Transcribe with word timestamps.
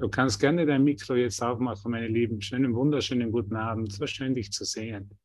Du 0.00 0.08
kannst 0.08 0.38
gerne 0.38 0.64
dein 0.64 0.84
Mikro 0.84 1.16
jetzt 1.16 1.42
aufmachen, 1.42 1.90
meine 1.90 2.06
Lieben. 2.06 2.40
Schönen, 2.40 2.72
wunderschönen 2.72 3.32
guten 3.32 3.56
Abend. 3.56 3.92
So 3.92 4.06
schön, 4.06 4.32
dich 4.32 4.52
zu 4.52 4.64
sehen. 4.64 5.18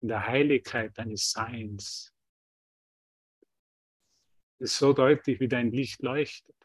In 0.00 0.08
der 0.08 0.26
Heiligkeit 0.26 0.96
deines 0.96 1.30
Seins. 1.30 2.14
Es 4.58 4.70
ist 4.70 4.78
so 4.78 4.94
deutlich, 4.94 5.40
wie 5.40 5.48
dein 5.48 5.72
Licht 5.72 6.00
leuchtet. 6.02 6.56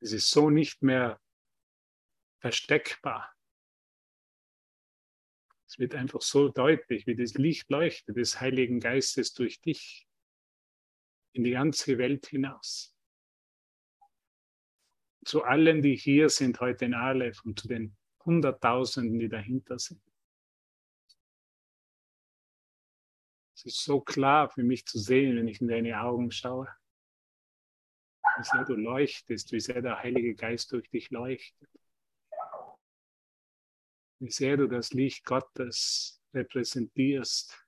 Es 0.00 0.10
ist 0.10 0.28
so 0.28 0.50
nicht 0.50 0.82
mehr 0.82 1.20
versteckbar. 2.40 3.32
Es 5.68 5.78
wird 5.78 5.94
einfach 5.94 6.20
so 6.20 6.48
deutlich, 6.48 7.06
wie 7.06 7.14
das 7.14 7.34
Licht 7.34 7.70
leuchtet 7.70 8.16
des 8.16 8.40
Heiligen 8.40 8.80
Geistes 8.80 9.34
durch 9.34 9.60
dich 9.60 10.08
in 11.32 11.44
die 11.44 11.52
ganze 11.52 11.96
Welt 11.98 12.26
hinaus. 12.26 12.95
Zu 15.26 15.42
allen, 15.42 15.82
die 15.82 15.96
hier 15.96 16.28
sind 16.28 16.60
heute 16.60 16.84
in 16.84 16.94
Aleph 16.94 17.44
und 17.44 17.58
zu 17.58 17.68
den 17.68 17.96
Hunderttausenden, 18.24 19.18
die 19.18 19.28
dahinter 19.28 19.78
sind. 19.78 20.00
Es 23.54 23.64
ist 23.64 23.82
so 23.82 24.00
klar 24.00 24.48
für 24.48 24.62
mich 24.62 24.86
zu 24.86 24.98
sehen, 24.98 25.36
wenn 25.36 25.48
ich 25.48 25.60
in 25.60 25.68
deine 25.68 26.00
Augen 26.00 26.30
schaue, 26.30 26.68
wie 28.38 28.44
sehr 28.44 28.64
du 28.64 28.74
leuchtest, 28.74 29.52
wie 29.52 29.60
sehr 29.60 29.82
der 29.82 29.98
Heilige 29.98 30.34
Geist 30.34 30.72
durch 30.72 30.88
dich 30.90 31.10
leuchtet 31.10 31.68
wie 34.18 34.30
sehr 34.30 34.56
du 34.56 34.66
das 34.66 34.92
Licht 34.92 35.24
Gottes 35.24 36.22
repräsentierst 36.32 37.62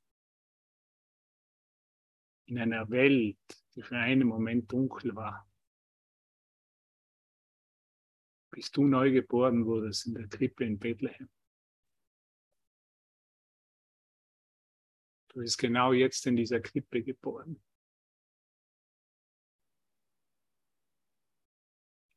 in 2.47 2.59
einer 2.59 2.89
Welt, 2.91 3.39
die 3.75 3.83
für 3.83 3.97
einen 3.97 4.27
Moment 4.27 4.71
dunkel 4.73 5.15
war. 5.15 5.48
Bis 8.59 8.73
du 8.73 8.89
neu 8.89 9.13
geboren 9.13 9.65
wurdest 9.67 10.09
in 10.09 10.15
der 10.15 10.27
Krippe 10.27 10.65
in 10.65 10.81
Bethlehem. 10.81 11.31
Du 15.29 15.39
bist 15.39 15.57
genau 15.59 15.93
jetzt 15.93 16.27
in 16.27 16.35
dieser 16.35 16.59
Krippe 16.59 17.05
geboren. 17.05 17.63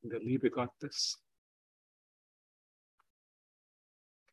In 0.02 0.10
der 0.10 0.20
Liebe 0.20 0.50
Gottes. 0.50 1.24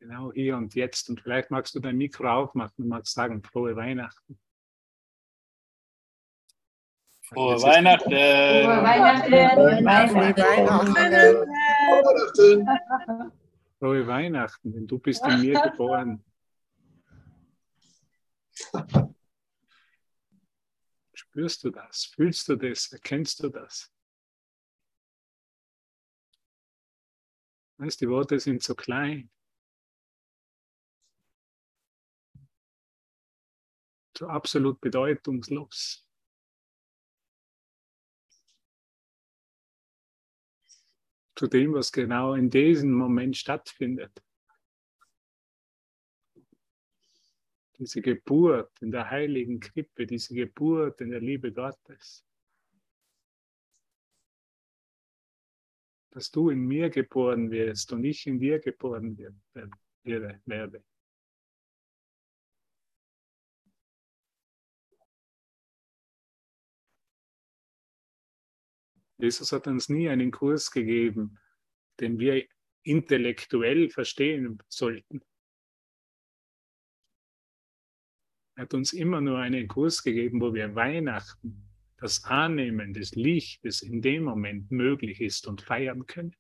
Genau 0.01 0.33
hier 0.33 0.57
und 0.57 0.75
jetzt. 0.75 1.11
Und 1.11 1.21
vielleicht 1.21 1.51
magst 1.51 1.75
du 1.75 1.81
dein 1.81 1.99
Mikro 1.99 2.27
aufmachen 2.27 2.85
und 2.85 2.89
magst 2.89 3.13
sagen, 3.13 3.43
frohe 3.43 3.77
Weihnachten. 3.77 4.41
Frohe 7.21 7.61
Weihnachten. 7.61 8.09
Frohe 8.09 8.83
Weihnachten. 8.83 9.31
Frohe 9.31 9.85
Weihnachten, 9.85 11.49
denn 14.73 14.87
du 14.87 14.99
bist 14.99 15.25
in 15.25 15.41
mir 15.41 15.61
geboren. 15.61 16.25
Spürst 21.15 21.65
du 21.65 21.71
das? 21.71 22.07
Fühlst 22.07 22.49
du 22.49 22.57
das? 22.57 22.93
Erkennst 22.93 23.43
du 23.43 23.49
das? 23.49 23.93
Weißt, 27.77 28.01
die 28.01 28.09
Worte 28.09 28.41
sind 28.41 28.63
so 28.63 28.75
klein. 28.75 29.31
so 34.19 34.27
absolut 34.27 34.81
bedeutungslos. 34.81 36.08
Zu 41.39 41.47
dem, 41.47 41.73
was 41.73 41.93
genau 41.93 42.35
in 42.35 42.51
diesem 42.51 42.91
Moment 42.91 43.37
stattfindet. 43.37 44.11
Diese 47.79 48.03
Geburt 48.03 48.73
in 48.83 48.91
der 48.91 49.09
heiligen 49.09 49.61
Krippe, 49.61 50.05
diese 50.05 50.35
Geburt 50.35 51.01
in 51.01 51.11
der 51.11 51.21
Liebe 51.21 51.53
Gottes. 51.53 52.27
Dass 56.11 56.29
du 56.33 56.51
in 56.51 56.67
mir 56.67 56.91
geboren 56.91 57.53
wirst 57.53 57.93
und 57.93 58.03
ich 58.03 58.27
in 58.27 58.41
dir 58.41 58.59
geboren 58.59 59.17
werde. 59.55 60.85
Jesus 69.19 69.51
hat 69.53 69.67
uns 69.67 69.89
nie 69.89 70.09
einen 70.09 70.31
Kurs 70.31 70.71
gegeben, 70.71 71.39
den 72.01 72.19
wir 72.19 72.47
intellektuell 72.83 73.91
verstehen 73.91 74.63
sollten. 74.69 75.21
Er 78.55 78.63
hat 78.63 78.75
uns 78.75 78.93
immer 78.93 79.21
nur 79.21 79.39
einen 79.39 79.69
Kurs 79.69 80.03
gegeben, 80.03 80.41
wo 80.41 80.55
wir 80.55 80.75
Weihnachten, 80.75 81.69
das 81.97 82.25
Annehmen 82.25 82.95
des 82.95 83.15
Lichtes 83.17 83.83
in 83.83 84.03
dem 84.03 84.23
Moment 84.23 84.71
möglich 84.71 85.21
ist 85.21 85.49
und 85.49 85.63
feiern 85.63 86.07
können. 86.07 86.35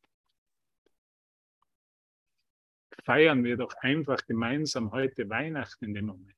Feiern 3.04 3.42
wir 3.42 3.56
doch 3.56 3.74
einfach 3.80 4.24
gemeinsam 4.26 4.92
heute 4.92 5.28
Weihnachten 5.28 5.86
in 5.86 5.94
dem 5.94 6.06
Moment. 6.06 6.34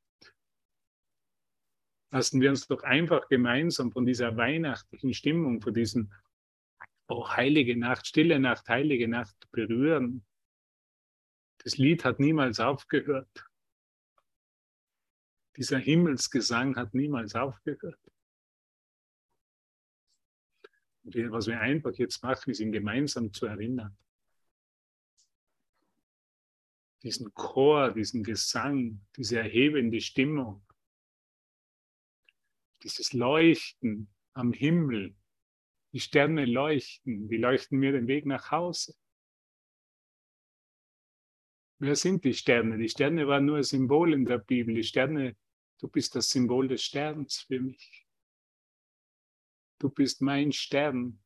Lassen 2.11 2.41
wir 2.41 2.51
uns 2.51 2.67
doch 2.67 2.83
einfach 2.83 3.29
gemeinsam 3.29 3.93
von 3.93 4.07
dieser 4.07 4.37
weihnachtlichen 4.37 5.15
Stimmung, 5.15 5.61
von 5.61 5.75
diesem 5.75 6.13
oh, 7.11 7.29
heilige 7.29 7.77
Nacht, 7.77 8.07
stille 8.07 8.39
Nacht, 8.39 8.69
heilige 8.69 9.09
Nacht 9.09 9.51
berühren. 9.51 10.25
Das 11.59 11.77
Lied 11.77 12.05
hat 12.05 12.21
niemals 12.21 12.61
aufgehört. 12.61 13.47
Dieser 15.57 15.79
Himmelsgesang 15.79 16.77
hat 16.77 16.95
niemals 16.95 17.35
aufgehört. 17.35 17.99
Und 21.03 21.15
was 21.33 21.49
wir 21.49 21.61
einfach 21.61 21.93
jetzt 21.95 22.23
machen, 22.23 22.51
ist 22.51 22.61
ihn 22.61 22.73
gemeinsam 22.73 23.33
zu 23.33 23.47
erinnern. 23.47 23.97
Diesen 27.03 27.33
Chor, 27.35 27.93
diesen 27.93 28.23
Gesang, 28.23 29.01
diese 29.17 29.39
erhebende 29.39 30.01
Stimmung, 30.01 30.63
dieses 32.83 33.13
Leuchten 33.13 34.09
am 34.35 34.53
Himmel, 34.53 35.17
die 35.93 36.01
Sterne 36.01 36.45
leuchten, 36.45 37.29
die 37.29 37.37
leuchten 37.37 37.79
mir 37.79 37.93
den 37.93 38.07
Weg 38.07 38.27
nach 38.27 38.51
Hause. 38.51 38.95
Wer 41.79 41.97
sind 41.97 42.25
die 42.25 42.35
Sterne? 42.35 42.77
Die 42.77 42.89
Sterne 42.89 43.27
waren 43.27 43.47
nur 43.47 43.57
ein 43.57 43.63
Symbol 43.63 44.13
in 44.13 44.25
der 44.27 44.39
Bibel. 44.39 44.75
Die 44.75 44.85
Sterne, 44.85 45.37
du 45.79 45.89
bist 45.89 46.15
das 46.15 46.31
Symbol 46.31 46.69
des 46.69 46.83
Sterns 46.83 47.41
für 47.41 47.59
mich. 47.59 48.07
Du 49.79 49.89
bist 49.89 50.21
mein 50.21 50.53
Stern, 50.53 51.23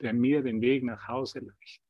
der 0.00 0.12
mir 0.12 0.42
den 0.42 0.60
Weg 0.60 0.84
nach 0.84 1.08
Hause 1.08 1.40
leuchtet. 1.40 1.82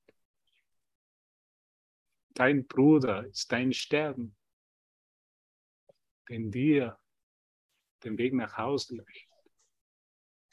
Dein 2.30 2.66
Bruder 2.66 3.26
ist 3.26 3.52
dein 3.52 3.72
Stern, 3.72 4.34
den 6.28 6.50
dir 6.50 6.98
den 8.04 8.16
Weg 8.16 8.32
nach 8.32 8.56
Hause 8.56 8.96
leuchtet. 8.96 9.25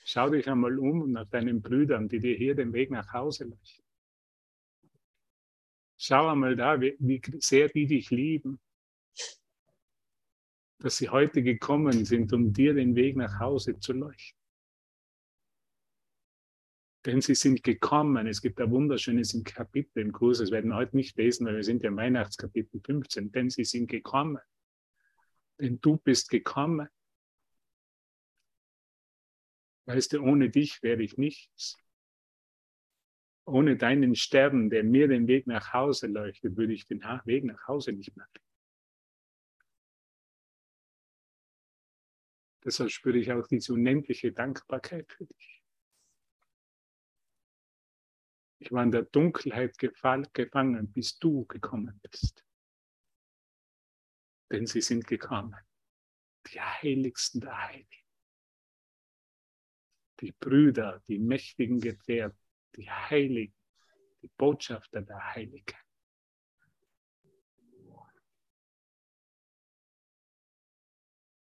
Schau 0.06 0.30
dich 0.30 0.50
einmal 0.50 0.78
um 0.80 1.12
nach 1.12 1.28
deinen 1.30 1.62
Brüdern, 1.62 2.10
die 2.10 2.20
dir 2.20 2.36
hier 2.36 2.56
den 2.56 2.74
Weg 2.74 2.92
nach 2.92 3.14
Hause 3.14 3.46
leuchten. 3.46 3.86
Schau 5.98 6.28
einmal 6.28 6.56
da, 6.56 6.82
wie, 6.82 6.96
wie 7.00 7.22
sehr 7.40 7.70
die 7.70 7.88
dich 7.88 8.10
lieben, 8.10 8.60
dass 10.80 10.98
sie 10.98 11.08
heute 11.08 11.42
gekommen 11.42 12.04
sind, 12.04 12.34
um 12.34 12.52
dir 12.52 12.74
den 12.74 12.96
Weg 12.96 13.16
nach 13.16 13.40
Hause 13.40 13.80
zu 13.80 13.94
leuchten. 13.94 14.38
Denn 17.06 17.22
sie 17.22 17.36
sind 17.36 17.64
gekommen. 17.64 18.28
Es 18.28 18.42
gibt 18.42 18.60
ein 18.60 18.72
wunderschönes 18.72 19.42
Kapitel 19.44 20.00
im 20.00 20.12
Kurs, 20.12 20.40
das 20.40 20.52
werden 20.52 20.72
wir 20.72 20.76
heute 20.76 20.96
nicht 20.96 21.18
lesen, 21.18 21.46
weil 21.46 21.56
wir 21.56 21.64
sind 21.64 21.84
ja 21.84 21.90
im 21.90 21.98
Weihnachtskapitel 21.98 22.82
15. 22.82 23.32
Denn 23.32 23.50
sie 23.50 23.66
sind 23.66 23.88
gekommen. 23.88 24.40
Denn 25.60 25.80
du 25.80 25.98
bist 25.98 26.30
gekommen. 26.30 26.88
Weißt 29.86 30.14
du, 30.14 30.22
ohne 30.22 30.50
dich 30.50 30.82
wäre 30.82 31.02
ich 31.04 31.18
nichts. 31.18 31.78
Ohne 33.46 33.76
deinen 33.76 34.16
Stern, 34.16 34.70
der 34.70 34.84
mir 34.84 35.10
den 35.10 35.28
Weg 35.28 35.48
nach 35.48 35.74
Hause 35.74 36.08
leuchtet, 36.08 36.56
würde 36.56 36.74
ich 36.74 36.86
den 36.86 37.02
Weg 37.02 37.44
nach 37.44 37.68
Hause 37.68 37.92
nicht 37.92 38.16
mehr. 38.16 38.28
Deshalb 42.64 42.92
spüre 42.92 43.18
ich 43.18 43.32
auch 43.34 43.46
diese 43.48 43.74
unendliche 43.74 44.32
Dankbarkeit 44.32 45.12
für 45.12 45.26
dich. 45.26 45.62
Ich 48.60 48.72
war 48.72 48.84
in 48.84 48.92
der 48.92 49.04
Dunkelheit 49.04 49.78
gefangen, 49.78 50.94
bis 50.94 51.20
du 51.20 51.46
gekommen 51.46 52.00
bist. 52.02 52.46
Denn 54.50 54.66
sie 54.66 54.80
sind 54.80 55.06
gekommen, 55.06 55.58
die 56.48 56.62
Heiligsten 56.62 57.42
der 57.42 57.58
Heiligen 57.68 58.03
die 60.24 60.32
Brüder, 60.32 61.04
die 61.10 61.20
mächtigen 61.20 61.82
Gefährten, 61.82 62.40
die 62.78 62.90
Heiligen, 62.90 63.54
die 64.22 64.30
Botschafter 64.38 65.02
der 65.02 65.36
Heiligkeit. 65.36 65.84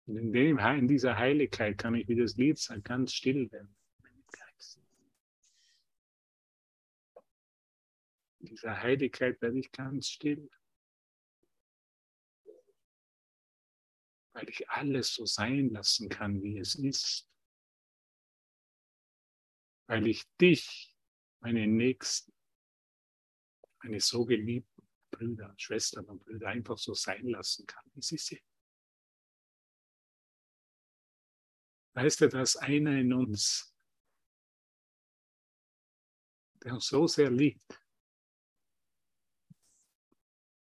Und 0.06 0.16
in, 0.16 0.32
dem, 0.32 0.58
in 0.58 0.88
dieser 0.88 1.18
Heiligkeit 1.18 1.76
kann 1.76 1.94
ich, 1.94 2.08
wie 2.08 2.16
das 2.16 2.36
Lied 2.36 2.58
sagt, 2.58 2.84
ganz 2.84 3.12
still 3.12 3.52
werden. 3.52 3.76
In 8.38 8.46
dieser 8.46 8.80
Heiligkeit 8.80 9.42
werde 9.42 9.58
ich 9.58 9.70
ganz 9.70 10.08
still. 10.08 10.50
Weil 14.32 14.48
ich 14.48 14.70
alles 14.70 15.12
so 15.12 15.26
sein 15.26 15.68
lassen 15.68 16.08
kann, 16.08 16.42
wie 16.42 16.58
es 16.58 16.74
ist. 16.74 17.29
Weil 19.90 20.06
ich 20.06 20.24
dich, 20.40 20.96
meine 21.40 21.66
Nächsten, 21.66 22.32
meine 23.82 23.98
so 23.98 24.24
geliebten 24.24 24.88
Brüder, 25.10 25.52
Schwestern 25.56 26.04
und 26.04 26.24
Brüder 26.24 26.46
einfach 26.46 26.78
so 26.78 26.94
sein 26.94 27.26
lassen 27.26 27.66
kann, 27.66 27.84
wie 27.94 28.00
sie 28.00 28.16
sind. 28.16 28.40
Weißt 31.94 32.20
du, 32.20 32.28
dass 32.28 32.54
einer 32.54 33.00
in 33.00 33.12
uns, 33.12 33.74
der 36.62 36.74
uns 36.74 36.86
so 36.86 37.08
sehr 37.08 37.32
liebt, 37.32 37.82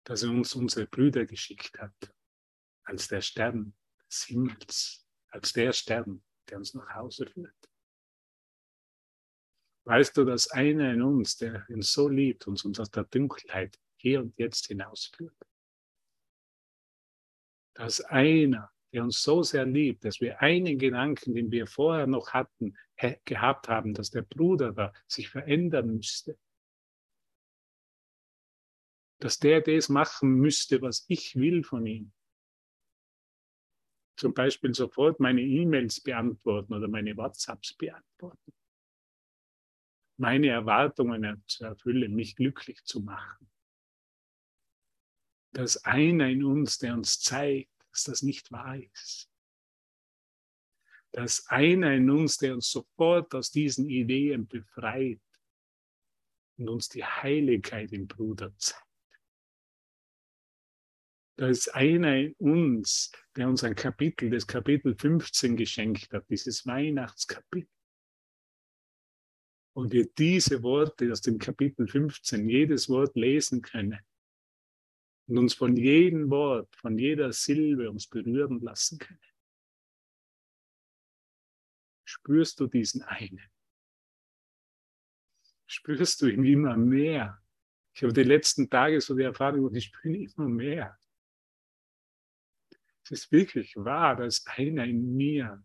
dass 0.06 0.24
er 0.24 0.31
uns 0.31 0.56
unsere 0.56 0.88
Brüder 0.88 1.27
geschickt 1.27 1.77
hat, 1.77 2.16
als 2.83 3.09
der 3.09 3.21
Stern 3.21 3.77
des 4.09 4.24
Himmels, 4.24 5.07
als 5.27 5.54
der 5.54 5.71
Stern, 5.71 6.24
der 6.50 6.57
uns 6.57 6.74
nach 6.74 6.95
Hause 6.95 7.27
führt. 7.27 7.73
Weißt 9.85 10.15
du, 10.15 10.24
dass 10.24 10.50
einer 10.51 10.94
in 10.94 11.01
uns, 11.01 11.38
der 11.38 11.65
uns 11.69 11.91
so 11.91 12.07
liebt, 12.07 12.47
uns 12.47 12.65
aus 12.80 12.89
der 12.89 13.03
Dunkelheit 13.03 13.77
hier 13.97 14.21
und 14.21 14.38
jetzt 14.38 14.68
hinausführt? 14.68 15.35
Dass 17.74 18.00
einer, 18.01 18.71
der 18.94 19.03
uns 19.03 19.21
so 19.21 19.44
sehr 19.44 19.65
liebt, 19.65 20.06
dass 20.06 20.21
wir 20.21 20.41
einen 20.41 20.77
Gedanken, 20.77 21.35
den 21.35 21.51
wir 21.51 21.68
vorher 21.68 22.07
noch 22.07 22.33
hatten, 22.33 22.77
gehabt 23.25 23.68
haben, 23.68 23.94
dass 23.94 24.12
der 24.12 24.21
Bruder 24.21 24.71
da 24.71 24.94
sich 25.07 25.30
verändern 25.30 25.95
müsste, 25.95 26.38
dass 29.19 29.39
der 29.39 29.62
das 29.62 29.89
machen 29.89 30.35
müsste, 30.35 30.81
was 30.81 31.06
ich 31.07 31.35
will 31.35 31.63
von 31.63 31.85
ihm. 31.85 32.13
Zum 34.15 34.33
Beispiel 34.33 34.74
sofort 34.74 35.19
meine 35.19 35.41
E-Mails 35.41 36.00
beantworten 36.01 36.74
oder 36.74 36.88
meine 36.88 37.18
WhatsApps 37.18 37.74
beantworten. 37.74 38.53
Meine 40.18 40.50
Erwartungen 40.50 41.44
zu 41.48 41.65
erfüllen, 41.65 42.15
mich 42.15 42.36
glücklich 42.36 42.83
zu 42.83 43.01
machen. 43.01 43.50
Dass 45.54 45.83
einer 45.86 46.30
in 46.30 46.44
uns, 46.44 46.77
der 46.77 46.94
uns 46.94 47.19
zeigt, 47.19 47.71
dass 47.92 48.04
das 48.04 48.21
nicht 48.21 48.51
wahr 48.51 48.77
ist. 48.77 49.30
Dass 51.12 51.48
einer 51.48 51.94
in 51.94 52.10
uns, 52.10 52.38
der 52.38 52.56
uns 52.56 52.69
sofort 52.69 53.33
aus 53.36 53.51
diesen 53.51 53.88
Ideen 53.89 54.48
befreit 54.48 55.21
und 56.57 56.69
uns 56.69 56.89
die 56.89 57.04
Heiligkeit 57.04 57.92
im 57.92 58.07
Bruder 58.07 58.56
zeigt. 58.57 58.83
Da 61.36 61.51
einer 61.74 62.16
in 62.16 62.33
uns, 62.33 63.12
der 63.36 63.48
uns 63.50 63.63
ein 63.63 63.75
Kapitel, 63.75 64.30
das 64.30 64.45
Kapitel 64.45 64.95
15 64.95 65.57
geschenkt 65.57 66.13
hat, 66.13 66.30
dieses 66.30 66.66
Weihnachtskapitel. 66.66 67.68
Und 69.74 69.92
wir 69.92 70.08
diese 70.08 70.62
Worte 70.62 71.12
aus 71.12 71.22
dem 71.22 71.40
Kapitel 71.40 71.88
15, 71.88 72.48
jedes 72.48 72.90
Wort 72.90 73.16
lesen 73.16 73.62
können 73.62 74.00
und 75.28 75.38
uns 75.38 75.54
von 75.54 75.75
jedem 75.75 76.30
Wort, 76.30 76.75
von 76.75 76.98
jeder 76.98 77.31
Silbe 77.34 77.90
uns 77.90 78.08
berühren 78.08 78.60
lassen 78.60 79.00
können. 79.00 79.20
Spürst 82.06 82.60
du 82.60 82.68
diesen 82.68 83.02
einen? 83.02 83.42
Spürst 85.66 86.22
du 86.22 86.28
ihn 86.28 86.44
immer 86.44 86.78
mehr? 86.78 87.42
Ich 87.96 88.04
habe 88.04 88.14
die 88.14 88.24
letzten 88.24 88.69
Tage 88.69 89.02
so 89.02 89.16
die 89.16 89.24
Erfahrung, 89.24 89.74
ich 89.74 89.86
spüre 89.86 90.16
ihn 90.16 90.30
immer 90.30 90.50
mehr. 90.50 91.00
Es 93.04 93.12
ist 93.12 93.31
wirklich 93.31 93.76
wahr, 93.76 94.16
dass 94.16 94.46
einer 94.48 94.86
in 94.86 95.16
mir, 95.16 95.64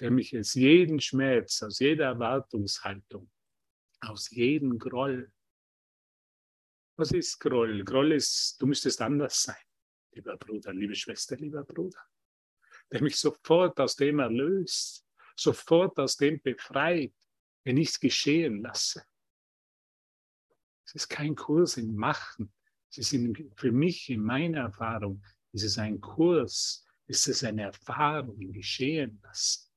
der 0.00 0.10
mich 0.10 0.36
aus 0.36 0.54
jedem 0.54 0.98
Schmerz, 0.98 1.62
aus 1.62 1.78
jeder 1.78 2.06
Erwartungshaltung, 2.06 3.30
aus 4.00 4.30
jedem 4.30 4.78
Groll, 4.78 5.30
was 6.96 7.12
ist 7.12 7.38
Groll? 7.38 7.84
Groll 7.84 8.12
ist, 8.12 8.60
du 8.60 8.66
müsstest 8.66 9.00
anders 9.00 9.42
sein, 9.42 9.62
lieber 10.12 10.36
Bruder, 10.36 10.72
liebe 10.72 10.94
Schwester, 10.94 11.36
lieber 11.36 11.64
Bruder, 11.64 12.00
der 12.90 13.02
mich 13.02 13.16
sofort 13.16 13.78
aus 13.78 13.96
dem 13.96 14.18
erlöst, 14.18 15.06
sofort 15.36 15.98
aus 15.98 16.16
dem 16.16 16.40
befreit, 16.42 17.14
wenn 17.64 17.76
ich 17.76 17.90
es 17.90 18.00
geschehen 18.00 18.62
lasse. 18.62 19.04
Es 20.84 20.94
ist 20.94 21.08
kein 21.08 21.34
Kurs 21.36 21.76
im 21.76 21.94
Machen. 21.94 22.52
Es 22.90 22.98
ist 22.98 23.12
in, 23.12 23.52
für 23.56 23.70
mich, 23.70 24.10
in 24.10 24.22
meiner 24.22 24.62
Erfahrung, 24.62 25.22
ist 25.52 25.62
es 25.62 25.78
ein 25.78 26.00
Kurs? 26.00 26.84
Ist 27.06 27.28
es 27.28 27.44
eine 27.44 27.62
Erfahrung 27.62 28.40
im 28.40 28.52
Geschehen 28.52 29.20
lassen? 29.22 29.69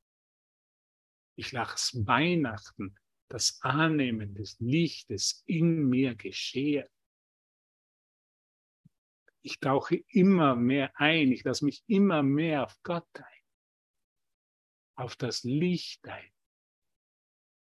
Ich 1.36 1.52
lasse 1.52 2.06
Weihnachten 2.06 2.96
das 3.28 3.60
Annehmen 3.62 4.36
des 4.36 4.60
Lichtes 4.60 5.44
in 5.48 5.90
mir 5.90 6.16
geschehen. 6.16 6.88
Ich 9.42 9.60
tauche 9.60 9.96
immer 10.08 10.56
mehr 10.56 10.92
ein, 11.00 11.32
ich 11.32 11.44
lasse 11.44 11.66
mich 11.66 11.84
immer 11.88 12.24
mehr 12.24 12.64
auf 12.64 12.78
Gott 12.84 13.10
ein, 13.16 13.42
auf 14.96 15.16
das 15.16 15.44
Licht 15.44 16.08
ein, 16.08 16.32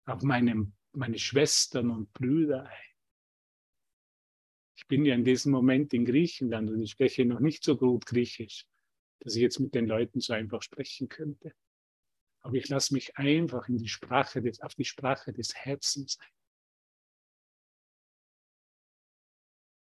auf 0.04 0.22
meine, 0.22 0.70
meine 0.92 1.18
Schwestern 1.18 1.90
und 1.90 2.12
Brüder 2.12 2.68
ein. 2.68 2.94
Ich 4.76 4.86
bin 4.86 5.04
ja 5.06 5.14
in 5.14 5.24
diesem 5.24 5.50
Moment 5.50 5.94
in 5.94 6.04
Griechenland 6.04 6.68
und 6.70 6.82
ich 6.82 6.90
spreche 6.90 7.24
noch 7.24 7.40
nicht 7.40 7.64
so 7.64 7.76
gut 7.76 8.04
Griechisch, 8.04 8.66
dass 9.20 9.34
ich 9.34 9.40
jetzt 9.40 9.58
mit 9.58 9.74
den 9.74 9.86
Leuten 9.86 10.20
so 10.20 10.34
einfach 10.34 10.62
sprechen 10.62 11.08
könnte. 11.08 11.54
Aber 12.44 12.56
ich 12.56 12.68
lasse 12.68 12.92
mich 12.92 13.16
einfach 13.16 13.68
in 13.68 13.78
die 13.78 13.88
Sprache 13.88 14.42
des, 14.42 14.60
auf 14.60 14.74
die 14.74 14.84
Sprache 14.84 15.32
des 15.32 15.54
Herzens 15.54 16.18
ein. 16.20 16.28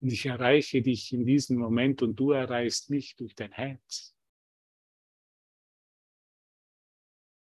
Und 0.01 0.11
ich 0.11 0.25
erreiche 0.25 0.81
dich 0.81 1.11
in 1.13 1.25
diesem 1.25 1.57
Moment 1.57 2.01
und 2.03 2.15
du 2.15 2.31
erreichst 2.31 2.89
mich 2.89 3.15
durch 3.15 3.33
dein 3.35 3.51
Herz. 3.51 4.15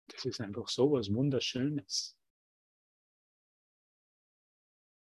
Das 0.06 0.24
ist 0.24 0.40
einfach 0.40 0.68
so 0.68 0.92
was 0.92 1.12
Wunderschönes. 1.12 2.16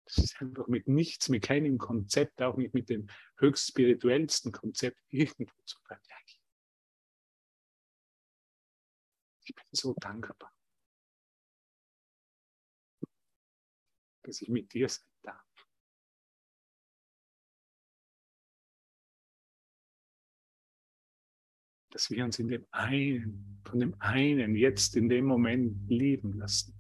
Das 0.06 0.18
ist 0.18 0.42
einfach 0.42 0.68
mit 0.68 0.88
nichts, 0.88 1.30
mit 1.30 1.44
keinem 1.44 1.78
Konzept, 1.78 2.42
auch 2.42 2.58
nicht 2.58 2.74
mit 2.74 2.90
dem 2.90 3.08
höchst 3.38 3.68
spirituellsten 3.68 4.52
Konzept 4.52 5.00
irgendwo 5.10 5.54
zu 5.64 5.80
vergleichen. 5.84 6.45
Ich 9.48 9.54
bin 9.54 9.66
so 9.72 9.94
dankbar, 9.94 10.52
dass 14.24 14.42
ich 14.42 14.50
mit 14.50 14.74
dir 14.74 14.90
sein 14.90 15.08
darf. 15.22 15.68
Dass 21.92 22.10
wir 22.10 22.26
uns 22.26 22.40
in 22.40 22.48
dem 22.48 22.66
einen, 22.72 23.62
von 23.64 23.80
dem 23.80 23.96
einen 24.02 24.56
jetzt 24.56 24.96
in 24.96 25.10
dem 25.10 25.26
Moment 25.26 25.90
lieben 25.90 26.34
lassen. 26.34 26.74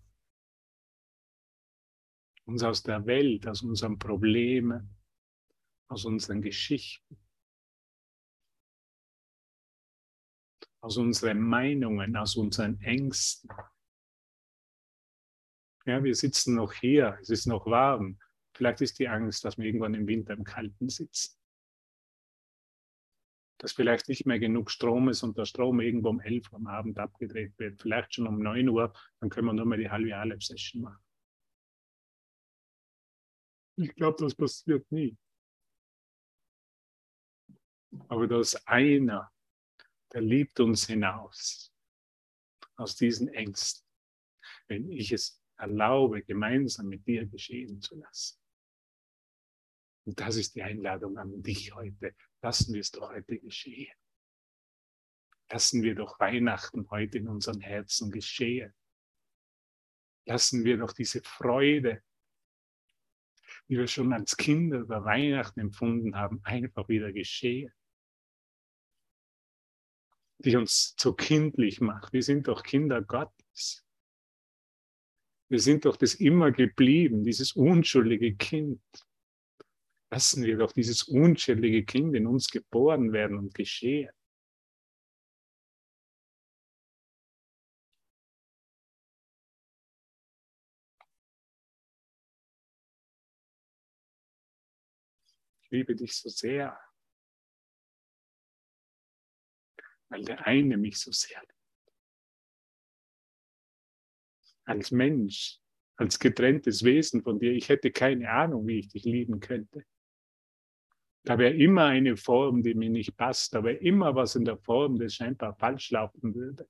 Uns 2.45 2.63
aus 2.63 2.81
der 2.81 3.05
Welt, 3.05 3.48
aus 3.48 3.62
unseren 3.62 4.00
Problemen, 4.00 4.98
aus 5.88 6.05
unseren 6.05 6.41
Geschichten, 6.41 7.25
aus 10.85 10.97
unseren 10.97 11.41
Meinungen, 11.41 12.15
aus 12.15 12.35
unseren 12.35 12.79
Ängsten. 12.81 13.49
Ja, 15.87 16.03
wir 16.03 16.13
sitzen 16.13 16.53
noch 16.55 16.73
hier, 16.73 17.17
es 17.21 17.31
ist 17.31 17.47
noch 17.47 17.65
warm. 17.65 18.19
Vielleicht 18.53 18.81
ist 18.81 18.99
die 18.99 19.07
Angst, 19.07 19.43
dass 19.43 19.57
wir 19.57 19.65
irgendwann 19.65 19.95
im 19.95 20.05
Winter 20.05 20.33
im 20.33 20.43
Kalten 20.43 20.89
sitzen. 20.89 21.39
Dass 23.57 23.71
vielleicht 23.71 24.09
nicht 24.09 24.27
mehr 24.27 24.37
genug 24.37 24.69
Strom 24.69 25.09
ist 25.09 25.23
und 25.23 25.35
der 25.39 25.45
Strom 25.45 25.81
irgendwo 25.81 26.09
um 26.09 26.19
11 26.19 26.51
Uhr 26.51 26.59
am 26.59 26.67
Abend 26.67 26.99
abgedreht 26.99 27.57
wird. 27.57 27.81
Vielleicht 27.81 28.13
schon 28.13 28.27
um 28.27 28.37
9 28.37 28.69
Uhr, 28.69 28.93
dann 29.19 29.31
können 29.31 29.47
wir 29.47 29.53
nur 29.53 29.65
mal 29.65 29.79
die 29.79 29.89
halbe 29.89 30.15
Alep-Session 30.15 30.83
machen. 30.83 31.03
Ich 33.77 33.95
glaube, 33.95 34.23
das 34.23 34.35
passiert 34.35 34.85
nie. 34.91 35.17
Aber 38.07 38.27
da 38.27 38.39
ist 38.39 38.67
einer, 38.67 39.31
der 40.13 40.21
liebt 40.21 40.59
uns 40.59 40.88
hinaus 40.88 41.74
aus 42.75 42.95
diesen 42.95 43.27
Ängsten. 43.29 43.85
wenn 44.67 44.89
ich 44.91 45.12
es 45.12 45.41
erlaube, 45.57 46.24
gemeinsam 46.24 46.88
mit 46.88 47.05
dir 47.07 47.25
geschehen 47.25 47.81
zu 47.81 47.95
lassen. 47.95 48.39
Und 50.05 50.19
das 50.19 50.35
ist 50.35 50.55
die 50.55 50.63
Einladung 50.63 51.17
an 51.17 51.41
dich 51.41 51.74
heute. 51.74 52.15
Lassen 52.41 52.74
wir 52.74 52.81
es 52.81 52.91
doch 52.91 53.09
heute 53.09 53.39
geschehen. 53.39 53.93
Lassen 55.50 55.83
wir 55.83 55.95
doch 55.95 56.19
Weihnachten 56.19 56.89
heute 56.89 57.17
in 57.17 57.27
unseren 57.27 57.62
Herzen 57.62 58.12
geschehen. 58.12 58.74
Lassen 60.25 60.63
wir 60.63 60.77
doch 60.77 60.93
diese 60.93 61.21
Freude, 61.21 62.03
die 63.67 63.77
wir 63.77 63.88
schon 63.88 64.13
als 64.13 64.38
Kinder 64.38 64.79
über 64.79 65.05
Weihnachten 65.05 65.59
empfunden 65.59 66.15
haben, 66.15 66.41
einfach 66.43 66.88
wieder 66.88 67.12
geschehen. 67.12 67.74
Die 70.45 70.55
uns 70.55 70.93
so 70.99 71.13
kindlich 71.13 71.81
macht. 71.81 72.13
Wir 72.13 72.21
sind 72.21 72.47
doch 72.47 72.61
Kinder 72.61 73.01
Gottes. 73.01 73.83
Wir 75.49 75.59
sind 75.59 75.85
doch 75.85 75.97
das 75.97 76.13
immer 76.13 76.51
geblieben, 76.51 77.23
dieses 77.23 77.53
unschuldige 77.53 78.35
Kind. 78.35 78.79
Lassen 80.11 80.43
wir 80.43 80.57
doch 80.57 80.71
dieses 80.71 81.03
unschuldige 81.03 81.83
Kind 81.83 82.15
in 82.15 82.27
uns 82.27 82.49
geboren 82.49 83.11
werden 83.11 83.39
und 83.39 83.55
geschehen. 83.55 84.11
Ich 95.63 95.71
liebe 95.71 95.95
dich 95.95 96.13
so 96.15 96.29
sehr, 96.29 96.77
weil 100.09 100.24
der 100.24 100.45
eine 100.45 100.77
mich 100.77 100.97
so 100.97 101.12
sehr 101.12 101.39
liebt. 101.39 101.53
Als 104.65 104.91
Mensch, 104.91 105.59
als 105.95 106.19
getrenntes 106.19 106.83
Wesen 106.83 107.21
von 107.21 107.39
dir, 107.39 107.53
ich 107.53 107.69
hätte 107.69 107.91
keine 107.91 108.29
Ahnung, 108.29 108.67
wie 108.67 108.79
ich 108.79 108.89
dich 108.89 109.03
lieben 109.03 109.39
könnte. 109.39 109.85
Da 111.24 111.39
wäre 111.39 111.55
immer 111.55 111.85
eine 111.85 112.17
Form, 112.17 112.62
die 112.62 112.75
mir 112.75 112.89
nicht 112.89 113.17
passt. 113.17 113.53
Da 113.53 113.63
wäre 113.63 113.77
immer 113.77 114.13
was 114.13 114.35
in 114.35 114.45
der 114.45 114.57
Form, 114.57 115.00
das 115.00 115.15
scheinbar 115.15 115.55
falsch 115.55 115.89
laufen 115.91 116.35
würde. 116.35 116.69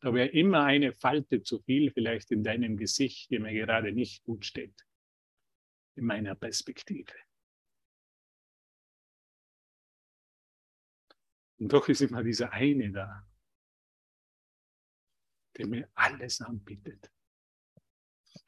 Da 0.00 0.14
wäre 0.14 0.28
immer 0.28 0.64
eine 0.64 0.92
Falte 0.92 1.42
zu 1.42 1.60
viel 1.60 1.90
vielleicht 1.90 2.30
in 2.30 2.42
deinem 2.42 2.76
Gesicht, 2.76 3.30
die 3.30 3.38
mir 3.38 3.52
gerade 3.52 3.92
nicht 3.92 4.24
gut 4.24 4.44
steht. 4.44 4.84
In 5.96 6.04
meiner 6.04 6.34
Perspektive. 6.34 7.14
Und 11.58 11.72
doch 11.72 11.88
ist 11.88 12.00
immer 12.00 12.22
dieser 12.22 12.52
eine 12.52 12.90
da, 12.92 13.26
der 15.56 15.66
mir 15.66 15.90
alles 15.94 16.40
anbietet, 16.40 17.10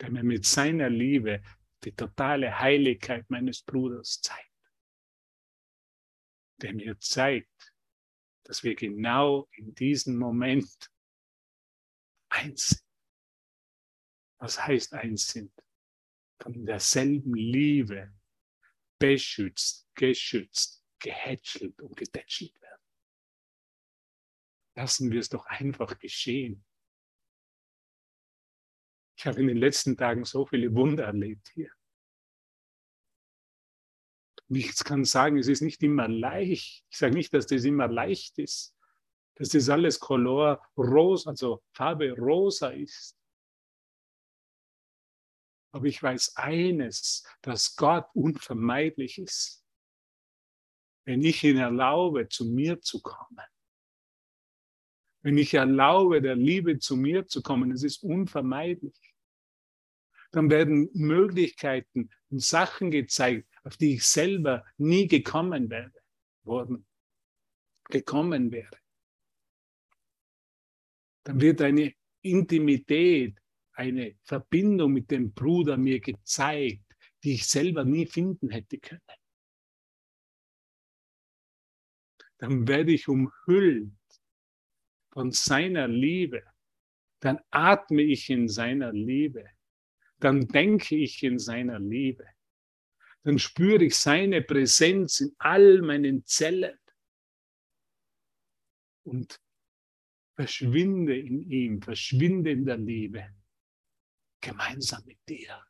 der 0.00 0.10
mir 0.10 0.22
mit 0.22 0.46
seiner 0.46 0.88
Liebe 0.88 1.42
die 1.82 1.92
totale 1.92 2.58
Heiligkeit 2.58 3.28
meines 3.28 3.62
Bruders 3.62 4.20
zeigt, 4.20 4.72
der 6.58 6.72
mir 6.74 6.98
zeigt, 7.00 7.74
dass 8.44 8.62
wir 8.62 8.74
genau 8.74 9.48
in 9.52 9.74
diesem 9.74 10.16
Moment 10.16 10.90
eins 12.28 12.68
sind. 12.68 12.86
Was 14.38 14.66
heißt 14.66 14.94
eins 14.94 15.28
sind? 15.28 15.52
Von 16.40 16.64
derselben 16.64 17.34
Liebe 17.34 18.12
beschützt, 18.98 19.88
geschützt, 19.94 20.84
gehätschelt 20.98 21.80
und 21.80 21.96
getätschelt 21.96 22.60
werden. 22.60 22.69
Lassen 24.80 25.10
wir 25.12 25.20
es 25.20 25.28
doch 25.28 25.44
einfach 25.44 25.98
geschehen. 25.98 26.64
Ich 29.14 29.26
habe 29.26 29.38
in 29.38 29.48
den 29.48 29.58
letzten 29.58 29.94
Tagen 29.94 30.24
so 30.24 30.46
viele 30.46 30.74
Wunder 30.74 31.04
erlebt 31.04 31.50
hier. 31.52 31.70
Ich 34.48 34.74
kann 34.82 35.04
sagen, 35.04 35.36
es 35.36 35.48
ist 35.48 35.60
nicht 35.60 35.82
immer 35.82 36.08
leicht. 36.08 36.86
Ich 36.88 36.96
sage 36.96 37.12
nicht, 37.12 37.34
dass 37.34 37.46
das 37.46 37.64
immer 37.64 37.88
leicht 37.88 38.38
ist, 38.38 38.74
dass 39.34 39.50
das 39.50 39.68
alles 39.68 40.00
Color 40.00 40.66
rosa, 40.78 41.28
also 41.28 41.62
Farbe 41.74 42.12
rosa 42.12 42.70
ist. 42.70 43.18
Aber 45.72 45.84
ich 45.84 46.02
weiß 46.02 46.36
eines, 46.36 47.28
dass 47.42 47.76
Gott 47.76 48.08
unvermeidlich 48.14 49.18
ist. 49.18 49.62
Wenn 51.04 51.22
ich 51.22 51.44
ihn 51.44 51.58
erlaube, 51.58 52.30
zu 52.30 52.46
mir 52.46 52.80
zu 52.80 53.02
kommen. 53.02 53.49
Wenn 55.22 55.36
ich 55.36 55.54
erlaube, 55.54 56.22
der 56.22 56.36
Liebe 56.36 56.78
zu 56.78 56.96
mir 56.96 57.26
zu 57.26 57.42
kommen, 57.42 57.72
es 57.72 57.82
ist 57.82 58.02
unvermeidlich 58.02 58.94
dann 60.30 60.50
werden 60.50 60.88
Möglichkeiten 60.94 62.10
und 62.30 62.42
Sachen 62.42 62.90
gezeigt, 62.90 63.48
auf 63.64 63.76
die 63.76 63.94
ich 63.94 64.04
selber 64.04 64.64
nie 64.76 65.06
gekommen 65.06 65.70
werde, 65.70 66.00
worden, 66.44 66.86
gekommen 67.84 68.52
wäre. 68.52 68.78
Dann 71.24 71.40
wird 71.40 71.60
eine 71.62 71.94
Intimität, 72.22 73.38
eine 73.72 74.16
Verbindung 74.22 74.92
mit 74.92 75.10
dem 75.10 75.32
Bruder 75.32 75.76
mir 75.76 76.00
gezeigt, 76.00 76.84
die 77.22 77.34
ich 77.34 77.46
selber 77.46 77.84
nie 77.84 78.06
finden 78.06 78.50
hätte 78.50 78.78
können. 78.78 79.00
Dann 82.38 82.66
werde 82.68 82.92
ich 82.92 83.06
umhüllt 83.08 83.92
von 85.12 85.32
seiner 85.32 85.88
Liebe. 85.88 86.42
Dann 87.20 87.40
atme 87.50 88.02
ich 88.02 88.30
in 88.30 88.48
seiner 88.48 88.92
Liebe 88.92 89.50
dann 90.20 90.46
denke 90.46 90.96
ich 90.96 91.22
in 91.22 91.38
seiner 91.38 91.80
Liebe. 91.80 92.26
Dann 93.22 93.38
spüre 93.38 93.84
ich 93.84 93.96
seine 93.96 94.42
Präsenz 94.42 95.20
in 95.20 95.34
all 95.38 95.82
meinen 95.82 96.24
Zellen 96.24 96.78
und 99.04 99.40
verschwinde 100.36 101.18
in 101.18 101.50
ihm, 101.50 101.82
verschwinde 101.82 102.50
in 102.50 102.64
der 102.64 102.78
Liebe, 102.78 103.34
gemeinsam 104.40 105.04
mit 105.04 105.18
dir. 105.28 105.66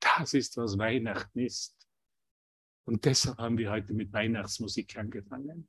Das 0.00 0.32
ist, 0.32 0.56
was 0.56 0.78
Weihnachten 0.78 1.40
ist. 1.40 1.75
Und 2.86 3.04
deshalb 3.04 3.38
haben 3.38 3.58
wir 3.58 3.70
heute 3.70 3.94
mit 3.94 4.12
Weihnachtsmusik 4.12 4.96
angefangen. 4.96 5.68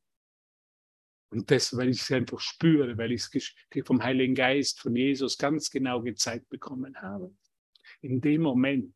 Und 1.29 1.51
das, 1.51 1.75
weil 1.75 1.89
ich 1.89 2.01
es 2.01 2.11
einfach 2.11 2.39
spüre, 2.39 2.97
weil 2.97 3.11
ich 3.11 3.27
es 3.33 3.53
vom 3.85 4.01
Heiligen 4.01 4.35
Geist, 4.35 4.79
von 4.79 4.95
Jesus 4.95 5.37
ganz 5.37 5.69
genau 5.69 6.01
gezeigt 6.01 6.47
bekommen 6.49 6.95
habe. 7.01 7.35
In 8.01 8.21
dem 8.21 8.41
Moment 8.43 8.93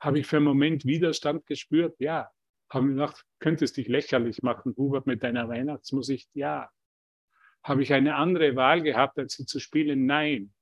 habe 0.00 0.20
ich 0.20 0.26
für 0.26 0.36
einen 0.36 0.46
Moment 0.46 0.84
Widerstand 0.84 1.46
gespürt. 1.46 1.94
Ja. 2.00 2.30
Habe 2.70 2.86
mir 2.86 2.94
gedacht, 2.94 3.24
könntest 3.38 3.76
dich 3.76 3.88
lächerlich 3.88 4.42
machen, 4.42 4.74
Hubert, 4.76 5.06
mit 5.06 5.22
deiner 5.22 5.48
Weihnachtsmusik? 5.48 6.26
Ja. 6.32 6.70
Habe 7.62 7.82
ich 7.82 7.92
eine 7.92 8.16
andere 8.16 8.56
Wahl 8.56 8.82
gehabt, 8.82 9.18
als 9.18 9.34
sie 9.34 9.46
zu 9.46 9.60
spielen? 9.60 10.06
Nein. 10.06 10.52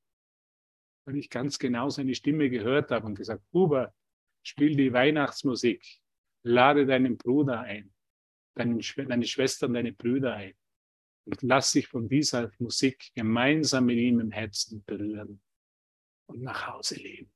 Weil 1.06 1.16
ich 1.16 1.30
ganz 1.30 1.58
genau 1.58 1.88
seine 1.90 2.14
Stimme 2.14 2.50
gehört 2.50 2.90
habe 2.90 3.06
und 3.06 3.14
gesagt, 3.14 3.44
Hubert, 3.52 3.94
spiel 4.42 4.76
die 4.76 4.92
Weihnachtsmusik. 4.92 6.02
Lade 6.44 6.86
deinen 6.86 7.16
Bruder 7.16 7.60
ein 7.60 7.94
deine, 8.54 8.78
deine 8.78 9.26
Schwestern, 9.26 9.74
deine 9.74 9.92
Brüder 9.92 10.34
ein 10.34 10.54
und 11.26 11.42
lass 11.42 11.72
dich 11.72 11.88
von 11.88 12.08
dieser 12.08 12.50
Musik 12.58 13.12
gemeinsam 13.14 13.86
mit 13.86 13.98
ihm 13.98 14.20
im 14.20 14.30
Herzen 14.30 14.84
berühren 14.84 15.40
und 16.26 16.42
nach 16.42 16.68
Hause 16.68 16.96
leben. 16.96 17.32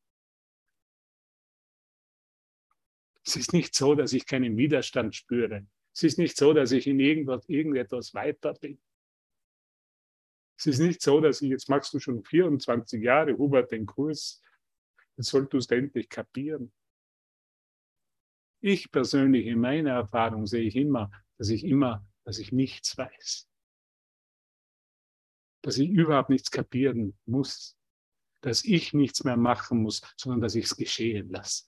Es 3.24 3.36
ist 3.36 3.52
nicht 3.52 3.74
so, 3.74 3.94
dass 3.94 4.12
ich 4.12 4.26
keinen 4.26 4.56
Widerstand 4.56 5.14
spüre. 5.14 5.66
Es 5.94 6.02
ist 6.02 6.18
nicht 6.18 6.36
so, 6.36 6.52
dass 6.52 6.72
ich 6.72 6.86
in 6.86 7.00
irgendwas, 7.00 7.46
irgendetwas 7.48 8.14
weiter 8.14 8.54
bin. 8.54 8.80
Es 10.56 10.66
ist 10.66 10.78
nicht 10.78 11.02
so, 11.02 11.20
dass 11.20 11.42
ich, 11.42 11.50
jetzt 11.50 11.68
machst 11.68 11.92
du 11.92 12.00
schon 12.00 12.24
24 12.24 13.02
Jahre, 13.02 13.36
Hubert, 13.36 13.70
den 13.70 13.86
Kurs, 13.86 14.42
jetzt 15.16 15.28
solltest 15.28 15.52
du 15.52 15.58
es 15.58 15.70
endlich 15.70 16.08
kapieren. 16.08 16.72
Ich 18.60 18.90
persönlich 18.90 19.46
in 19.46 19.60
meiner 19.60 19.92
Erfahrung 19.92 20.46
sehe 20.46 20.62
ich 20.62 20.76
immer, 20.76 21.10
dass 21.36 21.50
ich 21.50 21.64
immer, 21.64 22.06
dass 22.24 22.38
ich 22.38 22.52
nichts 22.52 22.96
weiß. 22.96 23.48
Dass 25.62 25.78
ich 25.78 25.90
überhaupt 25.90 26.30
nichts 26.30 26.50
kapieren 26.50 27.16
muss. 27.24 27.76
Dass 28.40 28.64
ich 28.64 28.92
nichts 28.92 29.24
mehr 29.24 29.36
machen 29.36 29.82
muss, 29.82 30.02
sondern 30.16 30.40
dass 30.40 30.54
ich 30.54 30.66
es 30.66 30.76
geschehen 30.76 31.30
lasse. 31.30 31.64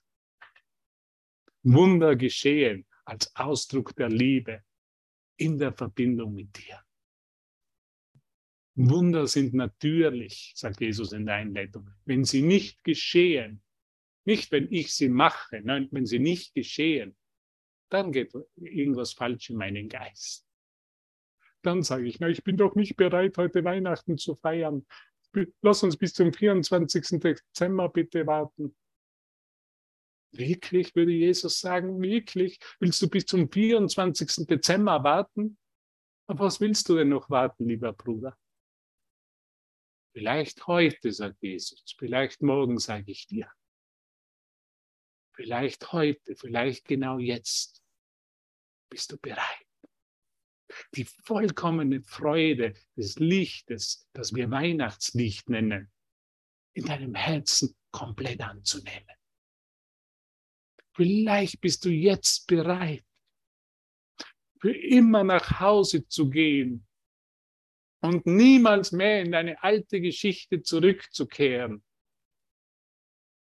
Wunder 1.63 2.17
geschehen 2.17 2.87
als 3.05 3.35
Ausdruck 3.37 3.95
der 3.97 4.09
Liebe 4.09 4.63
in 5.37 5.59
der 5.59 5.73
Verbindung 5.73 6.35
mit 6.35 6.57
dir. 6.57 6.83
Wunder 8.75 9.27
sind 9.27 9.53
natürlich, 9.53 10.53
sagt 10.55 10.81
Jesus 10.81 11.13
in 11.13 11.27
der 11.27 11.37
Einleitung. 11.37 11.91
Wenn 12.05 12.25
sie 12.25 12.43
nicht 12.43 12.83
geschehen, 12.85 13.63
nicht, 14.25 14.53
wenn 14.53 14.71
ich 14.71 14.95
sie 14.95 15.09
mache, 15.09 15.61
nein, 15.63 15.89
wenn 15.91 16.07
sie 16.07 16.19
nicht 16.19 16.55
geschehen, 16.55 17.17
dann 17.91 18.13
geht 18.13 18.33
irgendwas 18.57 19.13
falsch 19.13 19.51
in 19.51 19.57
meinen 19.57 19.89
Geist. 19.89 20.47
Dann 21.63 21.83
sage 21.83 22.07
ich, 22.07 22.21
na, 22.21 22.29
ich 22.29 22.43
bin 22.43 22.57
doch 22.57 22.75
nicht 22.75 22.97
bereit, 22.97 23.37
heute 23.37 23.65
Weihnachten 23.65 24.17
zu 24.17 24.37
feiern. 24.37 24.87
Lass 25.63 25.83
uns 25.83 25.97
bis 25.97 26.15
zum 26.15 26.33
24. 26.33 27.21
Dezember 27.21 27.89
bitte 27.89 28.27
warten. 28.27 28.75
Wirklich, 30.33 30.95
würde 30.95 31.13
Jesus 31.13 31.61
sagen, 31.61 32.01
wirklich? 32.01 32.59
Willst 32.79 33.03
du 33.03 33.09
bis 33.09 33.27
zum 33.27 33.51
24. 33.51 34.47
Dezember 34.47 35.03
warten? 35.03 35.59
Aber 36.29 36.45
was 36.45 36.61
willst 36.61 36.89
du 36.89 36.97
denn 36.97 37.09
noch 37.09 37.29
warten, 37.29 37.69
lieber 37.69 37.93
Bruder? 37.93 38.37
Vielleicht 40.13 40.67
heute, 40.67 41.13
sagt 41.13 41.43
Jesus, 41.43 41.85
vielleicht 41.99 42.43
morgen, 42.43 42.79
sage 42.79 43.11
ich 43.11 43.27
dir. 43.27 43.51
Vielleicht 45.41 45.91
heute, 45.93 46.37
vielleicht 46.37 46.85
genau 46.85 47.19
jetzt 47.19 47.83
bist 48.91 49.11
du 49.11 49.17
bereit. 49.17 49.67
Die 50.95 51.05
vollkommene 51.05 52.03
Freude 52.03 52.75
des 52.95 53.19
Lichtes, 53.19 54.07
das 54.13 54.35
wir 54.35 54.51
Weihnachtslicht 54.51 55.49
nennen, 55.49 55.91
in 56.75 56.85
deinem 56.85 57.15
Herzen 57.15 57.75
komplett 57.91 58.43
anzunehmen. 58.43 59.17
Vielleicht 60.93 61.59
bist 61.63 61.87
du 61.87 61.89
jetzt 61.89 62.47
bereit, 62.47 63.07
für 64.61 64.77
immer 64.77 65.25
nach 65.25 65.59
Hause 65.59 66.07
zu 66.07 66.29
gehen 66.29 66.87
und 68.03 68.27
niemals 68.27 68.93
mehr 68.93 69.23
in 69.23 69.33
deine 69.33 69.63
alte 69.63 70.03
Geschichte 70.03 70.61
zurückzukehren. 70.61 71.83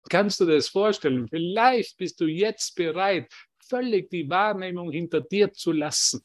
Kannst 0.08 0.40
du 0.40 0.46
dir 0.46 0.56
das 0.56 0.68
vorstellen? 0.68 1.28
Vielleicht 1.28 1.96
bist 1.96 2.20
du 2.20 2.26
jetzt 2.26 2.75
bereit, 2.75 3.32
völlig 3.58 4.11
die 4.11 4.28
Wahrnehmung 4.28 4.90
hinter 4.90 5.20
dir 5.20 5.52
zu 5.52 5.73
lassen 5.73 6.25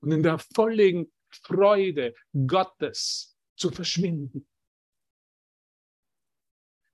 und 0.00 0.12
in 0.12 0.22
der 0.22 0.38
völligen 0.38 1.12
Freude 1.28 2.14
Gottes 2.46 3.36
zu 3.56 3.70
verschwinden. 3.70 4.46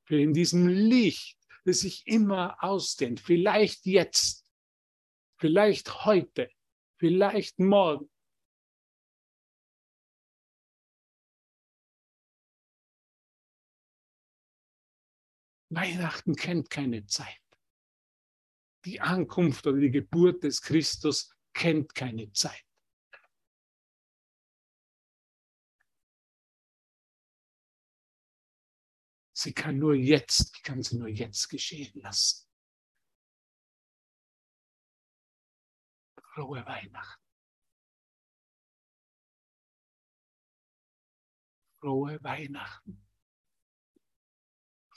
Für 0.05 0.21
in 0.21 0.35
diesem 0.35 0.69
Licht 0.69 1.39
das 1.65 1.81
sich 1.81 2.07
immer 2.07 2.63
ausdehnt. 2.63 3.21
Vielleicht 3.21 3.87
jetzt, 3.87 4.45
vielleicht 5.39 6.05
heute, 6.05 6.51
vielleicht 6.99 7.59
morgen. 7.59 8.11
Weihnachten 15.75 16.37
kennt 16.37 16.69
keine 16.71 17.07
Zeit. 17.07 17.41
Die 18.85 19.01
Ankunft 19.01 19.67
oder 19.67 19.79
die 19.79 19.91
Geburt 19.91 20.43
des 20.43 20.61
Christus 20.61 21.35
kennt 21.55 21.95
keine 21.95 22.31
Zeit. 22.33 22.65
Sie 29.35 29.53
kann 29.55 29.79
nur 29.79 29.95
jetzt, 29.95 30.55
ich 30.57 30.63
kann 30.63 30.83
sie 30.83 30.99
nur 30.99 31.09
jetzt 31.09 31.49
geschehen 31.49 32.01
lassen. 32.01 32.47
Frohe 36.35 36.65
Weihnachten. 36.65 37.23
Frohe 41.81 42.23
Weihnachten. 42.23 43.02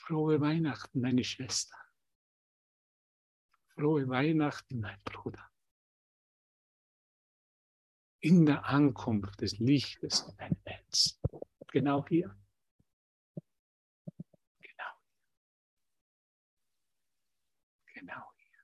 Frohe 0.05 0.39
Weihnachten, 0.39 1.01
meine 1.01 1.23
Schwester. 1.23 1.75
Frohe 3.73 4.07
Weihnachten, 4.07 4.79
mein 4.79 5.01
Bruder. 5.03 5.51
In 8.19 8.45
der 8.45 8.65
Ankunft 8.65 9.41
des 9.41 9.57
Lichtes 9.57 10.27
in 10.29 10.37
deinem 10.37 10.61
Herzen. 10.63 11.19
Genau 11.69 12.05
hier. 12.07 12.37
Genau 14.61 14.93
hier. 18.37 18.63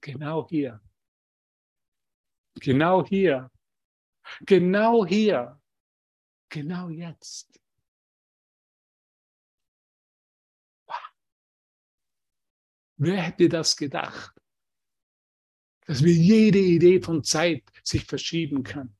Genau 0.00 0.48
hier. 0.48 0.80
Genau 2.54 3.04
hier. 3.04 3.50
Genau 4.46 5.04
jetzt. 6.90 7.60
Wer 12.98 13.22
hätte 13.22 13.48
das 13.48 13.76
gedacht? 13.76 14.34
Dass 15.86 16.02
wir 16.02 16.14
jede 16.14 16.58
Idee 16.58 17.00
von 17.00 17.22
Zeit 17.22 17.62
sich 17.82 18.04
verschieben 18.04 18.62
kann. 18.62 18.96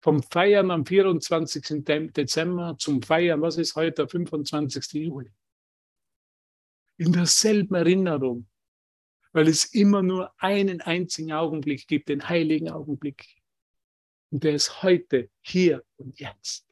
Vom 0.00 0.22
Feiern 0.22 0.70
am 0.70 0.86
24. 0.86 1.84
Dezember 1.84 2.76
zum 2.78 3.02
Feiern, 3.02 3.42
was 3.42 3.58
ist 3.58 3.76
heute, 3.76 4.02
der 4.02 4.08
25. 4.08 4.92
Juli? 4.94 5.30
In 6.96 7.12
derselben 7.12 7.74
Erinnerung 7.74 8.48
weil 9.32 9.48
es 9.48 9.66
immer 9.66 10.02
nur 10.02 10.32
einen 10.42 10.80
einzigen 10.80 11.32
Augenblick 11.32 11.86
gibt, 11.86 12.08
den 12.08 12.28
heiligen 12.28 12.70
Augenblick. 12.70 13.37
Und 14.30 14.44
der 14.44 14.54
ist 14.54 14.82
heute, 14.82 15.30
hier 15.40 15.84
und 15.96 16.18
jetzt. 16.20 16.68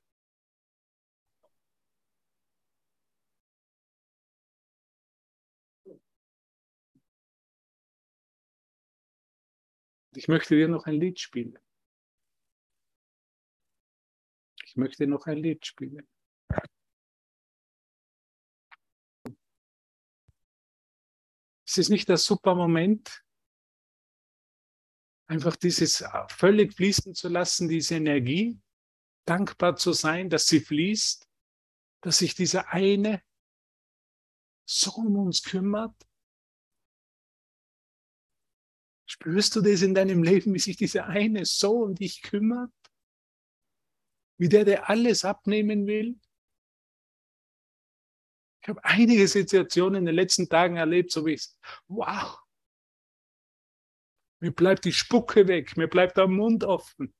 Ich 10.14 10.28
möchte 10.28 10.56
dir 10.56 10.68
noch 10.68 10.86
ein 10.86 10.94
Lied 10.94 11.20
spielen. 11.20 11.58
Ich 14.64 14.76
möchte 14.76 15.06
noch 15.06 15.26
ein 15.26 15.38
Lied 15.38 15.66
spielen. 15.66 16.08
Ist 21.66 21.78
es 21.78 21.88
nicht 21.90 22.08
der 22.08 22.16
super 22.16 22.54
Moment, 22.54 23.25
einfach 25.26 25.56
dieses 25.56 26.04
völlig 26.28 26.74
fließen 26.74 27.14
zu 27.14 27.28
lassen, 27.28 27.68
diese 27.68 27.96
Energie, 27.96 28.60
dankbar 29.26 29.76
zu 29.76 29.92
sein, 29.92 30.30
dass 30.30 30.46
sie 30.46 30.60
fließt, 30.60 31.28
dass 32.00 32.18
sich 32.18 32.34
dieser 32.34 32.68
eine 32.68 33.22
so 34.64 34.92
um 34.92 35.16
uns 35.16 35.42
kümmert? 35.42 35.94
Spürst 39.08 39.54
du 39.56 39.60
das 39.60 39.82
in 39.82 39.94
deinem 39.94 40.22
Leben, 40.22 40.52
wie 40.54 40.58
sich 40.58 40.76
dieser 40.76 41.06
eine 41.06 41.44
so 41.44 41.82
um 41.84 41.94
dich 41.94 42.22
kümmert? 42.22 42.72
Wie 44.38 44.48
der, 44.48 44.64
der 44.64 44.90
alles 44.90 45.24
abnehmen 45.24 45.86
will? 45.86 46.20
Ich 48.60 48.68
habe 48.68 48.84
einige 48.84 49.28
Situationen 49.28 50.00
in 50.00 50.06
den 50.06 50.14
letzten 50.16 50.48
Tagen 50.48 50.76
erlebt, 50.76 51.12
so 51.12 51.24
wie 51.24 51.34
ich, 51.34 51.48
wow, 51.86 52.36
mir 54.40 54.52
bleibt 54.52 54.84
die 54.84 54.92
Spucke 54.92 55.48
weg, 55.48 55.76
mir 55.76 55.88
bleibt 55.88 56.16
der 56.16 56.28
Mund 56.28 56.64
offen. 56.64 57.14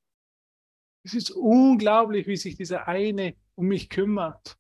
Es 1.04 1.14
ist 1.14 1.30
unglaublich, 1.30 2.26
wie 2.26 2.36
sich 2.36 2.56
dieser 2.56 2.88
eine 2.88 3.36
um 3.54 3.66
mich 3.66 3.88
kümmert. 3.88 4.58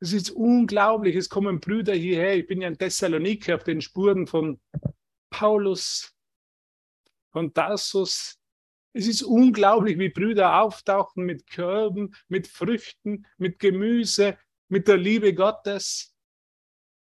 Es 0.00 0.12
ist 0.12 0.30
unglaublich, 0.30 1.16
es 1.16 1.30
kommen 1.30 1.60
Brüder 1.60 1.94
hierher. 1.94 2.36
Ich 2.36 2.46
bin 2.46 2.60
ja 2.60 2.68
in 2.68 2.76
Thessaloniki 2.76 3.54
auf 3.54 3.64
den 3.64 3.80
Spuren 3.80 4.26
von 4.26 4.60
Paulus, 5.30 6.14
von 7.32 7.54
Tarsus. 7.54 8.38
Es 8.92 9.06
ist 9.06 9.22
unglaublich, 9.22 9.98
wie 9.98 10.10
Brüder 10.10 10.60
auftauchen 10.60 11.24
mit 11.24 11.46
Körben, 11.46 12.14
mit 12.28 12.46
Früchten, 12.46 13.26
mit 13.38 13.58
Gemüse, 13.58 14.38
mit 14.68 14.88
der 14.88 14.98
Liebe 14.98 15.34
Gottes 15.34 16.14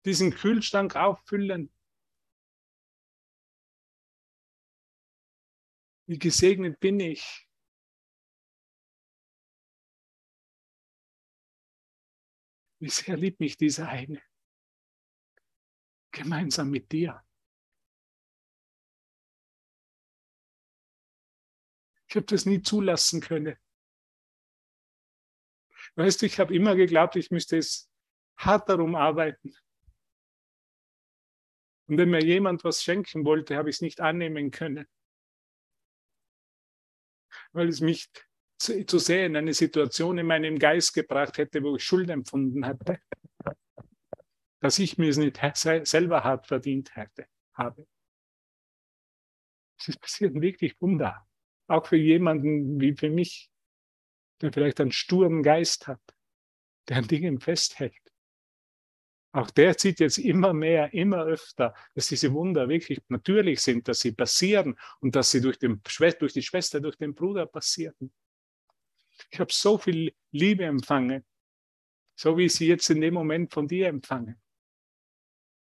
diesen 0.04 0.32
Kühlschrank 0.32 0.96
auffüllen. 0.96 1.70
Wie 6.10 6.18
gesegnet 6.18 6.80
bin 6.80 6.98
ich. 6.98 7.48
Wie 12.80 12.88
sehr 12.88 13.16
liebt 13.16 13.38
mich 13.38 13.56
dieser 13.56 13.88
eine. 13.88 14.20
Gemeinsam 16.10 16.72
mit 16.72 16.90
dir. 16.90 17.24
Ich 22.08 22.16
habe 22.16 22.26
das 22.26 22.44
nie 22.44 22.60
zulassen 22.60 23.20
können. 23.20 23.56
Weißt 25.94 26.22
du, 26.22 26.26
ich 26.26 26.40
habe 26.40 26.52
immer 26.52 26.74
geglaubt, 26.74 27.14
ich 27.14 27.30
müsste 27.30 27.56
es 27.56 27.88
hart 28.36 28.68
darum 28.68 28.96
arbeiten. 28.96 29.54
Und 31.86 31.98
wenn 31.98 32.10
mir 32.10 32.24
jemand 32.24 32.64
was 32.64 32.82
schenken 32.82 33.24
wollte, 33.24 33.56
habe 33.56 33.70
ich 33.70 33.76
es 33.76 33.80
nicht 33.80 34.00
annehmen 34.00 34.50
können. 34.50 34.88
Weil 37.52 37.68
es 37.68 37.80
mich 37.80 38.08
zu, 38.58 38.84
zu 38.86 38.98
sehr 38.98 39.26
in 39.26 39.36
eine 39.36 39.54
Situation 39.54 40.18
in 40.18 40.26
meinem 40.26 40.58
Geist 40.58 40.94
gebracht 40.94 41.38
hätte, 41.38 41.62
wo 41.62 41.76
ich 41.76 41.84
Schuld 41.84 42.10
empfunden 42.10 42.66
hatte. 42.66 43.00
dass 44.60 44.78
ich 44.78 44.98
mir 44.98 45.08
es 45.08 45.16
nicht 45.16 45.40
selber 45.86 46.22
hart 46.22 46.46
verdient 46.46 46.94
hätte, 46.94 47.26
habe. 47.54 47.86
Es 49.78 49.96
passiert 49.96 50.34
wirklich 50.34 50.78
Wunder. 50.80 51.26
Auch 51.66 51.86
für 51.86 51.96
jemanden 51.96 52.80
wie 52.80 52.94
für 52.94 53.08
mich, 53.08 53.50
der 54.42 54.52
vielleicht 54.52 54.80
einen 54.80 54.92
sturen 54.92 55.42
Geist 55.42 55.86
hat, 55.86 56.02
der 56.88 56.98
an 56.98 57.08
Dingen 57.08 57.40
festhält. 57.40 57.94
Auch 59.32 59.50
der 59.50 59.74
sieht 59.78 60.00
jetzt 60.00 60.18
immer 60.18 60.52
mehr, 60.52 60.92
immer 60.92 61.24
öfter, 61.24 61.74
dass 61.94 62.08
diese 62.08 62.32
Wunder 62.32 62.68
wirklich 62.68 63.00
natürlich 63.08 63.60
sind, 63.60 63.86
dass 63.86 64.00
sie 64.00 64.12
passieren 64.12 64.76
und 65.00 65.14
dass 65.14 65.30
sie 65.30 65.40
durch, 65.40 65.58
den, 65.58 65.80
durch 66.18 66.32
die 66.32 66.42
Schwester, 66.42 66.80
durch 66.80 66.96
den 66.96 67.14
Bruder 67.14 67.46
passieren. 67.46 68.12
Ich 69.30 69.38
habe 69.38 69.52
so 69.52 69.78
viel 69.78 70.12
Liebe 70.32 70.64
empfangen, 70.64 71.24
so 72.16 72.36
wie 72.36 72.46
ich 72.46 72.54
sie 72.54 72.66
jetzt 72.66 72.90
in 72.90 73.00
dem 73.00 73.14
Moment 73.14 73.52
von 73.52 73.68
dir 73.68 73.86
empfange. 73.88 74.36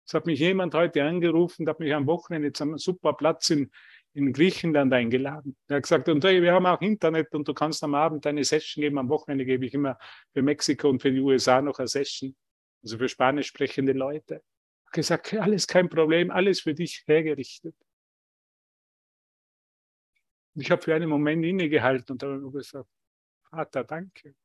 Es 0.08 0.16
hat 0.16 0.26
mich 0.26 0.40
jemand 0.40 0.74
heute 0.74 1.04
angerufen, 1.04 1.70
hat 1.70 1.80
mich 1.80 1.94
am 1.94 2.08
Wochenende 2.08 2.52
zu 2.52 2.64
einem 2.64 2.80
super 2.80 3.14
Platz 3.14 3.52
in, 3.52 3.70
in 4.14 4.34
Griechenland 4.34 4.92
eingeladen. 4.92 5.56
Er 5.68 5.76
hat 5.76 5.84
gesagt, 5.84 6.10
und 6.10 6.24
wir 6.24 6.52
haben 6.52 6.66
auch 6.66 6.82
Internet 6.82 7.36
und 7.36 7.48
du 7.48 7.54
kannst 7.54 7.84
am 7.84 7.94
Abend 7.94 8.26
eine 8.26 8.44
Session 8.44 8.82
geben. 8.82 8.98
Am 8.98 9.10
Wochenende 9.10 9.46
gebe 9.46 9.68
ich 9.68 9.76
immer 9.76 10.00
für 10.34 10.42
Mexiko 10.42 10.90
und 10.90 11.00
für 11.00 11.12
die 11.12 11.20
USA 11.20 11.62
noch 11.62 11.78
eine 11.78 11.88
Session, 11.88 12.36
also 12.84 12.98
für 12.98 13.10
spanisch 13.10 13.48
sprechende 13.48 13.94
Leute. 13.94 14.44
Gesagt, 14.92 15.34
alles 15.36 15.68
kein 15.68 15.90
Problem, 15.90 16.32
alles 16.32 16.62
für 16.62 16.74
dich 16.74 17.04
hergerichtet. 17.06 17.76
Und 20.56 20.62
ich 20.62 20.72
habe 20.72 20.82
für 20.82 20.96
einen 20.96 21.10
Moment 21.10 21.46
innegehalten 21.46 22.14
und 22.14 22.24
habe 22.24 22.52
gesagt, 22.52 22.90
Vater, 23.50 23.84
danke. 23.84 24.36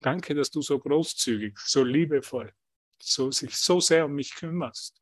Danke, 0.00 0.34
dass 0.34 0.50
du 0.50 0.60
so 0.60 0.78
großzügig, 0.78 1.58
so 1.58 1.82
liebevoll, 1.82 2.52
so, 3.00 3.30
sich 3.30 3.56
so 3.56 3.80
sehr 3.80 4.04
um 4.04 4.14
mich 4.14 4.34
kümmerst. 4.34 5.00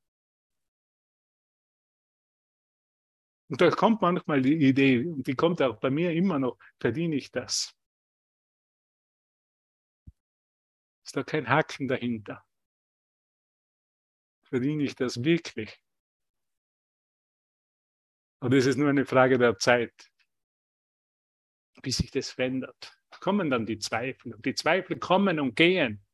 Und 3.48 3.60
da 3.60 3.70
kommt 3.70 4.00
manchmal 4.00 4.40
die 4.42 4.54
Idee, 4.54 5.06
und 5.06 5.26
die 5.26 5.34
kommt 5.34 5.60
auch 5.60 5.76
bei 5.76 5.90
mir 5.90 6.12
immer 6.12 6.38
noch, 6.38 6.58
verdiene 6.80 7.16
ich 7.16 7.30
das? 7.30 7.74
Da 11.14 11.22
kein 11.22 11.48
Haken 11.48 11.88
dahinter? 11.88 12.44
Verdiene 14.42 14.84
ich 14.84 14.94
das 14.94 15.22
wirklich? 15.22 15.80
Und 18.40 18.52
es 18.52 18.66
ist 18.66 18.76
nur 18.76 18.90
eine 18.90 19.06
Frage 19.06 19.38
der 19.38 19.58
Zeit, 19.58 20.10
bis 21.82 21.98
sich 21.98 22.10
das 22.10 22.30
verändert 22.30 22.98
kommen 23.20 23.48
dann 23.50 23.64
die 23.64 23.78
Zweifel. 23.78 24.34
Und 24.34 24.44
die 24.44 24.54
Zweifel 24.54 24.98
kommen 24.98 25.40
und 25.40 25.56
gehen. 25.56 26.04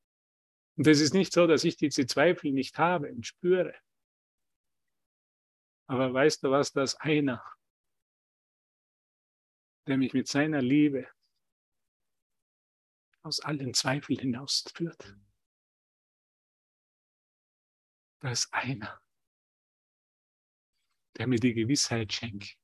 Und 0.77 0.87
es 0.87 1.01
ist 1.01 1.13
nicht 1.13 1.33
so, 1.33 1.47
dass 1.47 1.65
ich 1.65 1.77
diese 1.77 2.07
Zweifel 2.07 2.53
nicht 2.53 2.79
habe 2.79 3.11
und 3.11 3.27
spüre. 3.27 3.75
Aber 5.89 6.15
weißt 6.15 6.45
du 6.45 6.51
was, 6.51 6.73
das 6.73 6.95
einer, 7.01 7.43
der 9.89 9.97
mich 9.97 10.13
mit 10.13 10.29
seiner 10.29 10.63
Liebe 10.63 11.09
aus 13.23 13.41
allen 13.41 13.75
Zweifeln 13.75 14.19
hinausführt. 14.19 15.17
Da 18.21 18.31
ist 18.31 18.53
einer, 18.53 19.01
der 21.17 21.27
mir 21.27 21.39
die 21.39 21.55
Gewissheit 21.55 22.13
schenkt, 22.13 22.59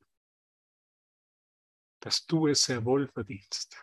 dass 2.00 2.26
du 2.26 2.46
es 2.46 2.64
sehr 2.64 2.84
wohl 2.84 3.08
verdienst 3.08 3.76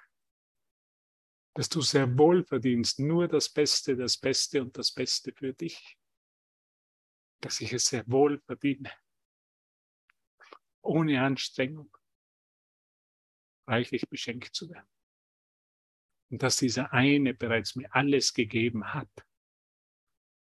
dass 1.53 1.69
du 1.69 1.81
sehr 1.81 2.17
wohl 2.17 2.43
verdienst, 2.43 2.99
nur 2.99 3.27
das 3.27 3.49
Beste, 3.49 3.95
das 3.95 4.17
Beste 4.17 4.61
und 4.61 4.77
das 4.77 4.91
Beste 4.91 5.31
für 5.33 5.53
dich. 5.53 5.97
Dass 7.41 7.61
ich 7.61 7.73
es 7.73 7.85
sehr 7.85 8.03
wohl 8.07 8.39
verdiene, 8.39 8.91
ohne 10.81 11.21
Anstrengung 11.21 11.95
reichlich 13.67 14.09
beschenkt 14.09 14.55
zu 14.55 14.69
werden. 14.69 14.89
Und 16.33 16.41
dass 16.41 16.57
dieser 16.57 16.91
eine 16.91 17.35
bereits 17.35 17.75
mir 17.75 17.93
alles 17.93 18.33
gegeben 18.33 18.91
hat. 18.91 19.07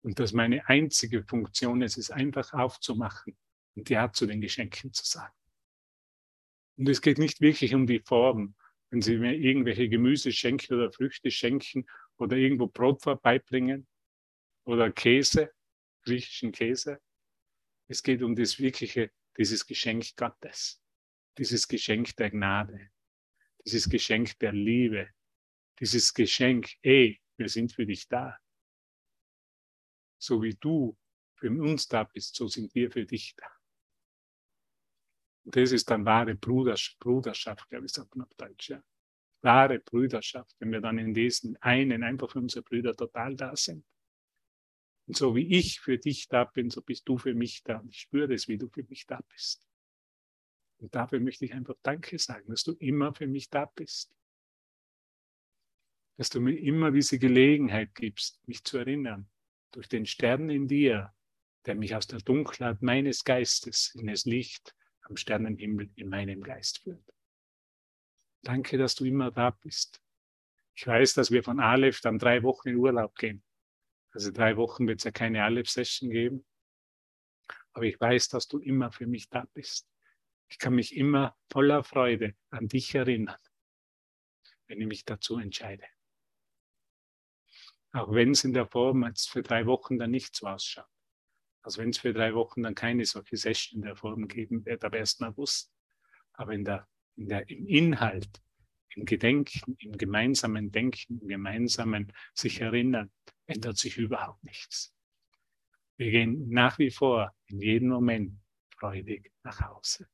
Und 0.03 0.19
dass 0.19 0.35
meine 0.35 0.69
einzige 0.69 1.25
Funktion 1.25 1.81
ist, 1.81 1.97
es 1.97 2.11
einfach 2.11 2.53
aufzumachen 2.53 3.35
und 3.75 3.88
Ja 3.88 4.12
zu 4.12 4.27
den 4.27 4.43
Geschenken 4.43 4.93
zu 4.93 5.07
sagen. 5.07 5.33
Und 6.77 6.87
es 6.87 7.01
geht 7.01 7.16
nicht 7.16 7.40
wirklich 7.40 7.75
um 7.75 7.87
die 7.87 8.01
Form, 8.01 8.57
wenn 8.90 9.01
Sie 9.01 9.16
mir 9.16 9.35
irgendwelche 9.35 9.88
Gemüse 9.88 10.33
schenken 10.33 10.75
oder 10.75 10.93
Früchte 10.93 11.31
schenken 11.31 11.87
oder 12.19 12.37
irgendwo 12.37 12.66
Brot 12.66 13.01
vorbeibringen 13.01 13.87
oder 14.64 14.93
Käse, 14.93 15.51
griechischen 16.03 16.53
Käse. 16.53 17.01
Es 17.88 18.03
geht 18.03 18.23
um 18.23 18.37
das 18.37 18.59
wirkliche, 18.59 19.12
dieses 19.38 19.66
Geschenk 19.66 20.14
Gottes, 20.14 20.83
dieses 21.38 21.66
Geschenk 21.66 22.14
der 22.16 22.29
Gnade, 22.29 22.90
dieses 23.64 23.88
Geschenk 23.88 24.38
der 24.40 24.53
Liebe, 24.53 25.09
dieses 25.81 26.12
Geschenk, 26.12 26.71
ey, 26.83 27.21
wir 27.37 27.49
sind 27.49 27.73
für 27.73 27.87
dich 27.87 28.07
da. 28.09 28.38
So 30.19 30.43
wie 30.43 30.55
du 30.55 30.97
für 31.35 31.51
uns 31.51 31.88
da 31.88 32.05
bist, 32.05 32.37
so 32.37 32.47
sind 32.47 32.75
wir 32.75 32.90
für 32.90 33.07
dich 33.07 33.35
da. 33.37 33.47
Und 35.45 35.57
das 35.57 35.73
ist 35.73 35.90
dann 35.90 36.05
wahre 36.05 36.35
Bruderschaft, 36.35 36.99
Bruderschaft 36.99 37.69
glaube 37.71 37.87
ich, 37.87 37.93
sagt 37.93 38.14
man 38.14 38.27
auf 38.27 38.35
Deutsch. 38.35 38.69
Ja. 38.69 38.85
Wahre 39.40 39.79
Brüderschaft, 39.79 40.55
wenn 40.59 40.71
wir 40.71 40.83
dann 40.83 40.99
in 40.99 41.14
diesen 41.14 41.57
einen 41.62 42.03
einfach 42.03 42.31
für 42.31 42.40
unsere 42.40 42.62
Brüder 42.62 42.95
total 42.95 43.35
da 43.35 43.57
sind. 43.57 43.85
Und 45.07 45.16
so 45.16 45.35
wie 45.35 45.57
ich 45.57 45.81
für 45.81 45.97
dich 45.97 46.29
da 46.29 46.45
bin, 46.45 46.69
so 46.69 46.83
bist 46.83 47.09
du 47.09 47.16
für 47.16 47.35
mich 47.35 47.62
da. 47.64 47.79
Und 47.79 47.88
ich 47.88 48.01
spüre 48.01 48.35
es, 48.35 48.49
wie 48.49 48.59
du 48.59 48.69
für 48.69 48.85
mich 48.85 49.07
da 49.07 49.21
bist. 49.31 49.66
Und 50.77 50.95
dafür 50.95 51.21
möchte 51.21 51.47
ich 51.47 51.55
einfach 51.55 51.75
Danke 51.83 52.19
sagen, 52.19 52.51
dass 52.51 52.64
du 52.64 52.73
immer 52.73 53.14
für 53.14 53.27
mich 53.27 53.49
da 53.49 53.64
bist. 53.64 54.14
Dass 56.16 56.31
du 56.31 56.40
mir 56.40 56.59
immer 56.59 56.90
diese 56.90 57.18
Gelegenheit 57.18 57.94
gibst, 57.94 58.46
mich 58.46 58.62
zu 58.64 58.79
erinnern, 58.79 59.29
durch 59.73 59.88
den 59.88 60.07
Stern 60.07 60.51
in 60.51 60.68
dir, 60.68 61.14
der 61.66 61.75
mich 61.75 61.94
aus 61.94 62.07
der 62.07 62.20
Dunkelheit 62.20 62.83
meines 62.83 63.25
Geistes 63.25 63.94
in 63.94 64.07
das 64.07 64.25
Licht 64.25 64.75
am 65.03 65.16
Sternenhimmel 65.16 65.90
in 65.96 66.09
meinem 66.09 66.42
Geist 66.42 66.79
führt. 66.79 67.05
Danke, 68.42 68.79
dass 68.79 68.94
du 68.94 69.05
immer 69.05 69.31
da 69.31 69.51
bist. 69.51 70.03
Ich 70.75 70.87
weiß, 70.87 71.14
dass 71.14 71.31
wir 71.31 71.42
von 71.42 71.61
Aleph 71.61 72.01
dann 72.01 72.18
drei 72.18 72.42
Wochen 72.42 72.70
in 72.70 72.77
Urlaub 72.77 73.14
gehen. 73.16 73.42
Also 74.12 74.33
drei 74.33 74.57
Wochen 74.57 74.88
wird 74.88 75.01
es 75.01 75.05
ja 75.05 75.11
keine 75.11 75.44
Aleph-Session 75.44 76.11
geben. 76.11 76.46
Aber 77.73 77.85
ich 77.85 78.01
weiß, 78.01 78.29
dass 78.29 78.49
du 78.49 78.59
immer 78.59 78.90
für 78.90 79.07
mich 79.07 79.29
da 79.29 79.46
bist. 79.53 79.88
Ich 80.49 80.59
kann 80.59 80.75
mich 80.75 80.96
immer 80.96 81.37
voller 81.51 81.85
Freude 81.85 82.35
an 82.51 82.66
dich 82.66 82.94
erinnern, 82.94 83.38
wenn 84.66 84.81
ich 84.81 84.87
mich 84.87 85.05
dazu 85.05 85.38
entscheide. 85.38 85.85
Auch 87.92 88.12
wenn 88.12 88.33
es 88.33 88.44
in 88.44 88.53
der 88.53 88.66
Form 88.66 89.05
jetzt 89.05 89.31
für 89.31 89.42
drei 89.42 89.66
Wochen 89.66 89.98
dann 89.98 90.11
nicht 90.11 90.37
so 90.37 90.46
ausschaut. 90.46 90.87
Also 91.62 91.83
wenn 91.83 91.90
es 91.90 91.98
für 91.98 92.12
drei 92.12 92.35
Wochen 92.35 92.62
dann 92.62 92.74
keine 92.74 93.05
solche 93.05 93.37
Session 93.37 93.81
in 93.81 93.87
der 93.87 93.96
Form 93.96 94.29
geben 94.29 94.64
wird, 94.64 94.85
ab 94.85 94.94
1. 94.94 95.20
August. 95.22 95.72
Aber 96.33 96.53
in 96.53 96.64
der, 96.64 96.88
in 97.16 97.29
der, 97.29 97.48
im 97.50 97.66
Inhalt, 97.66 98.40
im 98.94 99.05
Gedenken, 99.05 99.76
im 99.79 99.92
gemeinsamen 99.92 100.70
Denken, 100.70 101.18
im 101.20 101.29
gemeinsamen 101.29 102.12
sich 102.35 102.61
erinnern, 102.61 103.11
ändert 103.46 103.76
sich 103.76 103.98
überhaupt 103.98 104.42
nichts. 104.44 104.94
Wir 105.96 106.11
gehen 106.11 106.48
nach 106.48 106.79
wie 106.79 106.90
vor 106.90 107.35
in 107.46 107.61
jedem 107.61 107.88
Moment 107.88 108.40
freudig 108.70 109.33
nach 109.42 109.61
Hause. 109.61 110.09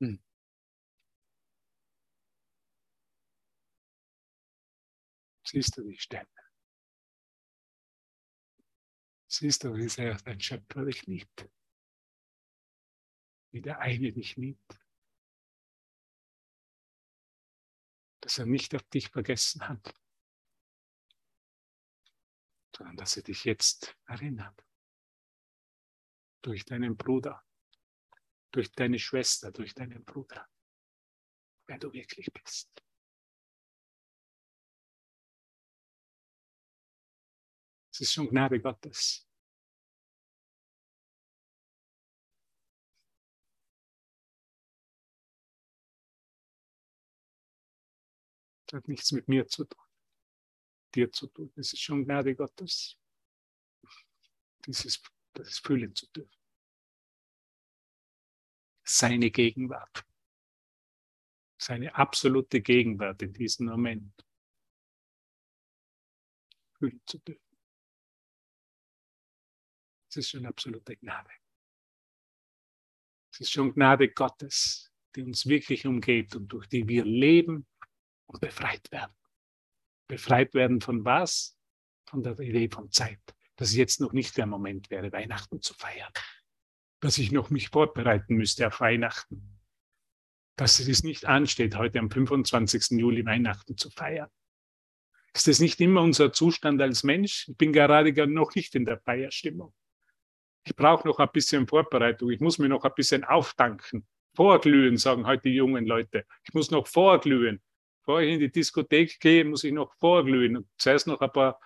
Hm. 0.00 0.20
Siehst 5.50 5.76
du 5.76 5.82
die 5.82 5.98
Sterne? 5.98 6.28
Siehst 9.26 9.64
du, 9.64 9.74
wie 9.74 9.88
sehr 9.88 10.14
dein 10.18 10.38
Schöpfer 10.38 10.84
dich 10.84 11.06
liebt? 11.06 11.48
Wie 13.50 13.60
der 13.60 13.80
eine 13.80 14.12
dich 14.12 14.36
liebt? 14.36 14.78
Dass 18.20 18.38
er 18.38 18.46
nicht 18.46 18.76
auf 18.76 18.84
dich 18.90 19.08
vergessen 19.08 19.68
hat, 19.68 19.92
sondern 22.76 22.96
dass 22.96 23.16
er 23.16 23.24
dich 23.24 23.42
jetzt 23.42 23.96
erinnert. 24.06 24.64
Durch 26.42 26.64
deinen 26.64 26.96
Bruder, 26.96 27.44
durch 28.52 28.70
deine 28.70 29.00
Schwester, 29.00 29.50
durch 29.50 29.74
deinen 29.74 30.04
Bruder, 30.04 30.48
wer 31.66 31.78
du 31.78 31.92
wirklich 31.92 32.32
bist. 32.32 32.84
Es 38.00 38.06
ist 38.06 38.12
schon 38.14 38.30
Gnade 38.30 38.58
Gottes. 38.58 39.28
Das 48.64 48.78
hat 48.78 48.88
nichts 48.88 49.12
mit 49.12 49.28
mir 49.28 49.46
zu 49.46 49.66
tun. 49.66 49.84
dir 50.94 51.12
zu 51.12 51.26
tun. 51.26 51.52
Das 51.56 51.74
ist 51.74 51.80
schon 51.82 52.06
Gnade 52.06 52.34
Gottes, 52.34 52.96
dieses, 54.64 55.02
das 55.34 55.58
fühlen 55.58 55.94
zu 55.94 56.06
dürfen. 56.06 56.40
Seine 58.82 59.30
Gegenwart, 59.30 60.06
seine 61.58 61.94
absolute 61.94 62.62
Gegenwart 62.62 63.20
in 63.20 63.34
diesem 63.34 63.66
Moment 63.66 64.24
fühlen 66.78 67.02
zu 67.04 67.18
dürfen. 67.18 67.49
Das 70.10 70.16
ist 70.16 70.30
schon 70.30 70.44
absolute 70.44 70.96
Gnade. 70.96 71.30
Es 73.32 73.40
ist 73.40 73.52
schon 73.52 73.72
Gnade 73.72 74.08
Gottes, 74.08 74.90
die 75.14 75.22
uns 75.22 75.46
wirklich 75.46 75.86
umgeht 75.86 76.34
und 76.34 76.48
durch 76.48 76.66
die 76.66 76.88
wir 76.88 77.04
leben 77.04 77.64
und 78.26 78.40
befreit 78.40 78.90
werden. 78.90 79.14
Befreit 80.08 80.52
werden 80.54 80.80
von 80.80 81.04
was? 81.04 81.56
Von 82.08 82.24
der 82.24 82.36
Idee 82.40 82.68
von 82.68 82.90
Zeit. 82.90 83.20
Dass 83.54 83.72
jetzt 83.72 84.00
noch 84.00 84.12
nicht 84.12 84.36
der 84.36 84.46
Moment 84.46 84.90
wäre, 84.90 85.12
Weihnachten 85.12 85.62
zu 85.62 85.74
feiern. 85.74 86.12
Dass 86.98 87.18
ich 87.18 87.30
noch 87.30 87.50
mich 87.50 87.68
vorbereiten 87.68 88.34
müsste 88.34 88.66
auf 88.66 88.80
Weihnachten. 88.80 89.60
Dass 90.56 90.80
es 90.80 91.04
nicht 91.04 91.24
ansteht, 91.24 91.76
heute 91.76 92.00
am 92.00 92.10
25. 92.10 92.98
Juli 92.98 93.24
Weihnachten 93.24 93.76
zu 93.76 93.90
feiern. 93.90 94.28
Ist 95.32 95.46
das 95.46 95.60
nicht 95.60 95.80
immer 95.80 96.02
unser 96.02 96.32
Zustand 96.32 96.82
als 96.82 97.04
Mensch? 97.04 97.46
Ich 97.48 97.56
bin 97.56 97.72
gerade 97.72 98.26
noch 98.26 98.56
nicht 98.56 98.74
in 98.74 98.84
der 98.84 98.98
Feierstimmung. 98.98 99.72
Ich 100.70 100.76
brauche 100.76 101.06
noch 101.08 101.18
ein 101.18 101.28
bisschen 101.32 101.66
Vorbereitung. 101.66 102.30
Ich 102.30 102.38
muss 102.38 102.58
mir 102.58 102.68
noch 102.68 102.84
ein 102.84 102.92
bisschen 102.94 103.24
auftanken. 103.24 104.06
Vorglühen, 104.36 104.96
sagen 104.98 105.26
heute 105.26 105.48
die 105.48 105.56
jungen 105.56 105.84
Leute. 105.84 106.24
Ich 106.44 106.54
muss 106.54 106.70
noch 106.70 106.86
vorglühen. 106.86 107.60
Bevor 108.02 108.20
ich 108.20 108.34
in 108.34 108.38
die 108.38 108.52
Diskothek 108.52 109.18
gehe, 109.18 109.44
muss 109.44 109.64
ich 109.64 109.72
noch 109.72 109.92
vorglühen 109.96 110.58
und 110.58 110.68
zuerst 110.78 111.08
noch 111.08 111.20
ein 111.22 111.32
paar 111.32 111.58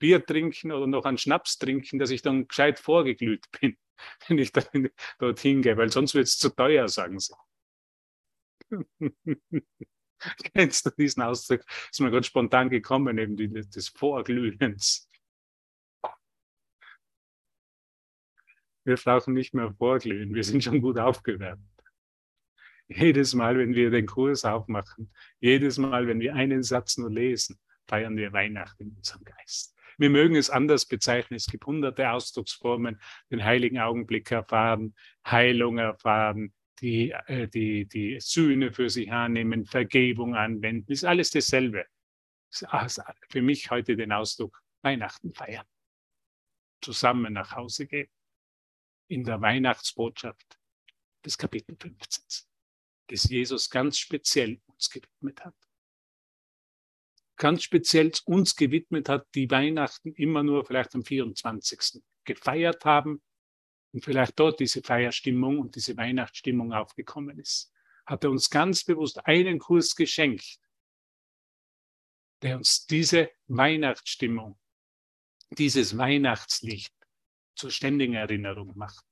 Bier 0.00 0.26
trinken 0.26 0.72
oder 0.72 0.88
noch 0.88 1.04
einen 1.04 1.16
Schnaps 1.16 1.58
trinken, 1.58 2.00
dass 2.00 2.10
ich 2.10 2.22
dann 2.22 2.48
gescheit 2.48 2.80
vorgeglüht 2.80 3.46
bin, 3.60 3.76
wenn 4.26 4.38
ich 4.38 4.50
dann 4.50 4.90
dorthin 5.20 5.62
gehe, 5.62 5.76
weil 5.76 5.92
sonst 5.92 6.16
wird 6.16 6.26
es 6.26 6.36
zu 6.36 6.48
teuer, 6.48 6.88
sagen 6.88 7.20
sie. 7.20 7.34
Kennst 10.52 10.86
du 10.86 10.90
diesen 10.90 11.22
Ausdruck? 11.22 11.60
Ist 11.88 12.00
mir 12.00 12.10
gerade 12.10 12.26
spontan 12.26 12.68
gekommen, 12.68 13.16
eben 13.16 13.36
des 13.36 13.88
Vorglühens. 13.90 15.08
Wir 18.84 18.96
brauchen 18.96 19.34
nicht 19.34 19.54
mehr 19.54 19.72
vorglühen, 19.72 20.34
wir 20.34 20.44
sind 20.44 20.64
schon 20.64 20.80
gut 20.80 20.98
aufgewärmt. 20.98 21.62
Jedes 22.88 23.34
Mal, 23.34 23.56
wenn 23.56 23.74
wir 23.74 23.90
den 23.90 24.06
Kurs 24.06 24.44
aufmachen, 24.44 25.12
jedes 25.38 25.78
Mal, 25.78 26.08
wenn 26.08 26.20
wir 26.20 26.34
einen 26.34 26.62
Satz 26.62 26.96
nur 26.98 27.10
lesen, 27.10 27.58
feiern 27.86 28.16
wir 28.16 28.32
Weihnachten 28.32 28.82
in 28.82 28.96
unserem 28.96 29.24
Geist. 29.24 29.76
Wir 29.98 30.10
mögen 30.10 30.34
es 30.34 30.48
anders 30.48 30.86
bezeichnen. 30.86 31.36
Es 31.36 31.46
gibt 31.46 31.66
hunderte 31.66 32.10
Ausdrucksformen, 32.10 32.98
den 33.30 33.44
heiligen 33.44 33.78
Augenblick 33.78 34.30
erfahren, 34.30 34.94
Heilung 35.26 35.78
erfahren, 35.78 36.54
die, 36.80 37.10
äh, 37.10 37.48
die, 37.48 37.86
die 37.86 38.18
Sühne 38.18 38.72
für 38.72 38.88
sich 38.88 39.12
annehmen, 39.12 39.66
Vergebung 39.66 40.34
anwenden. 40.34 40.90
Ist 40.90 41.04
alles 41.04 41.30
dasselbe. 41.30 41.84
Für 42.50 43.42
mich 43.42 43.70
heute 43.70 43.94
den 43.94 44.10
Ausdruck 44.10 44.60
Weihnachten 44.82 45.34
feiern. 45.34 45.66
Zusammen 46.80 47.34
nach 47.34 47.54
Hause 47.54 47.86
gehen. 47.86 48.08
In 49.10 49.24
der 49.24 49.40
Weihnachtsbotschaft 49.40 50.56
des 51.24 51.36
Kapitel 51.36 51.76
15 51.76 52.46
das 53.08 53.24
Jesus 53.24 53.68
ganz 53.68 53.98
speziell 53.98 54.60
uns 54.66 54.88
gewidmet 54.88 55.44
hat. 55.44 55.56
Ganz 57.36 57.64
speziell 57.64 58.12
uns 58.24 58.54
gewidmet 58.54 59.08
hat, 59.08 59.26
die 59.34 59.50
Weihnachten 59.50 60.14
immer 60.14 60.44
nur 60.44 60.64
vielleicht 60.64 60.94
am 60.94 61.04
24. 61.04 62.00
gefeiert 62.22 62.84
haben 62.84 63.20
und 63.92 64.04
vielleicht 64.04 64.38
dort 64.38 64.60
diese 64.60 64.80
Feierstimmung 64.80 65.58
und 65.58 65.74
diese 65.74 65.96
Weihnachtsstimmung 65.96 66.72
aufgekommen 66.72 67.40
ist. 67.40 67.72
Hat 68.06 68.22
er 68.22 68.30
uns 68.30 68.48
ganz 68.48 68.84
bewusst 68.84 69.26
einen 69.26 69.58
Kurs 69.58 69.96
geschenkt, 69.96 70.60
der 72.42 72.58
uns 72.58 72.86
diese 72.86 73.32
Weihnachtsstimmung, 73.48 74.56
dieses 75.50 75.98
Weihnachtslicht 75.98 76.94
zur 77.60 77.70
ständigen 77.70 78.14
Erinnerung 78.14 78.72
macht 78.76 79.04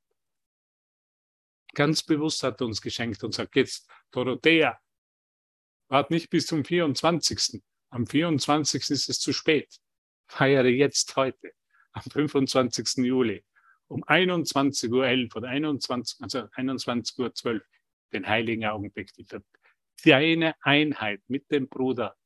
ganz 1.78 2.02
bewusst 2.02 2.42
hat 2.42 2.60
er 2.60 2.66
uns 2.66 2.82
geschenkt 2.82 3.22
und 3.22 3.32
sagt 3.32 3.54
jetzt, 3.54 3.88
Dorothea, 4.10 4.80
wart 5.88 6.10
nicht 6.10 6.28
bis 6.28 6.46
zum 6.46 6.64
24. 6.64 7.62
Am 7.90 8.04
24. 8.04 8.90
ist 8.90 9.08
es 9.08 9.20
zu 9.20 9.32
spät. 9.32 9.78
Feiere 10.26 10.66
jetzt 10.66 11.14
heute, 11.14 11.52
am 11.92 12.02
25. 12.02 13.04
Juli, 13.04 13.44
um 13.86 14.02
21.11 14.04 14.90
Uhr 14.90 15.36
oder 15.36 15.48
21, 15.48 16.20
also 16.20 16.40
21.12 16.40 17.54
Uhr, 17.54 17.62
den 18.12 18.26
heiligen 18.26 18.64
Augenblick, 18.64 19.12
die 19.14 19.26
deine 20.04 20.54
Einheit 20.62 21.22
mit 21.28 21.50
dem 21.50 21.68
Bruder, 21.68 22.16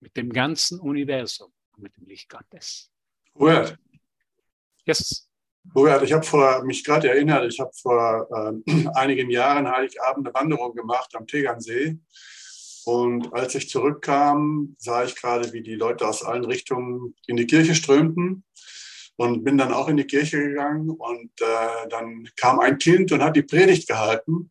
mit 0.00 0.16
dem 0.18 0.30
ganzen 0.30 0.80
Universum 0.80 1.52
und 1.72 1.82
mit 1.82 1.96
dem 1.96 2.04
Licht 2.06 2.28
Gottes. 2.28 2.92
Robert. 3.34 3.78
Yes. 4.84 5.31
Robert, 5.74 6.02
ich 6.02 6.12
habe 6.12 6.24
vor 6.24 6.64
mich 6.64 6.84
gerade 6.84 7.08
erinnert, 7.08 7.50
ich 7.50 7.60
habe 7.60 7.70
vor 7.72 8.28
äh, 8.66 8.88
einigen 8.94 9.30
Jahren 9.30 9.70
Heiligabend 9.70 10.26
eine 10.26 10.34
Wanderung 10.34 10.74
gemacht 10.74 11.14
am 11.14 11.26
Tegernsee. 11.26 11.98
Und 12.84 13.32
als 13.32 13.54
ich 13.54 13.68
zurückkam, 13.68 14.74
sah 14.78 15.04
ich 15.04 15.14
gerade, 15.14 15.52
wie 15.52 15.62
die 15.62 15.76
Leute 15.76 16.06
aus 16.06 16.24
allen 16.24 16.44
Richtungen 16.44 17.14
in 17.26 17.36
die 17.36 17.46
Kirche 17.46 17.76
strömten 17.76 18.44
und 19.16 19.44
bin 19.44 19.56
dann 19.56 19.72
auch 19.72 19.88
in 19.88 19.96
die 19.96 20.06
Kirche 20.06 20.38
gegangen. 20.38 20.90
Und 20.90 21.30
äh, 21.40 21.88
dann 21.88 22.28
kam 22.36 22.58
ein 22.58 22.78
Kind 22.78 23.12
und 23.12 23.22
hat 23.22 23.36
die 23.36 23.42
Predigt 23.42 23.86
gehalten 23.86 24.50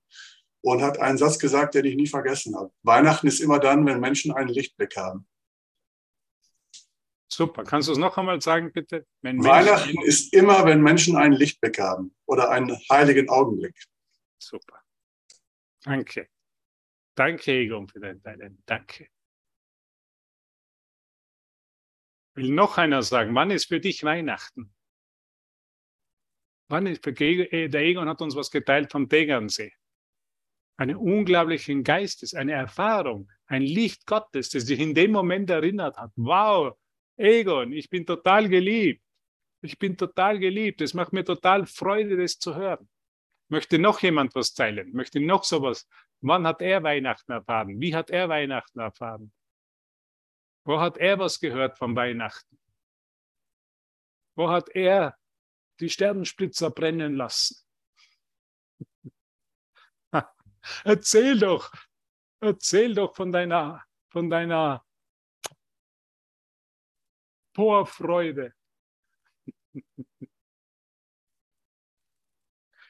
und 0.62 0.82
hat 0.82 1.00
einen 1.00 1.18
Satz 1.18 1.40
gesagt, 1.40 1.76
den 1.76 1.86
ich 1.86 1.96
nie 1.96 2.08
vergessen 2.08 2.56
habe. 2.56 2.72
Weihnachten 2.84 3.28
ist 3.28 3.42
immer 3.42 3.60
dann, 3.60 3.86
wenn 3.86 4.00
Menschen 4.00 4.32
einen 4.32 4.50
Lichtblick 4.50 4.96
haben. 4.96 5.28
Super. 7.42 7.64
Kannst 7.64 7.88
du 7.88 7.94
es 7.94 7.98
noch 7.98 8.16
einmal 8.20 8.40
sagen, 8.40 8.72
bitte? 8.72 9.08
Wenn 9.24 9.44
Weihnachten 9.44 9.96
Menschen... 9.96 10.08
ist 10.08 10.32
immer, 10.32 10.64
wenn 10.64 10.80
Menschen 10.80 11.18
einen 11.18 11.34
Lichtblick 11.34 11.80
haben 11.80 12.16
oder 12.28 12.52
einen 12.52 12.78
heiligen 12.88 13.30
Augenblick. 13.30 13.76
Super. 14.38 14.80
Danke. 15.84 16.30
Danke, 17.16 17.52
Egon, 17.52 17.88
für 17.88 18.00
dein 18.00 18.22
Teilen. 18.22 18.62
Danke. 18.68 19.08
Will 22.36 22.52
noch 22.52 22.78
einer 22.78 23.02
sagen, 23.02 23.34
wann 23.34 23.50
ist 23.50 23.66
für 23.66 23.80
dich 23.80 24.04
Weihnachten? 24.04 24.72
Wann 26.70 26.86
ist 26.86 27.04
für 27.04 27.20
äh, 27.20 27.70
der 27.70 27.82
Egon 27.82 28.08
hat 28.08 28.22
uns 28.22 28.36
was 28.36 28.52
geteilt 28.52 28.92
vom 28.92 29.10
Tegernsee. 29.10 29.74
Einen 30.78 30.96
unglaublichen 30.96 31.84
Geistes, 31.84 32.36
eine 32.36 32.52
Erfahrung, 32.52 33.32
ein 33.48 33.64
Licht 33.64 34.06
Gottes, 34.06 34.52
das 34.52 34.66
dich 34.66 34.80
in 34.80 34.94
dem 34.94 35.12
Moment 35.12 35.50
erinnert 35.50 35.98
hat. 35.98 36.12
Wow, 36.16 36.78
Egon, 37.22 37.72
ich 37.72 37.88
bin 37.90 38.06
total 38.06 38.50
geliebt. 38.50 39.04
Ich 39.62 39.78
bin 39.78 39.96
total 39.96 40.40
geliebt. 40.40 40.82
Es 40.82 40.96
macht 40.96 41.14
mir 41.14 41.24
total 41.24 41.68
Freude, 41.68 42.18
das 42.18 42.40
zu 42.40 42.56
hören. 42.56 42.90
Möchte 43.48 43.78
noch 43.78 44.00
jemand 44.02 44.34
was 44.34 44.54
teilen? 44.54 44.92
Möchte 44.92 45.20
noch 45.20 45.44
sowas? 45.44 45.88
Wann 46.22 46.48
hat 46.48 46.62
er 46.62 46.82
Weihnachten 46.82 47.32
erfahren? 47.32 47.80
Wie 47.80 47.96
hat 47.96 48.10
er 48.10 48.28
Weihnachten 48.28 48.80
erfahren? 48.80 49.32
Wo 50.64 50.80
hat 50.80 50.98
er 50.98 51.20
was 51.20 51.40
gehört 51.40 51.78
von 51.78 51.96
Weihnachten? 51.96 52.58
Wo 54.36 54.50
hat 54.50 54.70
er 54.70 55.16
die 55.80 55.90
Sternensplitzer 55.90 56.72
brennen 56.72 57.16
lassen? 57.16 57.64
erzähl 60.84 61.38
doch, 61.38 61.72
erzähl 62.40 62.96
doch 62.96 63.16
von 63.16 63.32
deiner, 63.32 63.84
von 64.10 64.30
deiner 64.30 64.84
Vorfreude. 67.54 68.54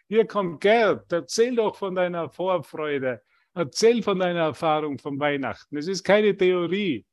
Hier 0.08 0.28
kommt 0.28 0.62
Gerd, 0.62 1.12
erzähl 1.12 1.56
doch 1.56 1.76
von 1.76 1.96
deiner 1.96 2.30
Vorfreude. 2.30 3.24
Erzähl 3.54 4.02
von 4.02 4.20
deiner 4.20 4.42
Erfahrung 4.42 4.98
von 4.98 5.20
Weihnachten. 5.20 5.78
Es 5.78 5.88
ist 5.88 6.04
keine 6.04 6.36
Theorie. 6.36 7.06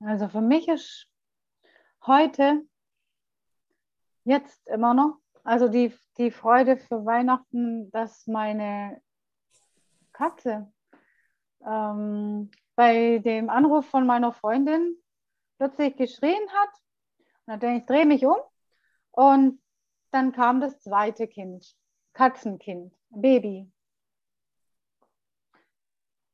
Also 0.00 0.28
für 0.28 0.40
mich 0.40 0.68
ist 0.68 1.08
heute, 2.04 2.62
jetzt 4.24 4.66
immer 4.66 4.92
noch, 4.92 5.18
also 5.44 5.68
die, 5.68 5.92
die 6.18 6.30
Freude 6.30 6.76
für 6.76 7.04
Weihnachten, 7.04 7.90
dass 7.90 8.26
meine 8.26 9.00
Katze 10.12 10.72
ähm, 11.66 12.50
bei 12.76 13.18
dem 13.18 13.50
Anruf 13.50 13.86
von 13.86 14.06
meiner 14.06 14.32
Freundin 14.32 14.96
plötzlich 15.58 15.96
geschrien 15.96 16.48
hat. 16.52 16.70
Und 17.46 17.52
dann 17.52 17.60
denke 17.60 17.78
ich, 17.80 17.86
drehe 17.86 18.06
mich 18.06 18.24
um 18.26 18.36
und 19.12 19.60
dann 20.10 20.32
kam 20.32 20.60
das 20.60 20.80
zweite 20.80 21.26
Kind, 21.26 21.76
Katzenkind, 22.12 22.94
Baby. 23.10 23.70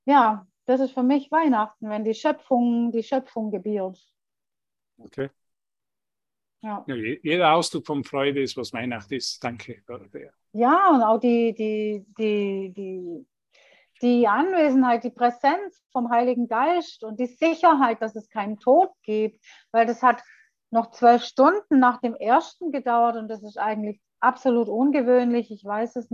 Ja, 0.05 0.47
das 0.67 0.81
ist 0.81 0.93
für 0.93 1.03
mich 1.03 1.31
Weihnachten, 1.31 1.89
wenn 1.89 2.05
die 2.05 2.15
Schöpfung, 2.15 2.93
die 2.93 3.03
Schöpfung 3.03 3.51
gebiert. 3.51 3.99
Okay. 4.99 5.31
Ja. 6.63 6.85
Ja, 6.87 6.95
je- 6.95 7.21
jeder 7.23 7.55
Ausdruck 7.55 7.87
von 7.87 8.05
Freude 8.05 8.43
ist, 8.43 8.57
was 8.57 8.73
Weihnachten 8.73 9.15
ist. 9.15 9.43
Danke. 9.43 9.83
Ja, 10.53 10.91
und 10.91 11.03
auch 11.03 11.19
die, 11.19 11.55
die, 11.55 12.05
die, 12.19 12.73
die, 12.77 13.27
die 14.03 14.27
Anwesenheit, 14.27 15.05
die 15.05 15.11
Präsenz 15.11 15.83
vom 15.93 16.11
Heiligen 16.11 16.49
Geist 16.49 17.05
und 17.05 17.21
die 17.21 17.27
Sicherheit, 17.27 18.01
dass 18.01 18.17
es 18.17 18.29
keinen 18.31 18.59
Tod 18.59 18.91
gibt, 19.03 19.45
weil 19.73 19.87
das 19.87 20.03
hat 20.03 20.23
noch 20.71 20.91
zwölf 20.91 21.23
Stunden 21.23 21.79
nach 21.79 22.01
dem 22.01 22.15
ersten 22.15 22.73
gedauert 22.73 23.17
und 23.17 23.29
das 23.29 23.43
ist 23.43 23.59
eigentlich 23.59 24.01
absolut 24.21 24.69
ungewöhnlich. 24.69 25.51
Ich 25.51 25.65
weiß 25.65 25.97
es, 25.97 26.09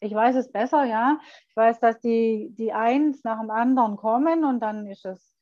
ich 0.00 0.14
weiß 0.14 0.36
es 0.36 0.52
besser, 0.52 0.84
ja. 0.84 1.18
Ich 1.48 1.56
weiß, 1.56 1.80
dass 1.80 2.00
die, 2.00 2.50
die 2.52 2.72
eins 2.72 3.24
nach 3.24 3.40
dem 3.40 3.50
anderen 3.50 3.96
kommen 3.96 4.44
und 4.44 4.60
dann 4.60 4.86
ist 4.86 5.04
es 5.04 5.34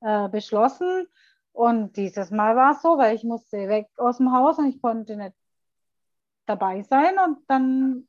äh, 0.00 0.28
beschlossen. 0.28 1.06
Und 1.52 1.96
dieses 1.96 2.30
Mal 2.30 2.56
war 2.56 2.72
es 2.72 2.82
so, 2.82 2.98
weil 2.98 3.14
ich 3.14 3.24
musste 3.24 3.68
weg 3.68 3.88
aus 3.96 4.18
dem 4.18 4.32
Haus 4.32 4.58
und 4.58 4.66
ich 4.66 4.80
konnte 4.80 5.16
nicht 5.16 5.34
dabei 6.46 6.82
sein 6.82 7.18
und 7.18 7.38
dann 7.48 8.08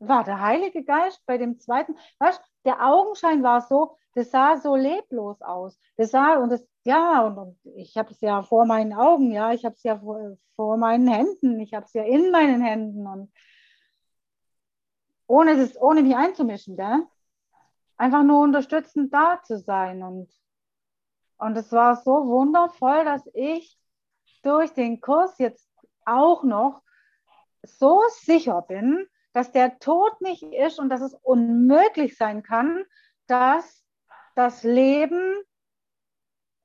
war 0.00 0.24
der 0.24 0.40
Heilige 0.40 0.84
Geist 0.84 1.24
bei 1.26 1.38
dem 1.38 1.58
zweiten, 1.58 1.96
weißt 2.18 2.40
der 2.64 2.84
Augenschein 2.84 3.42
war 3.42 3.60
so, 3.60 3.96
das 4.14 4.30
sah 4.30 4.56
so 4.56 4.74
leblos 4.74 5.40
aus. 5.40 5.78
Das 5.96 6.10
sah 6.10 6.36
und 6.36 6.50
das, 6.50 6.66
ja, 6.84 7.22
und, 7.22 7.38
und 7.38 7.58
ich 7.76 7.96
habe 7.96 8.10
es 8.10 8.20
ja 8.20 8.42
vor 8.42 8.66
meinen 8.66 8.92
Augen, 8.92 9.30
ja, 9.30 9.52
ich 9.52 9.64
habe 9.64 9.74
es 9.76 9.82
ja 9.82 9.98
vor, 9.98 10.36
vor 10.56 10.76
meinen 10.76 11.08
Händen, 11.08 11.60
ich 11.60 11.74
habe 11.74 11.86
es 11.86 11.92
ja 11.92 12.02
in 12.02 12.30
meinen 12.30 12.60
Händen 12.60 13.06
und 13.06 13.32
ohne, 15.26 15.56
das, 15.56 15.80
ohne 15.80 16.02
mich 16.02 16.16
einzumischen, 16.16 16.76
gell? 16.76 17.06
Einfach 17.96 18.24
nur 18.24 18.40
unterstützend 18.40 19.12
da 19.14 19.40
zu 19.42 19.58
sein 19.58 20.02
und 20.02 20.28
und 21.40 21.56
es 21.56 21.72
war 21.72 21.96
so 21.96 22.26
wundervoll, 22.26 23.04
dass 23.06 23.26
ich 23.32 23.78
durch 24.42 24.74
den 24.74 25.00
Kurs 25.00 25.38
jetzt 25.38 25.66
auch 26.04 26.44
noch 26.44 26.82
so 27.62 28.02
sicher 28.10 28.60
bin, 28.60 29.06
dass 29.32 29.52
der 29.52 29.78
Tod 29.78 30.20
nicht 30.20 30.42
ist 30.42 30.78
und 30.78 30.88
dass 30.88 31.00
es 31.00 31.14
unmöglich 31.14 32.16
sein 32.16 32.42
kann, 32.42 32.84
dass 33.26 33.84
das 34.34 34.62
Leben 34.62 35.42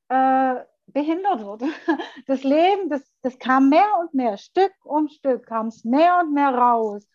äh, 0.09 0.55
behindert 0.87 1.45
wird. 1.45 1.63
Das 2.27 2.43
Leben, 2.43 2.89
das, 2.89 3.03
das 3.21 3.37
kam 3.37 3.69
mehr 3.69 3.99
und 3.99 4.13
mehr, 4.13 4.37
Stück 4.37 4.73
um 4.83 5.07
Stück 5.09 5.45
kam 5.45 5.67
es 5.67 5.83
mehr 5.83 6.19
und 6.23 6.33
mehr 6.33 6.55
raus. 6.55 7.07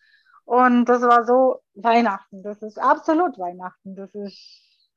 Und 0.45 0.85
das 0.85 1.01
war 1.01 1.25
so 1.25 1.59
Weihnachten. 1.75 2.43
Das 2.43 2.61
ist 2.61 2.79
absolut 2.79 3.37
Weihnachten. 3.37 3.95
Das 3.95 4.13
ist, 4.15 4.91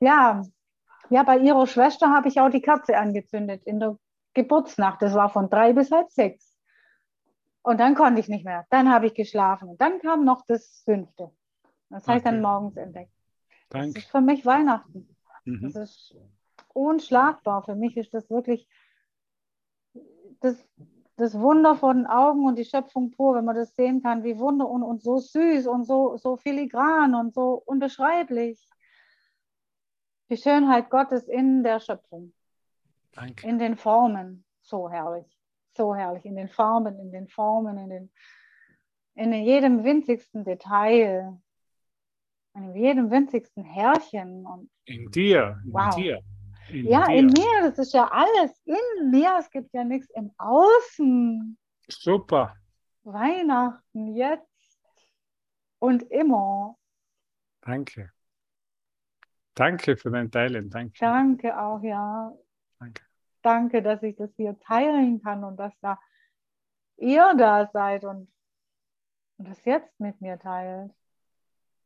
ja, 0.00 0.42
ja, 1.10 1.22
bei 1.22 1.38
ihrer 1.38 1.66
Schwester 1.66 2.10
habe 2.10 2.28
ich 2.28 2.40
auch 2.40 2.50
die 2.50 2.62
Kerze 2.62 2.96
angezündet 2.96 3.62
in 3.64 3.80
der 3.80 3.98
Geburtsnacht. 4.34 5.02
Das 5.02 5.14
war 5.14 5.30
von 5.30 5.50
drei 5.50 5.72
bis 5.72 5.90
halb 5.90 6.10
sechs. 6.10 6.47
Und 7.62 7.78
dann 7.80 7.94
konnte 7.94 8.20
ich 8.20 8.28
nicht 8.28 8.44
mehr. 8.44 8.66
Dann 8.70 8.90
habe 8.90 9.06
ich 9.06 9.14
geschlafen. 9.14 9.68
Und 9.68 9.80
dann 9.80 10.00
kam 10.00 10.24
noch 10.24 10.44
das 10.46 10.82
fünfte. 10.84 11.30
Das 11.90 12.06
habe 12.06 12.18
ich 12.18 12.24
dann 12.24 12.36
Okay. 12.36 12.42
morgens 12.42 12.76
entdeckt. 12.76 13.12
Das 13.70 13.80
Danke. 13.80 13.98
ist 13.98 14.10
für 14.10 14.20
mich 14.20 14.46
Weihnachten. 14.46 15.14
Mhm. 15.44 15.60
Das 15.62 15.76
ist 15.76 16.16
unschlagbar. 16.72 17.62
Für 17.64 17.74
mich 17.74 17.96
ist 17.96 18.14
das 18.14 18.30
wirklich 18.30 18.68
das, 20.40 20.56
das 21.16 21.38
Wunder 21.38 21.74
vor 21.74 21.92
den 21.94 22.06
Augen 22.06 22.46
und 22.46 22.56
die 22.56 22.64
Schöpfung 22.64 23.10
pur, 23.10 23.34
wenn 23.34 23.44
man 23.44 23.56
das 23.56 23.74
sehen 23.74 24.02
kann, 24.02 24.22
wie 24.22 24.38
Wunder 24.38 24.68
und, 24.68 24.82
und 24.82 25.02
so 25.02 25.18
süß 25.18 25.66
und 25.66 25.84
so, 25.84 26.16
so 26.16 26.36
filigran 26.36 27.14
und 27.14 27.34
so 27.34 27.62
unbeschreiblich. 27.66 28.68
Die 30.30 30.36
Schönheit 30.36 30.90
Gottes 30.90 31.26
in 31.26 31.62
der 31.62 31.80
Schöpfung, 31.80 32.32
Danke. 33.12 33.46
in 33.46 33.58
den 33.58 33.76
Formen. 33.76 34.44
So 34.60 34.90
herrlich, 34.90 35.37
so 35.78 35.94
herrlich. 35.94 36.24
In 36.26 36.36
den 36.36 36.48
Farben, 36.48 36.98
in 37.00 37.10
den 37.10 37.26
Formen, 37.28 37.78
in, 37.78 37.88
den, 37.88 38.12
in 39.14 39.32
jedem 39.32 39.82
winzigsten 39.84 40.44
Detail, 40.44 41.40
in 42.54 42.74
jedem 42.74 43.10
winzigsten 43.10 43.64
Härchen. 43.64 44.44
Und 44.44 44.70
In 44.84 45.10
dir, 45.10 45.58
in 45.64 45.72
Wow. 45.72 45.94
dir. 45.94 46.20
In 46.68 46.86
ja, 46.86 47.06
dir. 47.06 47.14
in 47.18 47.26
mir, 47.28 47.62
das 47.62 47.78
ist 47.78 47.94
ja 47.94 48.06
alles 48.10 48.60
in 48.66 49.10
mir. 49.10 49.36
Es 49.38 49.48
gibt 49.50 49.72
ja 49.72 49.84
nichts 49.84 50.10
im 50.10 50.30
Außen. 50.36 51.56
Super. 51.88 52.54
Weihnachten, 53.04 54.14
jetzt 54.14 54.46
und 55.78 56.02
immer. 56.10 56.76
Danke. 57.62 58.10
Danke 59.54 59.96
für 59.96 60.10
dein 60.10 60.30
Teilen. 60.30 60.68
Danke. 60.70 60.98
Danke 61.00 61.58
auch, 61.58 61.82
ja. 61.82 62.32
Danke. 62.78 63.07
Danke, 63.48 63.80
dass 63.80 64.02
ich 64.02 64.14
das 64.14 64.28
hier 64.36 64.60
teilen 64.60 65.22
kann 65.22 65.42
und 65.42 65.56
dass 65.56 65.72
da 65.80 65.98
ihr 66.98 67.32
da 67.34 67.70
seid 67.72 68.04
und, 68.04 68.30
und 69.38 69.48
das 69.48 69.64
jetzt 69.64 69.98
mit 69.98 70.20
mir 70.20 70.38
teilt. 70.38 70.92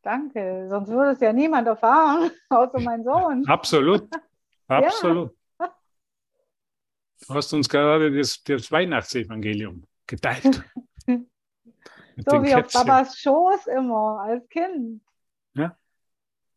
Danke, 0.02 0.66
sonst 0.68 0.88
würde 0.88 1.12
es 1.12 1.20
ja 1.20 1.32
niemand 1.32 1.68
erfahren, 1.68 2.32
außer 2.48 2.80
mein 2.80 3.04
Sohn. 3.04 3.46
Absolut. 3.46 4.08
Absolut. 4.66 5.36
Du 7.28 7.34
hast 7.34 7.52
uns 7.52 7.68
gerade 7.68 8.10
das, 8.10 8.42
das 8.42 8.72
Weihnachtsevangelium 8.72 9.84
geteilt. 10.06 10.64
So 12.16 12.42
wie 12.42 12.54
auf 12.54 12.64
Kätzchen. 12.64 12.86
Babas 12.86 13.18
Schoß 13.18 13.68
immer 13.68 14.20
als 14.20 14.46
Kind. 14.50 15.02
Ja. 15.54 15.74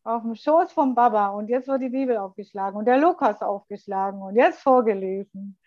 Auf 0.05 0.21
dem 0.21 0.35
Schoß 0.35 0.71
vom 0.71 0.95
Baba. 0.95 1.27
Und 1.29 1.49
jetzt 1.49 1.67
wird 1.67 1.81
die 1.81 1.89
Bibel 1.89 2.17
aufgeschlagen 2.17 2.77
und 2.77 2.85
der 2.85 2.97
Lukas 2.97 3.41
aufgeschlagen 3.41 4.21
und 4.21 4.35
jetzt 4.35 4.61
vorgelesen. 4.61 5.57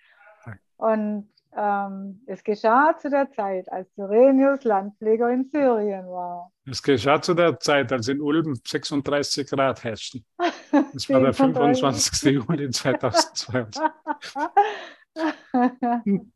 Und 0.76 1.28
ähm, 1.56 2.22
es 2.26 2.44
geschah 2.44 2.96
zu 2.96 3.10
der 3.10 3.30
Zeit, 3.32 3.70
als 3.72 3.92
Cyrenius 3.94 4.62
Landpfleger 4.62 5.30
in 5.30 5.48
Syrien 5.50 6.06
war. 6.06 6.52
Es 6.66 6.80
geschah 6.82 7.20
zu 7.20 7.34
der 7.34 7.58
Zeit, 7.58 7.90
als 7.90 8.06
in 8.06 8.20
Ulm 8.20 8.54
36 8.64 9.50
Grad 9.50 9.82
herrschten. 9.82 10.24
Das 10.70 11.08
war 11.08 11.20
der 11.20 11.32
37. 11.32 12.12
25. 12.12 12.22
Juli 12.22 12.70
2022. 12.70 13.82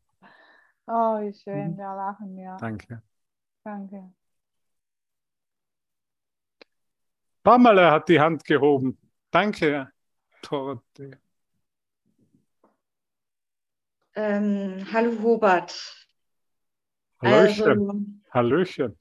oh, 0.86 1.20
wie 1.20 1.34
schön, 1.34 1.72
Mhm. 1.72 1.76
da 1.76 1.94
lachen 1.94 2.36
wir. 2.36 2.56
Danke. 2.58 3.02
Danke. 3.62 4.12
Pamela 7.42 7.90
hat 7.90 8.08
die 8.08 8.20
Hand 8.20 8.44
gehoben. 8.44 8.98
Danke, 9.30 9.90
Dorothee. 10.42 11.16
Ähm, 14.14 14.86
hallo 14.92 15.18
Hubert. 15.22 16.06
Hallöchen. 17.20 17.66
Also, 17.66 18.04
Hallöchen. 18.30 18.98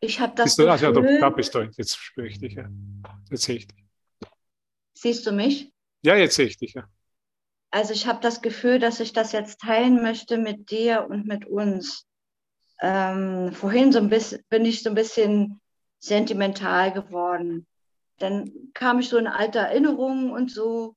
ich 0.00 0.18
habe 0.20 0.34
das 0.34 0.44
Bist 0.44 0.58
du, 0.58 0.68
ach 0.68 0.80
ja, 0.80 0.90
Gefühl, 0.90 1.14
du, 1.16 1.20
da 1.20 1.30
bist 1.30 1.54
du. 1.54 1.60
Jetzt 1.60 1.96
spüre 1.96 2.26
ich 2.26 2.38
dich. 2.38 2.54
Ja. 2.54 2.68
Jetzt 3.30 3.42
sehe 3.42 3.56
ich 3.56 3.68
dich. 3.68 3.84
siehst 4.94 5.26
du 5.26 5.32
mich? 5.32 5.72
Ja, 6.02 6.16
jetzt 6.16 6.36
sehe 6.36 6.46
ich 6.46 6.56
dich. 6.56 6.74
Ja. 6.74 6.88
Also 7.70 7.92
ich 7.92 8.06
habe 8.06 8.20
das 8.20 8.40
Gefühl, 8.40 8.78
dass 8.78 9.00
ich 9.00 9.12
das 9.12 9.32
jetzt 9.32 9.60
teilen 9.60 10.02
möchte 10.02 10.38
mit 10.38 10.70
dir 10.70 11.06
und 11.08 11.26
mit 11.26 11.44
uns. 11.46 12.06
Ähm, 12.80 13.52
vorhin 13.52 13.92
so 13.92 13.98
ein 13.98 14.08
bisschen, 14.08 14.42
bin 14.48 14.64
ich 14.64 14.82
so 14.82 14.90
ein 14.90 14.94
bisschen 14.94 15.60
sentimental 16.04 16.92
geworden. 16.92 17.66
Dann 18.18 18.50
kam 18.74 19.00
ich 19.00 19.08
so 19.08 19.16
in 19.16 19.26
alte 19.26 19.58
Erinnerungen 19.58 20.30
und 20.30 20.50
so. 20.50 20.96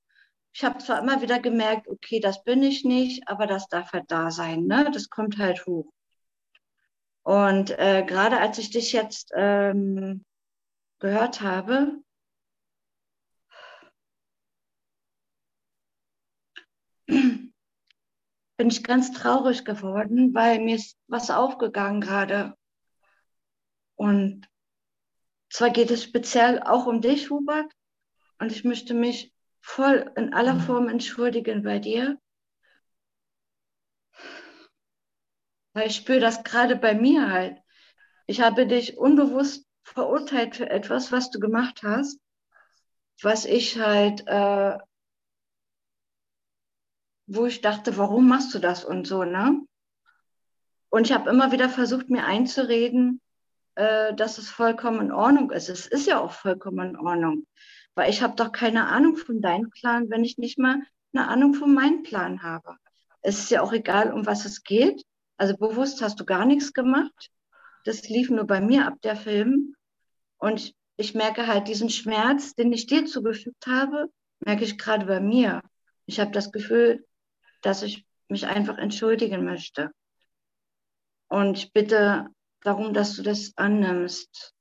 Ich 0.53 0.63
habe 0.63 0.79
zwar 0.79 0.99
immer 0.99 1.21
wieder 1.21 1.39
gemerkt, 1.39 1.87
okay, 1.87 2.19
das 2.19 2.43
bin 2.43 2.63
ich 2.63 2.83
nicht, 2.83 3.27
aber 3.27 3.47
das 3.47 3.67
darf 3.67 3.93
halt 3.93 4.05
da 4.09 4.31
sein. 4.31 4.65
Ne? 4.65 4.89
Das 4.91 5.09
kommt 5.09 5.37
halt 5.37 5.65
hoch. 5.65 5.91
Und 7.23 7.71
äh, 7.77 8.03
gerade 8.07 8.39
als 8.39 8.57
ich 8.57 8.69
dich 8.69 8.93
jetzt 8.93 9.31
ähm, 9.35 10.23
gehört 10.99 11.41
habe, 11.41 12.01
bin 17.07 17.53
ich 18.57 18.83
ganz 18.83 19.11
traurig 19.11 19.65
geworden, 19.65 20.33
weil 20.33 20.59
mir 20.59 20.75
ist 20.75 20.97
was 21.07 21.29
aufgegangen 21.29 22.01
gerade. 22.01 22.55
Und 23.95 24.47
zwar 25.57 25.71
geht 25.71 25.89
es 25.89 26.03
speziell 26.03 26.61
auch 26.61 26.85
um 26.85 27.01
dich, 27.01 27.31
Hubert. 27.31 27.71
Und 28.37 28.51
ich 28.51 28.63
möchte 28.63 28.93
mich 28.93 29.33
voll 29.59 30.11
in 30.15 30.31
aller 30.35 30.59
Form 30.59 30.87
entschuldigen 30.87 31.63
bei 31.63 31.79
dir. 31.79 32.19
Weil 35.73 35.87
ich 35.87 35.95
spüre 35.95 36.19
das 36.19 36.43
gerade 36.43 36.75
bei 36.75 36.93
mir 36.93 37.31
halt. 37.31 37.57
Ich 38.27 38.41
habe 38.41 38.67
dich 38.67 38.99
unbewusst 38.99 39.65
verurteilt 39.83 40.55
für 40.55 40.69
etwas, 40.69 41.11
was 41.11 41.31
du 41.31 41.39
gemacht 41.39 41.81
hast, 41.81 42.19
was 43.23 43.45
ich 43.45 43.79
halt 43.79 44.27
äh, 44.27 44.77
wo 47.25 47.47
ich 47.47 47.61
dachte, 47.61 47.97
warum 47.97 48.27
machst 48.27 48.53
du 48.53 48.59
das 48.59 48.85
und 48.85 49.07
so, 49.07 49.23
ne? 49.23 49.59
Und 50.89 51.07
ich 51.07 51.13
habe 51.13 51.31
immer 51.31 51.51
wieder 51.51 51.67
versucht, 51.67 52.11
mir 52.11 52.25
einzureden, 52.25 53.21
äh, 53.77 54.15
dass 54.15 54.39
es 54.39 54.49
vollkommen 54.49 55.01
in 55.01 55.11
Ordnung 55.11 55.51
ist. 55.51 55.69
Es 55.69 55.85
ist 55.85 56.07
ja 56.07 56.19
auch 56.19 56.31
vollkommen 56.31 56.89
in 56.89 56.97
Ordnung, 56.97 57.45
weil 57.93 58.09
ich 58.09 58.23
habe 58.23 58.35
doch 58.35 58.51
keine 58.51 58.87
Ahnung 58.87 59.17
von 59.17 59.39
deinem 59.39 59.69
Plan, 59.69 60.09
wenn 60.09 60.23
ich 60.23 60.39
nicht 60.39 60.57
mal 60.57 60.81
eine 61.13 61.27
Ahnung 61.27 61.53
von 61.53 61.75
meinem 61.75 62.01
Plan 62.01 62.41
habe. 62.41 62.75
Es 63.21 63.37
ist 63.37 63.51
ja 63.51 63.61
auch 63.61 63.73
egal, 63.73 64.11
um 64.11 64.25
was 64.25 64.45
es 64.45 64.63
geht. 64.63 65.03
Also 65.37 65.55
bewusst 65.55 66.01
hast 66.01 66.19
du 66.19 66.25
gar 66.25 66.45
nichts 66.45 66.73
gemacht. 66.73 67.29
Das 67.85 68.09
lief 68.09 68.31
nur 68.31 68.47
bei 68.47 68.61
mir 68.61 68.87
ab, 68.87 68.95
der 69.03 69.15
Film. 69.15 69.75
Und 70.37 70.73
ich 70.95 71.13
merke 71.13 71.45
halt 71.45 71.67
diesen 71.67 71.91
Schmerz, 71.91 72.55
den 72.55 72.73
ich 72.73 72.87
dir 72.87 73.05
zugefügt 73.05 73.67
habe, 73.67 74.09
merke 74.39 74.63
ich 74.63 74.79
gerade 74.79 75.05
bei 75.05 75.19
mir. 75.19 75.61
Ich 76.07 76.19
habe 76.19 76.31
das 76.31 76.51
Gefühl, 76.51 77.05
dass 77.61 77.83
ich 77.83 78.07
mich 78.27 78.47
einfach 78.47 78.79
entschuldigen 78.79 79.45
möchte. 79.45 79.91
Und 81.27 81.59
ich 81.59 81.71
bitte 81.73 82.31
darum, 82.61 82.93
dass 82.93 83.15
du 83.15 83.23
das 83.23 83.53
annimmst, 83.57 84.53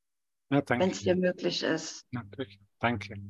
ja, 0.51 0.63
wenn 0.69 0.91
es 0.91 1.01
dir 1.01 1.17
möglich 1.17 1.63
ist. 1.63 2.07
Natürlich, 2.11 2.61
danke. 2.79 3.21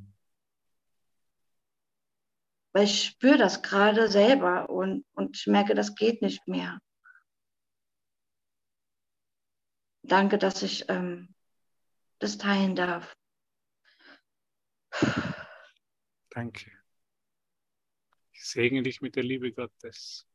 Weil 2.73 2.85
ich 2.85 3.05
spüre 3.05 3.39
das 3.39 3.63
gerade 3.63 4.09
selber 4.09 4.69
und, 4.69 5.07
und 5.15 5.37
ich 5.37 5.47
merke, 5.47 5.75
das 5.75 5.95
geht 5.95 6.21
nicht 6.21 6.47
mehr. 6.47 6.79
Danke, 10.03 10.39
dass 10.39 10.63
ich 10.63 10.89
ähm, 10.89 11.35
das 12.19 12.39
teilen 12.39 12.77
darf. 12.77 13.17
Danke. 16.31 16.71
Ich 18.33 18.45
segne 18.45 18.83
dich 18.83 19.01
mit 19.01 19.17
der 19.17 19.23
Liebe 19.25 19.53
Gottes. 19.53 20.27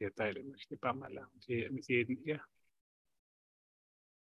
Dir 0.00 0.14
teilen 0.14 0.48
möchte, 0.48 0.76
Pamela, 0.76 1.26
und 1.26 1.48
mit 1.48 1.86
jedem 1.86 2.16
hier. 2.16 2.42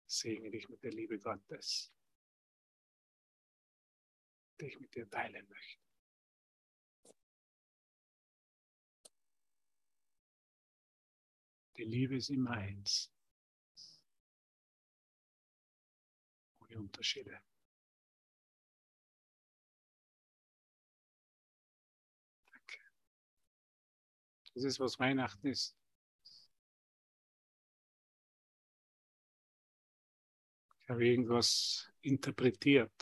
Segne 0.06 0.50
dich 0.50 0.68
mit 0.68 0.82
der 0.82 0.92
Liebe 0.92 1.18
Gottes, 1.18 1.92
die 4.60 4.66
ich 4.66 4.78
mit 4.78 4.94
dir 4.94 5.08
teilen 5.08 5.48
möchte. 5.48 5.84
Die 11.76 11.84
Liebe 11.84 12.16
ist 12.16 12.30
immer 12.30 12.52
eins. 12.52 13.10
Ohne 16.60 16.78
Unterschiede. 16.78 17.40
Das 24.54 24.64
ist, 24.64 24.78
was 24.80 24.98
Weihnachten 24.98 25.48
ist. 25.48 25.76
Ich 30.82 30.88
habe 30.88 31.06
irgendwas 31.06 31.90
interpretiert. 32.02 32.92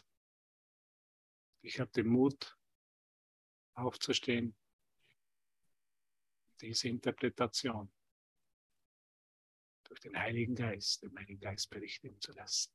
Ich 1.62 1.78
habe 1.78 1.90
den 1.90 2.09
Mut, 2.09 2.57
aufzustehen. 3.74 4.55
Diese 6.61 6.88
Interpretation 6.88 7.92
durch 9.84 10.00
den 10.00 10.16
Heiligen 10.16 10.55
Geist, 10.55 11.03
den 11.03 11.16
Heiligen 11.18 11.40
Geist 11.40 11.68
berichten 11.70 12.20
zu 12.20 12.32
lassen. 12.32 12.72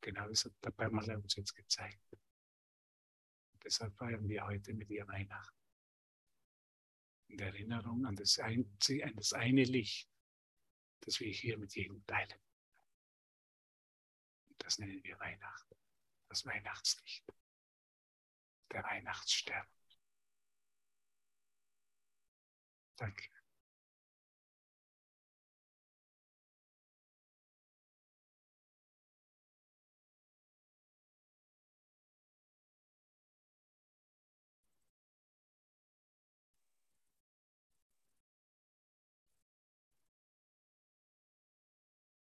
Genau 0.00 0.28
das 0.28 0.44
hat 0.44 0.52
der 0.64 0.70
Pamela 0.70 1.16
uns 1.16 1.36
jetzt 1.36 1.54
gezeigt. 1.54 2.00
Und 3.52 3.64
deshalb 3.64 3.94
feiern 3.96 4.28
wir 4.28 4.46
heute 4.46 4.72
mit 4.72 4.88
ihr 4.90 5.06
Weihnachten. 5.06 5.61
In 7.32 7.38
der 7.38 7.46
Erinnerung 7.46 8.04
an 8.04 8.14
das, 8.14 8.38
Einzige, 8.38 9.06
an 9.06 9.16
das 9.16 9.32
eine 9.32 9.64
Licht, 9.64 10.06
das 11.00 11.18
wir 11.18 11.32
hier 11.32 11.56
mit 11.56 11.74
jedem 11.74 12.04
teilen. 12.06 12.38
Das 14.58 14.78
nennen 14.78 15.02
wir 15.02 15.18
Weihnachten. 15.18 15.74
Das 16.28 16.44
Weihnachtslicht. 16.44 17.24
Der 18.70 18.84
Weihnachtsstern. 18.84 19.66
Danke. 22.96 23.41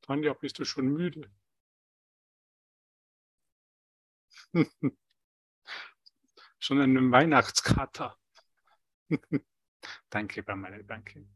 Tanja, 0.07 0.33
bist 0.33 0.57
du 0.57 0.63
schon 0.63 0.87
müde? 0.87 1.29
schon 6.59 6.79
einem 6.79 7.11
Weihnachtskater. 7.11 8.17
danke, 10.09 10.43
Pamela, 10.43 10.81
danke. 10.83 11.27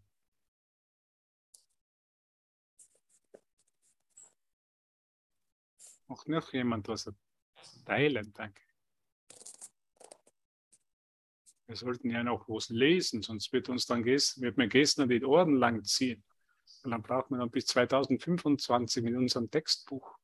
Auch 6.08 6.26
noch 6.28 6.54
jemand 6.54 6.88
was 6.88 7.12
teilen, 7.86 8.32
danke. 8.34 8.62
Wir 11.68 11.76
sollten 11.76 12.10
ja 12.10 12.24
noch 12.24 12.48
was 12.48 12.70
lesen, 12.70 13.22
sonst 13.22 13.52
wird 13.52 13.68
uns 13.68 13.86
dann 13.86 14.06
wird 14.42 14.58
mir 14.58 14.70
gestern 14.70 15.10
die 15.10 15.24
Ohren 15.26 15.58
lang 15.58 15.84
ziehen. 15.84 16.24
Und 16.84 16.92
dann 16.92 17.02
braucht 17.04 17.30
man 17.30 17.40
dann 17.40 17.52
bis 17.52 17.68
2025 17.68 19.06
in 19.06 19.16
unserem 19.16 19.50
Textbuch. 19.52 20.18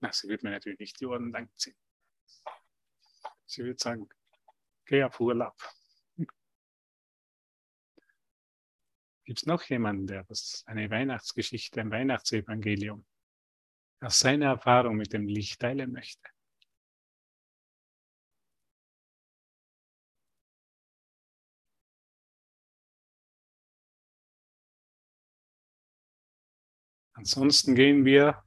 Na, 0.00 0.12
sie 0.12 0.28
wird 0.28 0.42
mir 0.42 0.50
natürlich 0.50 0.78
nicht 0.78 1.00
die 1.00 1.06
Ohren 1.06 1.30
lang 1.30 1.48
ziehen. 1.56 1.76
Sie 3.46 3.64
wird 3.64 3.80
sagen, 3.80 4.08
geh 4.84 5.04
auf 5.04 5.20
Urlaub. 5.20 5.56
Gibt 9.24 9.38
es 9.38 9.46
noch 9.46 9.62
jemanden, 9.64 10.06
der 10.06 10.28
was, 10.28 10.64
eine 10.66 10.90
Weihnachtsgeschichte, 10.90 11.80
ein 11.80 11.90
Weihnachtsevangelium 11.90 13.06
aus 14.00 14.18
seiner 14.18 14.46
Erfahrung 14.46 14.96
mit 14.96 15.12
dem 15.12 15.28
Licht 15.28 15.60
teilen 15.60 15.92
möchte? 15.92 16.28
Ansonsten 27.16 27.74
gehen 27.74 28.04
wir 28.04 28.42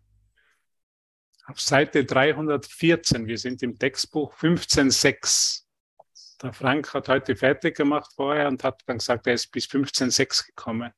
auf 1.47 1.59
Seite 1.59 2.05
314. 2.05 3.25
Wir 3.25 3.39
sind 3.39 3.63
im 3.63 3.79
Textbuch 3.79 4.35
15.6. 4.35 5.63
Der 6.43 6.53
Frank 6.53 6.93
hat 6.93 7.09
heute 7.09 7.35
fertig 7.35 7.75
gemacht 7.75 8.13
vorher 8.15 8.47
und 8.47 8.63
hat 8.63 8.83
dann 8.85 8.99
gesagt, 8.99 9.25
er 9.25 9.33
ist 9.33 9.51
bis 9.51 9.65
15.6 9.65 10.45
gekommen. 10.45 10.93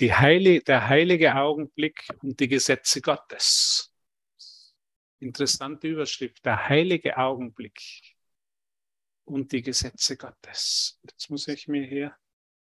Die 0.00 0.12
Heilige, 0.12 0.62
der 0.62 0.86
heilige 0.86 1.34
Augenblick 1.34 2.06
und 2.20 2.38
die 2.38 2.48
Gesetze 2.48 3.00
Gottes. 3.00 3.92
Interessante 5.20 5.88
Überschrift. 5.88 6.44
Der 6.44 6.68
heilige 6.68 7.16
Augenblick 7.16 7.80
und 9.24 9.50
die 9.50 9.62
Gesetze 9.62 10.18
Gottes. 10.18 11.00
Jetzt 11.04 11.30
muss 11.30 11.48
ich 11.48 11.68
mir 11.68 11.86
hier 11.86 12.14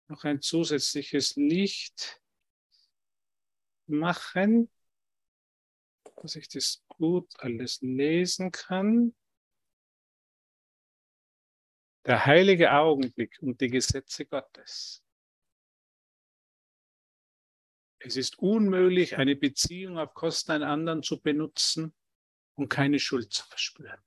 noch 0.07 0.25
ein 0.25 0.43
zusätzliches 0.43 1.35
Licht 1.37 2.21
machen, 3.89 4.71
dass 6.17 6.37
ich 6.37 6.49
das 6.49 6.85
gut 6.89 7.33
alles 7.39 7.81
lesen 7.81 8.51
kann. 8.51 9.15
Der 12.07 12.27
heilige 12.27 12.73
Augenblick 12.73 13.39
und 13.43 13.61
die 13.61 13.69
Gesetze 13.69 14.25
Gottes. 14.27 15.05
Es 18.01 18.17
ist 18.17 18.39
unmöglich, 18.39 19.19
eine 19.19 19.37
Beziehung 19.37 19.99
auf 19.99 20.15
Kosten 20.15 20.53
einer 20.53 20.69
anderen 20.69 21.03
zu 21.03 21.21
benutzen 21.21 21.95
und 22.55 22.69
keine 22.69 22.99
Schuld 22.99 23.33
zu 23.33 23.45
verspüren. 23.47 24.01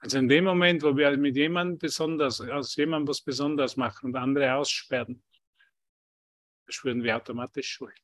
Also 0.00 0.18
in 0.18 0.28
dem 0.28 0.44
Moment, 0.44 0.82
wo 0.84 0.96
wir 0.96 1.16
mit 1.16 1.36
jemandem 1.36 1.78
besonders, 1.78 2.40
aus 2.40 2.76
jemandem 2.76 3.08
was 3.08 3.20
besonders 3.20 3.76
machen 3.76 4.06
und 4.06 4.16
andere 4.16 4.54
aussperren, 4.54 5.22
spüren 6.68 7.02
wir 7.02 7.16
automatisch 7.16 7.68
Schuld. 7.68 8.00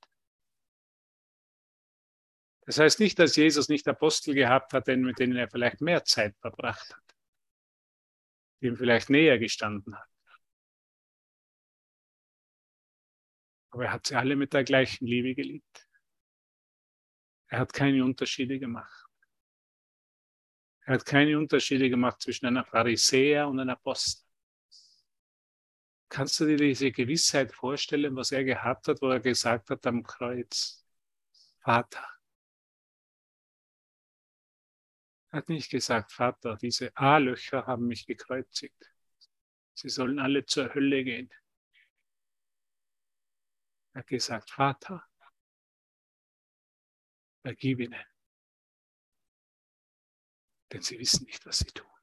Das 2.67 2.79
heißt 2.79 3.01
nicht, 3.01 3.19
dass 3.19 3.37
Jesus 3.37 3.69
nicht 3.69 3.87
Apostel 3.89 4.35
gehabt 4.35 4.73
hat, 4.73 4.87
mit 4.87 5.19
denen 5.19 5.37
er 5.37 5.49
vielleicht 5.49 5.81
mehr 5.81 6.05
Zeit 6.05 6.37
verbracht 6.39 6.95
hat, 6.95 7.17
die 8.61 8.69
ihm 8.69 8.77
vielleicht 8.77 9.11
näher 9.11 9.39
gestanden 9.39 9.95
hat. 9.99 10.09
Aber 13.71 13.87
er 13.87 13.93
hat 13.93 14.07
sie 14.07 14.15
alle 14.15 14.37
mit 14.37 14.53
der 14.53 14.65
gleichen 14.65 15.07
Liebe 15.07 15.35
geliebt. 15.35 15.89
Er 17.49 17.59
hat 17.59 17.73
keine 17.73 18.05
Unterschiede 18.05 18.59
gemacht. 18.59 19.05
Er 20.87 20.95
hat 20.95 21.05
keine 21.05 21.39
Unterschiede 21.39 21.91
gemacht 21.91 22.23
zwischen 22.23 22.47
einer 22.47 22.65
Pharisäer 22.65 23.49
und 23.49 23.59
einem 23.59 23.71
Apostel. 23.71 24.24
Kannst 26.15 26.39
du 26.39 26.47
dir 26.47 26.57
diese 26.57 26.93
Gewissheit 26.93 27.51
vorstellen, 27.51 28.15
was 28.15 28.31
er 28.31 28.45
gehabt 28.45 28.87
hat, 28.87 29.03
wo 29.03 29.09
er 29.09 29.19
gesagt 29.19 29.69
hat 29.71 29.85
am 29.85 30.05
Kreuz, 30.05 30.87
Vater? 31.59 32.07
Er 35.33 35.39
hat 35.39 35.49
nicht 35.49 35.69
gesagt, 35.71 36.13
Vater, 36.13 36.57
diese 36.57 36.97
A-Löcher 36.97 37.67
haben 37.67 37.89
mich 37.89 38.07
gekreuzigt. 38.07 38.95
Sie 39.75 39.89
sollen 39.89 40.21
alle 40.21 40.47
zur 40.47 40.73
Hölle 40.73 41.03
gehen. 41.03 41.35
Er 43.95 43.99
hat 43.99 44.07
gesagt, 44.07 44.51
Vater, 44.51 45.05
vergib 47.43 47.81
ihnen. 47.81 48.05
Denn 50.73 50.81
sie 50.81 50.97
wissen 50.97 51.25
nicht, 51.25 51.45
was 51.45 51.59
sie 51.59 51.73
tun. 51.73 51.94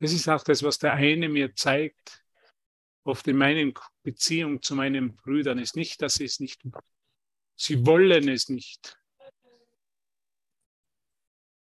Das 0.00 0.12
ist 0.12 0.28
auch 0.28 0.42
das, 0.42 0.62
was 0.62 0.78
der 0.78 0.94
eine 0.94 1.28
mir 1.28 1.54
zeigt, 1.54 2.24
oft 3.04 3.28
in 3.28 3.36
meinen 3.36 3.74
Beziehungen 4.02 4.62
zu 4.62 4.74
meinen 4.74 5.14
Brüdern, 5.16 5.58
ist 5.58 5.76
nicht, 5.76 6.00
dass 6.00 6.14
sie 6.14 6.24
es 6.24 6.40
nicht, 6.40 6.62
sie 7.54 7.84
wollen 7.86 8.28
es 8.28 8.48
nicht. 8.48 8.96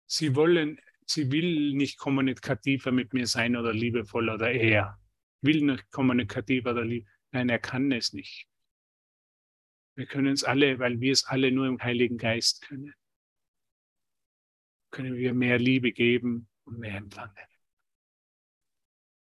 Sie 0.05 0.35
wollen, 0.35 0.79
sie 1.05 1.31
will 1.31 1.73
nicht 1.73 1.97
kommunikativer 1.97 2.91
mit 2.91 3.13
mir 3.13 3.27
sein 3.27 3.57
oder 3.57 3.73
liebevoll 3.73 4.29
oder 4.29 4.51
er 4.51 4.99
will 5.41 5.63
nicht 5.63 5.91
kommunikativer 5.91 6.71
oder 6.71 6.85
lieb. 6.85 7.07
Nein, 7.31 7.49
er 7.49 7.59
kann 7.59 7.91
es 7.91 8.13
nicht. 8.13 8.47
Wir 9.95 10.05
können 10.05 10.33
es 10.33 10.43
alle, 10.43 10.79
weil 10.79 11.01
wir 11.01 11.11
es 11.11 11.25
alle 11.25 11.51
nur 11.51 11.67
im 11.67 11.81
Heiligen 11.81 12.17
Geist 12.17 12.61
können, 12.61 12.93
können 14.91 15.15
wir 15.15 15.33
mehr 15.33 15.57
Liebe 15.57 15.91
geben 15.91 16.47
und 16.65 16.79
mehr 16.79 16.97
empfangen. 16.97 17.56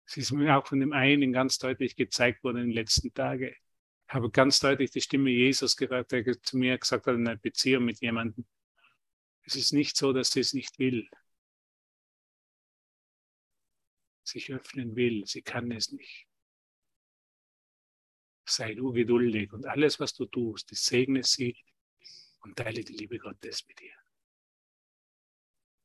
Es 0.05 0.17
ist 0.17 0.31
mir 0.31 0.57
auch 0.57 0.67
von 0.67 0.79
dem 0.79 0.93
einen 0.93 1.33
ganz 1.33 1.57
deutlich 1.57 1.95
gezeigt 1.95 2.43
worden 2.43 2.57
in 2.57 2.67
den 2.67 2.75
letzten 2.75 3.13
Tagen. 3.13 3.53
Ich 4.07 4.13
habe 4.13 4.29
ganz 4.29 4.59
deutlich 4.59 4.91
die 4.91 5.01
Stimme 5.01 5.31
Jesus 5.31 5.75
gehört, 5.75 6.11
der 6.11 6.41
zu 6.41 6.57
mir 6.57 6.77
gesagt 6.77 7.07
hat, 7.07 7.15
in 7.15 7.27
einer 7.27 7.37
Beziehung 7.37 7.85
mit 7.85 8.01
jemandem, 8.01 8.45
es 9.43 9.55
ist 9.55 9.73
nicht 9.73 9.97
so, 9.97 10.13
dass 10.13 10.31
sie 10.31 10.39
es 10.39 10.53
nicht 10.53 10.77
will. 10.79 11.07
Sich 14.23 14.51
öffnen 14.51 14.95
will, 14.95 15.25
sie 15.25 15.41
kann 15.41 15.71
es 15.71 15.91
nicht. 15.91 16.27
Sei 18.47 18.75
du 18.75 18.91
geduldig 18.91 19.53
und 19.53 19.65
alles, 19.65 19.99
was 19.99 20.13
du 20.13 20.25
tust, 20.25 20.69
segne 20.75 21.23
sie 21.23 21.55
und 22.41 22.55
teile 22.57 22.83
die 22.83 22.93
Liebe 22.93 23.17
Gottes 23.17 23.67
mit 23.67 23.81
ihr. 23.81 23.95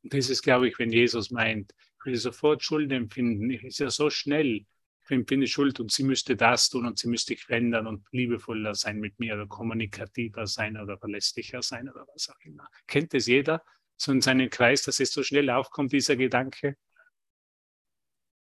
Und 0.02 0.14
das 0.14 0.30
ist, 0.30 0.42
glaube 0.42 0.68
ich, 0.68 0.78
wenn 0.78 0.92
Jesus 0.92 1.30
meint, 1.30 1.74
ich 2.00 2.06
will 2.06 2.16
sofort 2.16 2.62
Schuld 2.62 2.90
empfinden. 2.92 3.50
Ich 3.50 3.62
ist 3.62 3.78
ja 3.78 3.90
so 3.90 4.08
schnell. 4.08 4.64
Ich 5.04 5.10
empfinde 5.10 5.46
Schuld 5.46 5.80
und 5.80 5.92
sie 5.92 6.04
müsste 6.04 6.34
das 6.34 6.70
tun 6.70 6.86
und 6.86 6.98
sie 6.98 7.08
müsste 7.08 7.34
sich 7.34 7.44
verändern 7.44 7.86
und 7.86 8.06
liebevoller 8.10 8.74
sein 8.74 9.00
mit 9.00 9.18
mir 9.18 9.34
oder 9.34 9.46
kommunikativer 9.46 10.46
sein 10.46 10.78
oder 10.78 10.96
verlässlicher 10.96 11.62
sein 11.62 11.90
oder 11.90 12.06
was 12.14 12.30
auch 12.30 12.40
immer. 12.40 12.68
Kennt 12.86 13.12
es 13.12 13.26
jeder 13.26 13.62
so 13.96 14.12
in 14.12 14.22
seinem 14.22 14.48
Kreis, 14.48 14.82
dass 14.82 14.98
es 15.00 15.12
so 15.12 15.22
schnell 15.22 15.50
aufkommt, 15.50 15.92
dieser 15.92 16.16
Gedanke? 16.16 16.76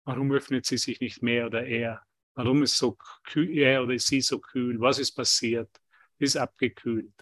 Warum 0.05 0.31
öffnet 0.33 0.65
sie 0.65 0.79
sich 0.79 1.01
nicht 1.01 1.23
mehr 1.23 1.47
oder 1.47 1.67
er? 1.67 2.03
Warum 2.35 2.63
ist 2.63 2.79
so 2.79 2.97
kühl, 3.25 3.59
er 3.59 3.83
oder 3.83 3.99
sie 3.99 4.21
so 4.21 4.39
kühl? 4.39 4.81
Was 4.81 5.01
ist 5.01 5.13
passiert? 5.13 5.71
Ist 6.19 6.37
abgekühlt. 6.37 7.13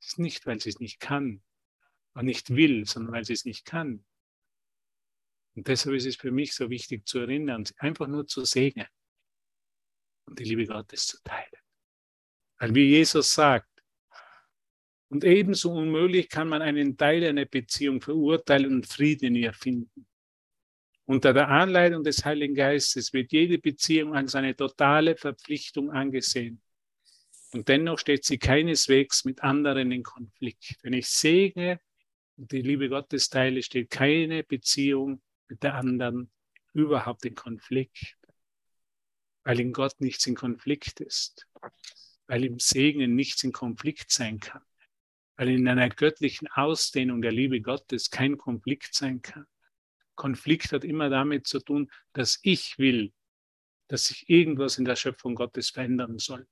Ist 0.00 0.18
nicht, 0.18 0.46
weil 0.46 0.60
sie 0.60 0.68
es 0.68 0.78
nicht 0.78 1.00
kann, 1.00 1.42
nicht 2.22 2.54
will, 2.54 2.86
sondern 2.86 3.12
weil 3.12 3.24
sie 3.24 3.32
es 3.32 3.44
nicht 3.44 3.64
kann. 3.64 4.04
Und 5.54 5.66
deshalb 5.66 5.96
ist 5.96 6.06
es 6.06 6.16
für 6.16 6.30
mich 6.30 6.54
so 6.54 6.70
wichtig 6.70 7.06
zu 7.06 7.18
erinnern, 7.18 7.64
einfach 7.78 8.06
nur 8.06 8.26
zu 8.26 8.44
segnen 8.44 8.86
und 10.26 10.38
die 10.38 10.44
Liebe 10.44 10.66
Gottes 10.66 11.06
zu 11.06 11.22
teilen. 11.22 11.62
Weil 12.58 12.74
wie 12.74 12.88
Jesus 12.88 13.34
sagt, 13.34 13.68
und 15.10 15.24
ebenso 15.24 15.72
unmöglich 15.72 16.28
kann 16.28 16.48
man 16.48 16.60
einen 16.60 16.96
Teil 16.96 17.24
einer 17.24 17.46
Beziehung 17.46 18.00
verurteilen 18.00 18.72
und 18.72 18.86
Frieden 18.86 19.28
in 19.28 19.34
ihr 19.36 19.54
finden. 19.54 20.06
Unter 21.06 21.32
der 21.32 21.48
Anleitung 21.48 22.04
des 22.04 22.24
Heiligen 22.24 22.54
Geistes 22.54 23.14
wird 23.14 23.32
jede 23.32 23.58
Beziehung 23.58 24.14
als 24.14 24.34
eine 24.34 24.54
totale 24.54 25.16
Verpflichtung 25.16 25.90
angesehen. 25.90 26.60
Und 27.52 27.68
dennoch 27.68 27.98
steht 27.98 28.26
sie 28.26 28.38
keineswegs 28.38 29.24
mit 29.24 29.42
anderen 29.42 29.90
in 29.90 30.02
Konflikt. 30.02 30.76
Wenn 30.82 30.92
ich 30.92 31.08
segne, 31.08 31.80
die 32.38 32.62
Liebe 32.62 32.88
Gottes 32.88 33.28
teile, 33.28 33.62
steht 33.62 33.90
keine 33.90 34.44
Beziehung 34.44 35.20
mit 35.48 35.64
der 35.64 35.74
anderen 35.74 36.30
überhaupt 36.72 37.24
in 37.24 37.34
Konflikt, 37.34 38.16
weil 39.42 39.58
in 39.58 39.72
Gott 39.72 40.00
nichts 40.00 40.26
in 40.26 40.36
Konflikt 40.36 41.00
ist, 41.00 41.48
weil 42.28 42.44
im 42.44 42.60
Segnen 42.60 43.16
nichts 43.16 43.42
in 43.42 43.52
Konflikt 43.52 44.12
sein 44.12 44.38
kann, 44.38 44.62
weil 45.36 45.48
in 45.48 45.66
einer 45.66 45.88
göttlichen 45.88 46.46
Ausdehnung 46.48 47.22
der 47.22 47.32
Liebe 47.32 47.60
Gottes 47.60 48.10
kein 48.10 48.38
Konflikt 48.38 48.94
sein 48.94 49.20
kann. 49.20 49.46
Konflikt 50.14 50.72
hat 50.72 50.84
immer 50.84 51.10
damit 51.10 51.46
zu 51.48 51.58
tun, 51.58 51.90
dass 52.12 52.38
ich 52.42 52.78
will, 52.78 53.12
dass 53.88 54.06
sich 54.06 54.28
irgendwas 54.28 54.78
in 54.78 54.84
der 54.84 54.96
Schöpfung 54.96 55.34
Gottes 55.34 55.70
verändern 55.70 56.18
soll, 56.18 56.46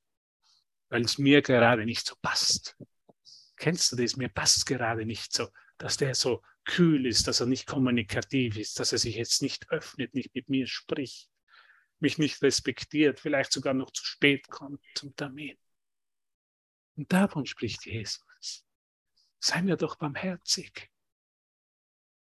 weil 0.88 1.02
es 1.02 1.18
mir 1.18 1.42
gerade 1.42 1.86
nicht 1.86 2.04
so 2.06 2.16
passt. 2.20 2.76
Kennst 3.56 3.92
du 3.92 3.96
das? 3.96 4.16
Mir 4.16 4.28
passt 4.28 4.66
gerade 4.66 5.06
nicht 5.06 5.32
so 5.32 5.48
dass 5.78 5.96
der 5.96 6.14
so 6.14 6.42
kühl 6.64 7.06
ist, 7.06 7.28
dass 7.28 7.40
er 7.40 7.46
nicht 7.46 7.66
kommunikativ 7.66 8.56
ist, 8.56 8.80
dass 8.80 8.92
er 8.92 8.98
sich 8.98 9.16
jetzt 9.16 9.42
nicht 9.42 9.70
öffnet, 9.70 10.14
nicht 10.14 10.34
mit 10.34 10.48
mir 10.48 10.66
spricht, 10.66 11.30
mich 12.00 12.18
nicht 12.18 12.42
respektiert, 12.42 13.20
vielleicht 13.20 13.52
sogar 13.52 13.74
noch 13.74 13.90
zu 13.90 14.04
spät 14.04 14.48
kommt 14.48 14.80
zum 14.94 15.14
Termin. 15.16 15.56
Und 16.96 17.12
davon 17.12 17.46
spricht 17.46 17.86
Jesus. 17.86 18.64
Seien 19.38 19.66
wir 19.66 19.76
doch 19.76 19.96
barmherzig. 19.96 20.90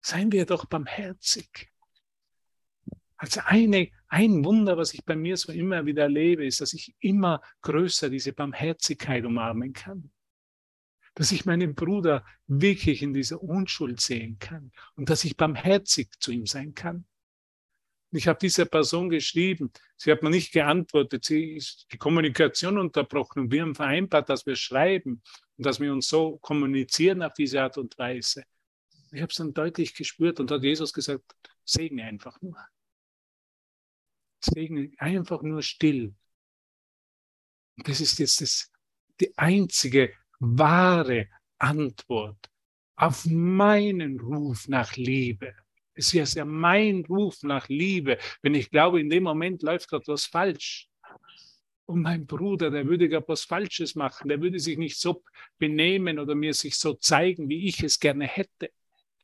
Seien 0.02 0.32
wir 0.32 0.46
doch 0.46 0.66
barmherzig. 0.66 1.72
Also 3.18 3.42
eine, 3.46 3.92
ein 4.10 4.44
Wunder, 4.46 4.78
was 4.78 4.94
ich 4.94 5.04
bei 5.06 5.16
mir 5.16 5.38
so 5.38 5.52
immer 5.52 5.86
wieder 5.86 6.04
erlebe, 6.04 6.46
ist, 6.46 6.62
dass 6.62 6.74
ich 6.74 6.96
immer 7.00 7.42
größer 7.62 8.10
diese 8.10 8.34
Barmherzigkeit 8.34 9.26
umarmen 9.26 9.74
kann 9.74 10.12
dass 11.18 11.32
ich 11.32 11.46
meinen 11.46 11.74
Bruder 11.74 12.24
wirklich 12.46 13.02
in 13.02 13.12
dieser 13.12 13.42
Unschuld 13.42 14.00
sehen 14.02 14.38
kann 14.38 14.72
und 14.94 15.10
dass 15.10 15.24
ich 15.24 15.36
barmherzig 15.36 16.12
zu 16.20 16.32
ihm 16.32 16.46
sein 16.46 16.76
kann. 16.76 17.08
Ich 18.12 18.28
habe 18.28 18.38
dieser 18.38 18.66
Person 18.66 19.10
geschrieben, 19.10 19.72
sie 19.96 20.12
hat 20.12 20.22
mir 20.22 20.30
nicht 20.30 20.52
geantwortet, 20.52 21.26
sie 21.26 21.56
ist 21.56 21.88
die 21.92 21.98
Kommunikation 21.98 22.78
unterbrochen 22.78 23.40
und 23.40 23.52
wir 23.52 23.64
haben 23.64 23.74
vereinbart, 23.74 24.30
dass 24.30 24.46
wir 24.46 24.56
schreiben 24.56 25.24
und 25.58 25.66
dass 25.66 25.80
wir 25.80 25.92
uns 25.92 26.08
so 26.08 26.38
kommunizieren 26.38 27.24
auf 27.24 27.34
diese 27.34 27.64
Art 27.64 27.80
und 27.80 27.98
Weise. 27.98 28.44
Ich 29.12 29.20
habe 29.20 29.32
es 29.32 29.38
dann 29.38 29.56
deutlich 29.56 29.96
gespürt 29.96 30.40
und 30.40 30.52
hat 30.52 30.62
Jesus 30.62 30.94
gesagt, 30.94 31.26
segne 31.66 32.04
einfach 32.04 32.40
nur. 32.44 32.60
Segne 34.40 34.92
einfach 35.00 35.42
nur 35.42 35.64
still. 35.64 36.14
Und 37.76 37.88
das 37.88 38.02
ist 38.02 38.20
jetzt 38.20 38.40
das, 38.40 38.72
die 39.20 39.36
einzige 39.36 40.14
wahre 40.40 41.28
Antwort 41.58 42.50
auf 42.96 43.26
meinen 43.26 44.20
Ruf 44.20 44.68
nach 44.68 44.96
Liebe. 44.96 45.54
Es 45.94 46.14
ist 46.14 46.36
ja 46.36 46.46
mein 46.46 47.06
Ruf 47.06 47.42
nach 47.44 47.68
Liebe, 47.70 48.18
wenn 48.42 48.54
ich 48.54 48.70
glaube, 48.70 49.00
in 49.02 49.10
dem 49.10 49.24
Moment 49.24 49.64
läuft 49.64 49.90
gerade 49.90 50.08
was 50.08 50.26
falsch. 50.26 50.90
Und 51.86 52.02
mein 52.02 52.28
Bruder, 52.28 52.70
der 52.70 52.86
würde 52.86 53.08
gar 53.08 53.24
was 53.28 53.44
Falsches 53.44 53.96
machen, 53.96 54.28
der 54.28 54.42
würde 54.42 54.60
sich 54.60 54.78
nicht 54.78 55.00
so 55.00 55.24
benehmen 55.58 56.20
oder 56.20 56.36
mir 56.36 56.54
sich 56.54 56.76
so 56.78 56.94
zeigen, 56.94 57.48
wie 57.50 57.68
ich 57.68 57.82
es 57.82 58.00
gerne 58.00 58.28
hätte. 58.28 58.72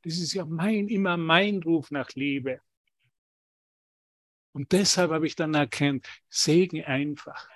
Das 0.03 0.17
ist 0.17 0.33
ja 0.33 0.45
mein, 0.45 0.87
immer 0.87 1.17
mein 1.17 1.61
Ruf 1.61 1.91
nach 1.91 2.09
Liebe. 2.11 2.61
Und 4.53 4.71
deshalb 4.71 5.11
habe 5.11 5.27
ich 5.27 5.35
dann 5.35 5.53
erkannt, 5.55 6.07
Segen 6.29 6.83
einfach. 6.83 7.49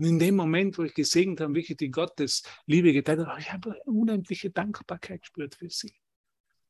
Und 0.00 0.06
in 0.06 0.18
dem 0.18 0.34
Moment, 0.34 0.78
wo 0.78 0.82
ich 0.84 0.94
gesegnet 0.94 1.42
habe, 1.42 1.54
wirklich 1.54 1.76
die 1.76 1.90
Gottes 1.90 2.42
Liebe 2.64 2.94
geteilt 2.94 3.20
habe, 3.20 3.38
ich 3.38 3.52
habe 3.52 3.72
eine 3.72 3.82
unendliche 3.82 4.48
Dankbarkeit 4.48 5.20
gespürt 5.20 5.56
für 5.56 5.68
sie. 5.68 5.92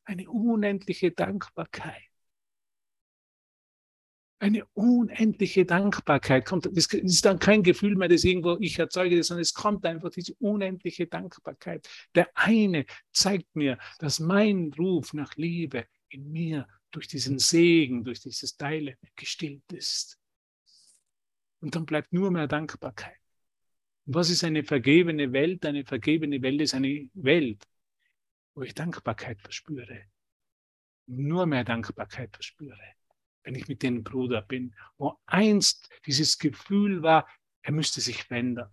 Eine 0.03 0.29
unendliche 0.29 1.13
Dankbarkeit. 1.13 2.03
Eine 4.41 4.67
unendliche 4.73 5.65
Dankbarkeit 5.65 6.45
kommt. 6.45 6.77
Das 6.77 6.87
ist 6.87 7.25
dann 7.25 7.39
kein 7.39 7.63
Gefühl 7.63 7.95
mehr, 7.95 8.09
das 8.09 8.25
irgendwo 8.25 8.57
ich 8.59 8.77
erzeuge, 8.81 9.23
sondern 9.23 9.43
es 9.43 9.55
kommt 9.55 9.87
einfach 9.87 10.11
diese 10.11 10.35
unendliche 10.41 11.07
Dankbarkeit. 11.07 11.89
Der 12.17 12.31
eine 12.35 12.85
zeigt 13.13 13.55
mir, 13.55 13.79
dass 14.01 14.19
mein 14.19 14.73
Ruf 14.77 15.15
nach 15.15 15.37
Liebe 15.37 15.87
in 16.09 16.33
mir 16.33 16.67
durch 16.91 17.07
diesen 17.07 17.39
Segen, 17.39 18.03
durch 18.03 18.19
dieses 18.19 18.57
Teilen 18.57 18.97
gestillt 19.15 19.73
ist. 19.73 20.19
Und 21.61 21.77
dann 21.77 21.87
bleibt 21.87 22.13
nur 22.13 22.33
mehr 22.33 22.49
Dankbarkeit. 22.49 23.20
Was 24.13 24.29
ist 24.29 24.43
eine 24.43 24.65
vergebene 24.65 25.33
Welt? 25.33 25.65
Eine 25.65 25.85
vergebene 25.85 26.43
Welt 26.43 26.61
ist 26.61 26.75
eine 26.75 27.09
Welt, 27.15 27.65
wo 28.55 28.63
ich 28.63 28.75
Dankbarkeit 28.75 29.41
verspüre. 29.41 30.07
nur 31.07 31.47
mehr 31.47 31.65
Dankbarkeit 31.65 32.35
verspüre, 32.35 32.95
wenn 33.45 33.55
ich 33.55 33.69
mit 33.69 33.83
dem 33.83 34.03
Bruder 34.03 34.43
bin, 34.43 34.75
wo 34.97 35.19
einst 35.27 35.89
dieses 36.07 36.39
Gefühl 36.39 37.03
war, 37.03 37.29
er 37.63 37.73
müsste 37.73 38.01
sich 38.01 38.25
verändern. 38.25 38.71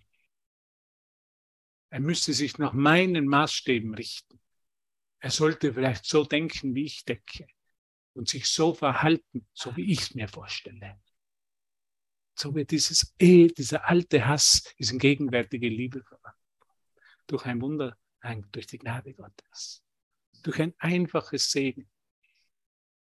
Er 1.90 2.00
müsste 2.00 2.34
sich 2.34 2.58
nach 2.58 2.74
meinen 2.74 3.28
Maßstäben 3.28 3.94
richten. 3.94 4.40
Er 5.20 5.32
sollte 5.32 5.74
vielleicht 5.74 6.06
so 6.06 6.26
denken, 6.26 6.74
wie 6.74 6.86
ich 6.86 7.06
denke 7.06 7.48
und 8.14 8.28
sich 8.28 8.48
so 8.48 8.74
verhalten, 8.74 9.48
so 9.54 9.76
wie 9.78 9.92
ich 9.92 10.02
es 10.02 10.16
mir 10.16 10.28
vorstelle. 10.28 11.00
So 12.40 12.54
wird 12.54 12.72
dieses 12.72 13.16
eh, 13.20 13.48
dieser 13.48 13.88
alte 13.88 14.28
Hass, 14.28 14.64
diese 14.78 14.98
gegenwärtige 14.98 15.70
Liebe 15.70 16.04
verwandelt. 16.04 16.36
Durch 17.26 17.46
ein 17.46 17.62
Wunder, 17.62 17.98
durch 18.52 18.68
die 18.68 18.78
Gnade 18.78 19.14
Gottes. 19.14 19.84
Durch 20.44 20.62
ein 20.62 20.74
einfaches 20.78 21.52
Segen. 21.52 21.90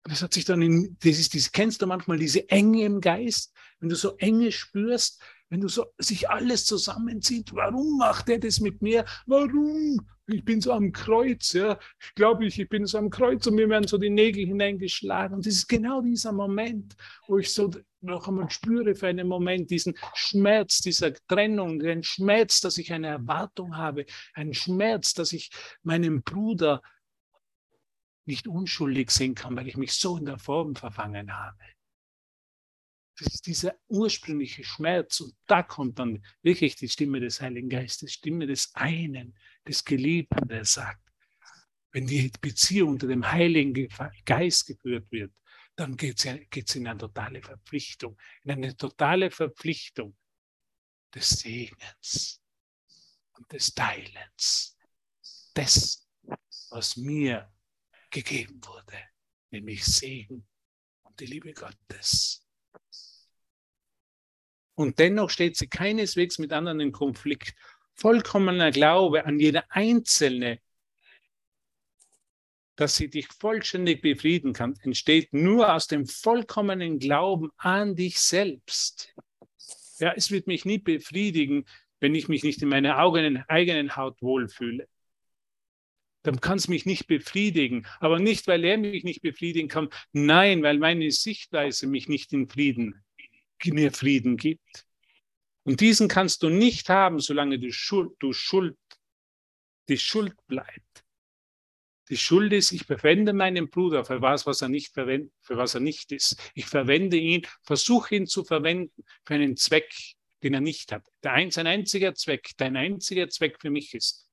Das 0.05 0.23
hat 0.23 0.33
sich 0.33 0.45
dann 0.45 0.63
in, 0.63 0.97
das 1.01 1.19
ist, 1.19 1.35
das 1.35 1.51
kennst 1.51 1.83
du 1.83 1.87
manchmal, 1.87 2.19
diese 2.19 2.49
Enge 2.49 2.85
im 2.85 3.01
Geist, 3.01 3.53
wenn 3.81 3.89
du 3.89 3.97
so 3.97 4.17
Enge 4.19 4.53
spürst, 4.53 5.21
wenn 5.51 5.61
du 5.61 5.69
so 5.69 5.87
sich 5.99 6.29
alles 6.29 6.67
zusammenzieht, 6.67 7.55
warum 7.55 7.99
macht 7.99 8.29
er 8.29 8.39
das 8.39 8.61
mit 8.61 8.83
mir? 8.83 9.05
Warum? 9.27 9.99
Ich 10.27 10.45
bin 10.45 10.61
so 10.61 10.73
am 10.73 10.93
Kreuz, 10.93 11.55
ja. 11.55 11.79
Ich 12.01 12.15
glaube, 12.15 12.47
ich, 12.47 12.59
ich 12.61 12.69
bin 12.69 12.85
so 12.85 12.99
am 12.99 13.09
Kreuz 13.09 13.47
und 13.47 13.55
mir 13.55 13.69
werden 13.69 13.89
so 13.89 13.97
die 13.97 14.11
Nägel 14.11 14.45
hineingeschlagen. 14.45 15.37
Und 15.37 15.47
das 15.47 15.55
ist 15.55 15.69
genau 15.69 16.03
dieser 16.03 16.33
Moment, 16.33 16.97
wo 17.27 17.39
ich 17.39 17.53
so 17.53 17.71
noch 18.01 18.29
einmal 18.29 18.51
spüre 18.51 18.95
für 18.95 19.07
einen 19.09 19.27
Moment 19.27 19.71
diesen 19.71 19.95
Schmerz 20.15 20.81
dieser 20.81 21.15
Trennung, 21.27 21.79
den 21.79 22.03
Schmerz, 22.03 22.61
dass 22.61 22.77
ich 22.77 22.93
eine 22.93 23.07
Erwartung 23.07 23.77
habe, 23.77 24.05
einen 24.35 24.53
Schmerz, 24.53 25.15
dass 25.15 25.33
ich 25.33 25.51
meinen 25.83 26.23
Bruder 26.23 26.83
nicht 28.27 28.47
unschuldig 28.47 29.11
sehen 29.11 29.35
kann, 29.35 29.57
weil 29.57 29.67
ich 29.67 29.79
mich 29.79 29.95
so 29.95 30.19
in 30.19 30.27
der 30.27 30.39
Form 30.39 30.77
verfangen 30.77 31.35
habe. 31.35 31.57
Das 33.19 33.35
ist 33.35 33.47
dieser 33.47 33.75
ursprüngliche 33.89 34.63
Schmerz. 34.63 35.21
Und 35.21 35.35
da 35.47 35.63
kommt 35.63 35.99
dann 35.99 36.25
wirklich 36.43 36.77
die 36.77 36.89
Stimme 36.89 37.19
des 37.21 37.41
Heiligen 37.41 37.69
Geistes, 37.69 38.13
Stimme 38.13 38.47
des 38.47 38.73
einen, 38.75 39.37
des 39.67 39.85
Geliebten, 39.85 40.47
der 40.49 40.65
sagt, 40.65 41.03
wenn 41.93 42.07
die 42.07 42.31
Beziehung 42.41 42.91
unter 42.91 43.09
dem 43.09 43.31
Heiligen 43.31 43.89
Geist 44.25 44.67
geführt 44.67 45.11
wird, 45.11 45.33
dann 45.75 45.97
geht 45.97 46.25
es 46.25 46.75
in 46.75 46.87
eine 46.87 46.99
totale 46.99 47.43
Verpflichtung, 47.43 48.17
in 48.43 48.51
eine 48.53 48.77
totale 48.77 49.31
Verpflichtung 49.31 50.17
des 51.15 51.29
Segens 51.31 52.41
und 53.33 53.51
des 53.53 53.75
Teilens, 53.75 54.77
dessen, 55.57 56.05
was 56.71 56.97
mir 56.97 57.53
gegeben 58.11 58.61
wurde, 58.65 58.99
nämlich 59.51 59.85
Segen 59.85 60.47
und 61.03 61.19
die 61.21 61.27
Liebe 61.27 61.53
Gottes. 61.53 62.48
Und 64.79 65.01
dennoch 65.01 65.29
steht 65.29 65.57
sie 65.57 65.67
keineswegs 65.67 66.39
mit 66.39 66.53
anderen 66.53 66.79
in 66.79 66.93
Konflikt. 66.93 67.57
Vollkommener 67.95 68.71
Glaube 68.71 69.27
an 69.27 69.41
jede 69.41 69.69
einzelne, 69.73 70.61
dass 72.77 72.95
sie 72.95 73.11
dich 73.11 73.27
vollständig 73.27 74.03
befrieden 74.03 74.53
kann, 74.53 74.79
entsteht 74.83 75.33
nur 75.33 75.75
aus 75.75 75.89
dem 75.89 76.07
vollkommenen 76.07 77.01
Glauben 77.01 77.51
an 77.57 77.97
dich 77.97 78.21
selbst. 78.21 79.17
Ja, 79.99 80.13
es 80.15 80.31
wird 80.31 80.47
mich 80.47 80.65
nie 80.65 80.79
befriedigen, 80.79 81.65
wenn 81.99 82.15
ich 82.15 82.29
mich 82.29 82.45
nicht 82.45 82.63
in 82.63 82.69
meiner 82.69 82.99
eigenen 83.49 83.97
Haut 83.97 84.23
wohlfühle. 84.23 84.87
Dann 86.23 86.41
kann 86.41 86.59
es 86.59 86.69
mich 86.69 86.87
nicht 86.87 87.09
befriedigen. 87.09 87.85
Aber 87.99 88.21
nicht, 88.21 88.47
weil 88.47 88.65
er 88.65 88.79
mich 88.79 89.03
nicht 89.03 89.23
befriedigen 89.23 89.69
kann. 89.69 89.89
Nein, 90.13 90.63
weil 90.63 90.79
meine 90.79 91.11
Sichtweise 91.11 91.89
mich 91.89 92.09
nicht 92.09 92.33
in 92.33 92.49
Frieden 92.49 93.03
mir 93.67 93.93
Frieden 93.93 94.37
gibt. 94.37 94.87
Und 95.65 95.81
diesen 95.81 96.09
kannst 96.09 96.43
du 96.43 96.49
nicht 96.49 96.89
haben, 96.89 97.21
solange 97.21 97.59
du 97.59 97.71
Schuld, 97.71 98.13
du 98.21 98.33
Schuld, 98.33 98.79
die 99.89 99.99
Schuld 99.99 100.35
bleibt. 100.47 101.05
Die 102.09 102.17
Schuld 102.17 102.53
ist, 102.55 102.73
ich 102.73 102.85
verwende 102.85 103.35
meinen 103.35 103.69
Bruder 103.69 104.05
für 104.05 104.23
was, 104.23 104.47
was 104.47 104.63
er 104.63 104.71
nicht 104.71 104.95
verwendet, 104.95 105.33
für 105.43 105.59
was 105.59 105.75
er 105.75 105.81
nicht 105.81 106.11
ist. 106.11 106.41
Ich 106.55 106.67
verwende 106.67 107.19
ihn, 107.19 107.47
versuche 107.63 108.15
ihn 108.15 108.27
zu 108.27 108.45
verwenden 108.45 109.05
für 109.27 109.35
einen 109.35 109.57
Zweck, 109.57 109.93
den 110.43 110.55
er 110.55 110.61
nicht 110.61 110.91
hat. 110.91 111.07
Der 111.23 111.33
ein, 111.33 111.51
sein 111.51 111.67
einziger 111.67 112.15
Zweck, 112.15 112.53
dein 112.57 112.77
einziger 112.77 113.29
Zweck 113.29 113.61
für 113.61 113.71
mich 113.71 113.93
ist, 113.95 114.27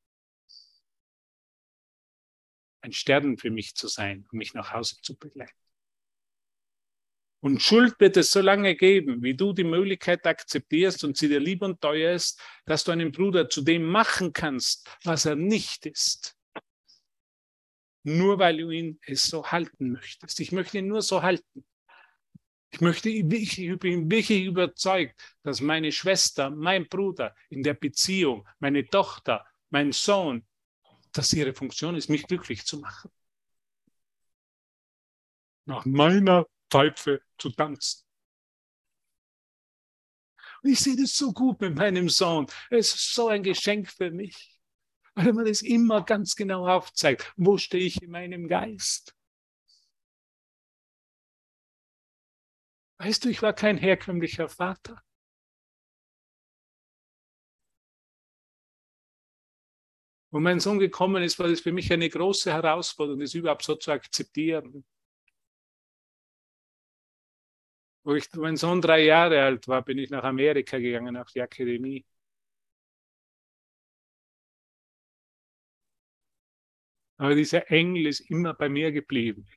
ein 2.81 2.93
Stern 2.93 3.37
für 3.37 3.49
mich 3.49 3.75
zu 3.75 3.87
sein 3.87 4.25
und 4.31 4.37
mich 4.37 4.53
nach 4.53 4.71
Hause 4.71 4.95
zu 5.01 5.17
begleiten. 5.17 5.64
Und 7.45 7.61
Schuld 7.61 7.99
wird 7.99 8.17
es 8.17 8.31
so 8.31 8.41
lange 8.41 8.75
geben, 8.75 9.21
wie 9.21 9.35
du 9.35 9.53
die 9.53 9.63
Möglichkeit 9.63 10.25
akzeptierst 10.25 11.03
und 11.03 11.15
sie 11.15 11.27
dir 11.27 11.39
lieb 11.39 11.61
und 11.61 11.79
teuer 11.79 12.15
ist, 12.15 12.41
dass 12.65 12.83
du 12.83 12.91
einen 12.91 13.11
Bruder 13.11 13.47
zu 13.47 13.61
dem 13.61 13.83
machen 13.83 14.33
kannst, 14.33 14.89
was 15.03 15.25
er 15.25 15.35
nicht 15.35 15.85
ist. 15.85 16.35
Nur 18.01 18.39
weil 18.39 18.57
du 18.57 18.71
ihn 18.71 18.99
es 19.05 19.25
so 19.25 19.45
halten 19.45 19.91
möchtest. 19.91 20.39
Ich 20.39 20.53
möchte 20.53 20.79
ihn 20.79 20.87
nur 20.87 21.03
so 21.03 21.21
halten. 21.21 21.63
Ich 22.71 22.81
möchte, 22.81 23.09
ich 23.09 23.77
bin 23.77 24.09
wirklich 24.09 24.45
überzeugt, 24.45 25.21
dass 25.43 25.61
meine 25.61 25.91
Schwester, 25.91 26.49
mein 26.49 26.87
Bruder 26.87 27.35
in 27.51 27.61
der 27.61 27.75
Beziehung, 27.75 28.47
meine 28.57 28.87
Tochter, 28.87 29.45
mein 29.69 29.91
Sohn, 29.91 30.47
dass 31.11 31.31
ihre 31.31 31.53
Funktion 31.53 31.95
ist, 31.95 32.09
mich 32.09 32.25
glücklich 32.25 32.65
zu 32.65 32.79
machen. 32.79 33.11
Nach 35.65 35.85
meiner 35.85 36.47
Pfeife 36.75 37.21
zu 37.37 37.49
tanzen. 37.51 38.05
Und 40.61 40.71
ich 40.71 40.79
sehe 40.79 40.97
das 40.97 41.15
so 41.15 41.31
gut 41.31 41.61
mit 41.61 41.75
meinem 41.75 42.09
Sohn. 42.09 42.47
Es 42.69 42.93
ist 42.93 43.13
so 43.13 43.29
ein 43.29 43.43
Geschenk 43.43 43.89
für 43.89 44.11
mich, 44.11 44.59
weil 45.13 45.31
mir 45.31 45.45
das 45.45 45.61
immer 45.61 46.03
ganz 46.03 46.35
genau 46.35 46.67
aufzeigt. 46.67 47.31
Wo 47.37 47.57
stehe 47.57 47.85
ich 47.85 48.01
in 48.01 48.11
meinem 48.11 48.49
Geist? 48.49 49.15
Weißt 52.97 53.23
du, 53.23 53.29
ich 53.29 53.41
war 53.41 53.53
kein 53.53 53.77
herkömmlicher 53.77 54.49
Vater. 54.49 55.01
Wo 60.29 60.41
mein 60.41 60.59
Sohn 60.59 60.79
gekommen 60.79 61.23
ist, 61.23 61.39
war 61.39 61.47
das 61.47 61.61
für 61.61 61.71
mich 61.71 61.93
eine 61.93 62.09
große 62.09 62.51
Herausforderung, 62.51 63.21
das 63.21 63.33
überhaupt 63.33 63.63
so 63.63 63.75
zu 63.75 63.91
akzeptieren. 63.91 64.83
Wo 68.05 68.13
ich, 68.13 68.31
mein 68.35 68.55
Sohn 68.55 68.81
drei 68.81 69.03
Jahre 69.03 69.41
alt 69.43 69.67
war, 69.67 69.81
bin 69.83 69.97
ich 69.97 70.11
nach 70.11 70.23
Amerika 70.23 70.77
gegangen, 70.77 71.17
auf 71.17 71.31
die 71.31 71.41
Akademie. 71.41 72.05
Aber 77.17 77.33
dieser 77.33 77.71
Engel 77.71 78.05
ist 78.05 78.19
immer 78.29 78.53
bei 78.53 78.69
mir 78.69 78.91
geblieben. 78.91 79.47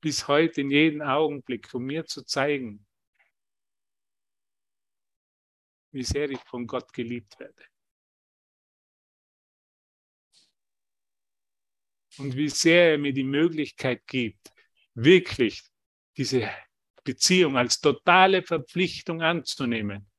Bis 0.00 0.28
heute 0.28 0.60
in 0.60 0.70
jedem 0.70 1.02
Augenblick, 1.02 1.74
um 1.74 1.84
mir 1.84 2.06
zu 2.06 2.22
zeigen, 2.22 2.86
wie 5.90 6.04
sehr 6.04 6.30
ich 6.30 6.40
von 6.42 6.68
Gott 6.68 6.92
geliebt 6.92 7.40
werde. 7.40 7.64
Und 12.18 12.36
wie 12.36 12.48
sehr 12.48 12.92
er 12.92 12.98
mir 12.98 13.12
die 13.12 13.24
Möglichkeit 13.24 14.06
gibt, 14.06 14.52
wirklich 14.94 15.64
diese 16.16 16.48
Beziehung 17.04 17.56
als 17.56 17.80
totale 17.80 18.42
Verpflichtung 18.42 19.22
anzunehmen 19.22 20.10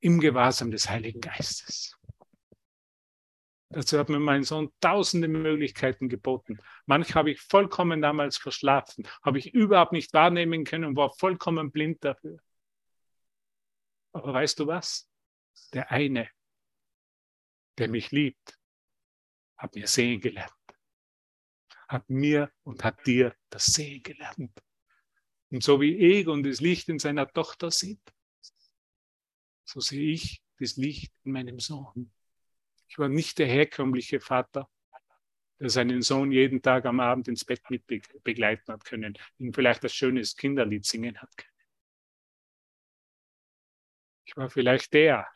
im 0.00 0.20
Gewahrsam 0.20 0.70
des 0.70 0.90
Heiligen 0.90 1.20
Geistes. 1.20 1.96
Dazu 3.68 3.98
hat 3.98 4.08
mir 4.08 4.20
mein 4.20 4.44
Sohn 4.44 4.72
tausende 4.80 5.26
Möglichkeiten 5.26 6.08
geboten. 6.08 6.58
Manche 6.86 7.14
habe 7.14 7.32
ich 7.32 7.40
vollkommen 7.40 8.00
damals 8.00 8.36
verschlafen, 8.36 9.08
habe 9.22 9.38
ich 9.38 9.54
überhaupt 9.54 9.92
nicht 9.92 10.12
wahrnehmen 10.12 10.64
können 10.64 10.84
und 10.84 10.96
war 10.96 11.12
vollkommen 11.18 11.72
blind 11.72 12.04
dafür. 12.04 12.38
Aber 14.12 14.32
weißt 14.32 14.60
du 14.60 14.66
was? 14.66 15.08
Der 15.72 15.90
eine, 15.90 16.30
der 17.78 17.88
mich 17.88 18.12
liebt, 18.12 18.58
hat 19.56 19.74
mir 19.74 19.88
sehen 19.88 20.20
gelernt. 20.20 20.52
Hat 21.88 22.08
mir 22.08 22.50
und 22.62 22.84
hat 22.84 23.06
dir 23.06 23.34
das 23.50 23.66
Sehen 23.66 24.02
gelernt. 24.02 24.52
Und 25.50 25.62
so 25.62 25.80
wie 25.80 25.96
Egon 25.98 26.42
das 26.42 26.60
Licht 26.60 26.88
in 26.88 26.98
seiner 26.98 27.28
Tochter 27.28 27.70
sieht, 27.70 28.00
so 29.64 29.80
sehe 29.80 30.12
ich 30.12 30.42
das 30.58 30.76
Licht 30.76 31.12
in 31.24 31.32
meinem 31.32 31.60
Sohn. 31.60 32.12
Ich 32.88 32.98
war 32.98 33.08
nicht 33.08 33.38
der 33.38 33.46
herkömmliche 33.46 34.20
Vater, 34.20 34.68
der 35.58 35.70
seinen 35.70 36.02
Sohn 36.02 36.32
jeden 36.32 36.62
Tag 36.62 36.84
am 36.84 37.00
Abend 37.00 37.28
ins 37.28 37.44
Bett 37.44 37.62
mit 37.70 37.86
begleiten 38.22 38.72
hat 38.72 38.84
können, 38.84 39.16
ihm 39.38 39.52
vielleicht 39.52 39.84
das 39.84 39.94
schönes 39.94 40.36
Kinderlied 40.36 40.84
singen 40.84 41.20
hat 41.20 41.36
können. 41.36 41.52
Ich 44.24 44.36
war 44.36 44.50
vielleicht 44.50 44.92
der, 44.92 45.26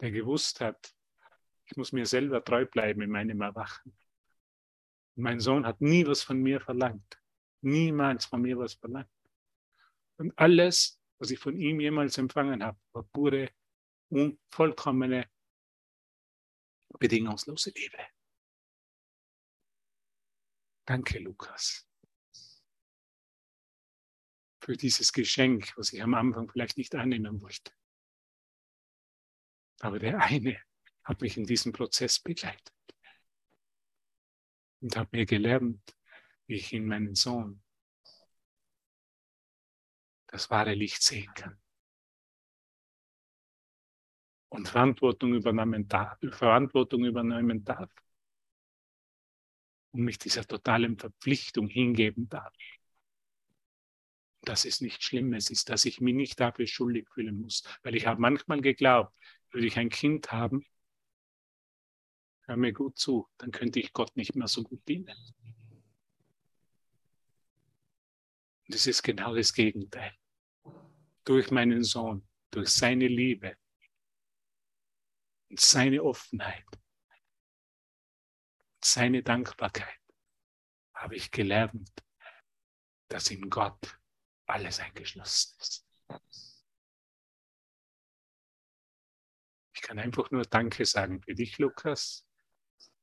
der 0.00 0.10
gewusst 0.10 0.60
hat, 0.60 0.94
ich 1.66 1.76
muss 1.76 1.92
mir 1.92 2.06
selber 2.06 2.44
treu 2.44 2.64
bleiben 2.64 3.02
in 3.02 3.10
meinem 3.10 3.40
Erwachen. 3.40 3.96
Mein 5.16 5.40
Sohn 5.40 5.66
hat 5.66 5.80
nie 5.80 6.06
was 6.06 6.22
von 6.22 6.40
mir 6.40 6.60
verlangt. 6.60 7.20
Niemals 7.66 8.26
von 8.26 8.42
mir 8.42 8.56
was 8.58 8.74
verlangt. 8.74 9.10
Und 10.18 10.38
alles, 10.38 11.00
was 11.18 11.32
ich 11.32 11.38
von 11.40 11.56
ihm 11.56 11.80
jemals 11.80 12.16
empfangen 12.16 12.62
habe, 12.62 12.78
war 12.92 13.02
pure 13.02 13.50
und 14.08 14.38
vollkommene, 14.50 15.28
bedingungslose 17.00 17.72
Liebe. 17.74 17.98
Danke, 20.84 21.18
Lukas, 21.18 21.88
für 24.60 24.76
dieses 24.76 25.12
Geschenk, 25.12 25.76
was 25.76 25.92
ich 25.92 26.00
am 26.00 26.14
Anfang 26.14 26.48
vielleicht 26.48 26.76
nicht 26.78 26.94
annehmen 26.94 27.42
wollte. 27.42 27.72
Aber 29.80 29.98
der 29.98 30.20
eine 30.20 30.62
hat 31.02 31.20
mich 31.20 31.36
in 31.36 31.44
diesem 31.46 31.72
Prozess 31.72 32.20
begleitet 32.20 32.72
und 34.80 34.96
hat 34.96 35.12
mir 35.12 35.26
gelernt, 35.26 35.95
wie 36.46 36.54
ich 36.54 36.72
in 36.72 36.86
meinen 36.86 37.14
Sohn 37.14 37.62
das 40.28 40.50
wahre 40.50 40.74
Licht 40.74 41.02
sehen 41.02 41.32
kann. 41.34 41.58
Und 44.48 44.68
Verantwortung 44.68 45.34
übernehmen 45.34 45.88
darf, 45.88 46.18
Verantwortung 46.30 47.04
übernehmen 47.04 47.64
darf 47.64 47.90
und 49.92 50.02
mich 50.02 50.18
dieser 50.18 50.44
totalen 50.46 50.98
Verpflichtung 50.98 51.68
hingeben 51.68 52.28
darf. 52.28 52.52
Dass 54.42 54.64
es 54.64 54.80
nicht 54.80 55.02
Schlimmes 55.02 55.50
ist, 55.50 55.68
dass 55.70 55.84
ich 55.84 56.00
mich 56.00 56.14
nicht 56.14 56.38
dafür 56.38 56.66
schuldig 56.66 57.08
fühlen 57.12 57.40
muss. 57.40 57.64
Weil 57.82 57.96
ich 57.96 58.06
habe 58.06 58.20
manchmal 58.20 58.60
geglaubt, 58.60 59.12
würde 59.50 59.66
ich 59.66 59.78
ein 59.78 59.88
Kind 59.88 60.30
haben, 60.30 60.64
hör 62.42 62.56
mir 62.56 62.72
gut 62.72 62.96
zu, 62.98 63.28
dann 63.38 63.50
könnte 63.50 63.80
ich 63.80 63.92
Gott 63.92 64.16
nicht 64.16 64.36
mehr 64.36 64.48
so 64.48 64.62
gut 64.62 64.86
dienen. 64.88 65.14
Und 68.66 68.74
es 68.74 68.86
ist 68.86 69.02
genau 69.02 69.34
das 69.34 69.52
Gegenteil. 69.52 70.12
Durch 71.24 71.50
meinen 71.50 71.84
Sohn, 71.84 72.28
durch 72.50 72.68
seine 72.68 73.06
Liebe 73.06 73.56
und 75.50 75.60
seine 75.60 76.02
Offenheit, 76.02 76.66
seine 78.82 79.22
Dankbarkeit 79.22 80.00
habe 80.94 81.16
ich 81.16 81.30
gelernt, 81.30 81.90
dass 83.08 83.30
in 83.30 83.48
Gott 83.50 84.00
alles 84.46 84.80
eingeschlossen 84.80 85.56
ist. 85.60 85.86
Ich 89.74 89.82
kann 89.82 89.98
einfach 89.98 90.30
nur 90.30 90.42
Danke 90.42 90.86
sagen 90.86 91.20
für 91.22 91.34
dich, 91.34 91.58
Lukas. 91.58 92.26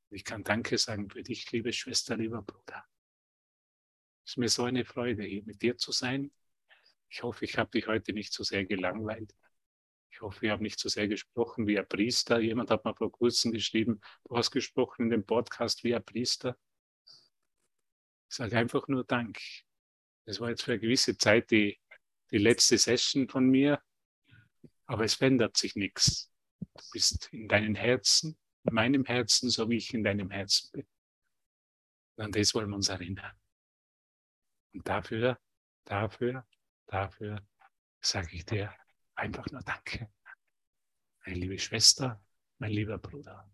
Ich 0.10 0.26
kann 0.26 0.44
Danke 0.44 0.78
sagen 0.78 1.10
für 1.10 1.24
dich, 1.24 1.52
liebe 1.52 1.72
Schwester, 1.72 2.18
lieber 2.18 2.42
Bruder. 2.42 2.86
Es 4.26 4.32
ist 4.32 4.38
mir 4.38 4.50
so 4.50 4.64
eine 4.64 4.86
Freude, 4.86 5.24
hier 5.24 5.44
mit 5.44 5.62
dir 5.62 5.78
zu 5.78 5.92
sein. 5.92 6.32
Ich 7.10 7.24
hoffe, 7.24 7.46
ich 7.46 7.58
habe 7.58 7.72
dich 7.72 7.88
heute 7.88 8.14
nicht 8.14 8.34
so 8.34 8.44
sehr 8.44 8.66
gelangweilt. 8.66 9.36
Ich 10.12 10.22
hoffe, 10.22 10.46
ich 10.46 10.52
habe 10.52 10.64
nicht 10.64 10.80
so 10.80 10.90
sehr 10.90 11.08
gesprochen 11.08 11.68
wie 11.68 11.78
ein 11.78 11.88
Priester. 11.88 12.40
Jemand 12.40 12.70
hat 12.70 12.86
mir 12.86 12.96
vor 12.96 13.12
kurzem 13.12 13.52
geschrieben, 13.52 14.00
du 14.26 14.38
hast 14.38 14.52
gesprochen 14.52 15.04
in 15.04 15.10
dem 15.10 15.26
Podcast 15.26 15.84
wie 15.84 15.94
ein 15.96 16.04
Priester. 16.04 16.58
Ich 18.30 18.36
sage 18.36 18.58
einfach 18.58 18.88
nur 18.88 19.04
Dank. 19.04 19.40
Das 20.26 20.40
war 20.40 20.50
jetzt 20.50 20.64
für 20.64 20.72
eine 20.72 20.80
gewisse 20.80 21.18
Zeit 21.18 21.52
die, 21.52 21.80
die 22.32 22.38
letzte 22.38 22.78
Session 22.78 23.28
von 23.28 23.50
mir, 23.50 23.82
aber 24.86 25.04
es 25.04 25.16
verändert 25.16 25.58
sich 25.58 25.76
nichts. 25.76 26.32
Du 26.60 26.84
bist 26.92 27.30
in 27.34 27.48
deinem 27.48 27.76
Herzen, 27.76 28.38
in 28.64 28.74
meinem 28.74 29.06
Herzen, 29.06 29.50
so 29.50 29.70
wie 29.70 29.78
ich 29.78 29.94
in 29.94 30.04
deinem 30.04 30.32
Herzen 30.32 30.72
bin. 30.72 30.88
An 32.18 32.32
das 32.32 32.54
wollen 32.54 32.70
wir 32.70 32.76
uns 32.76 32.90
erinnern. 32.90 33.34
Und 34.74 34.88
dafür, 34.88 35.40
dafür, 35.86 36.46
dafür 36.88 37.46
sage 38.02 38.30
ich 38.36 38.46
dir 38.46 38.74
einfach 39.16 39.46
nur 39.52 39.62
Danke. 39.62 40.12
Meine 41.26 41.40
liebe 41.40 41.58
Schwester, 41.58 42.22
mein 42.58 42.72
lieber 42.72 42.98
Bruder. 42.98 43.50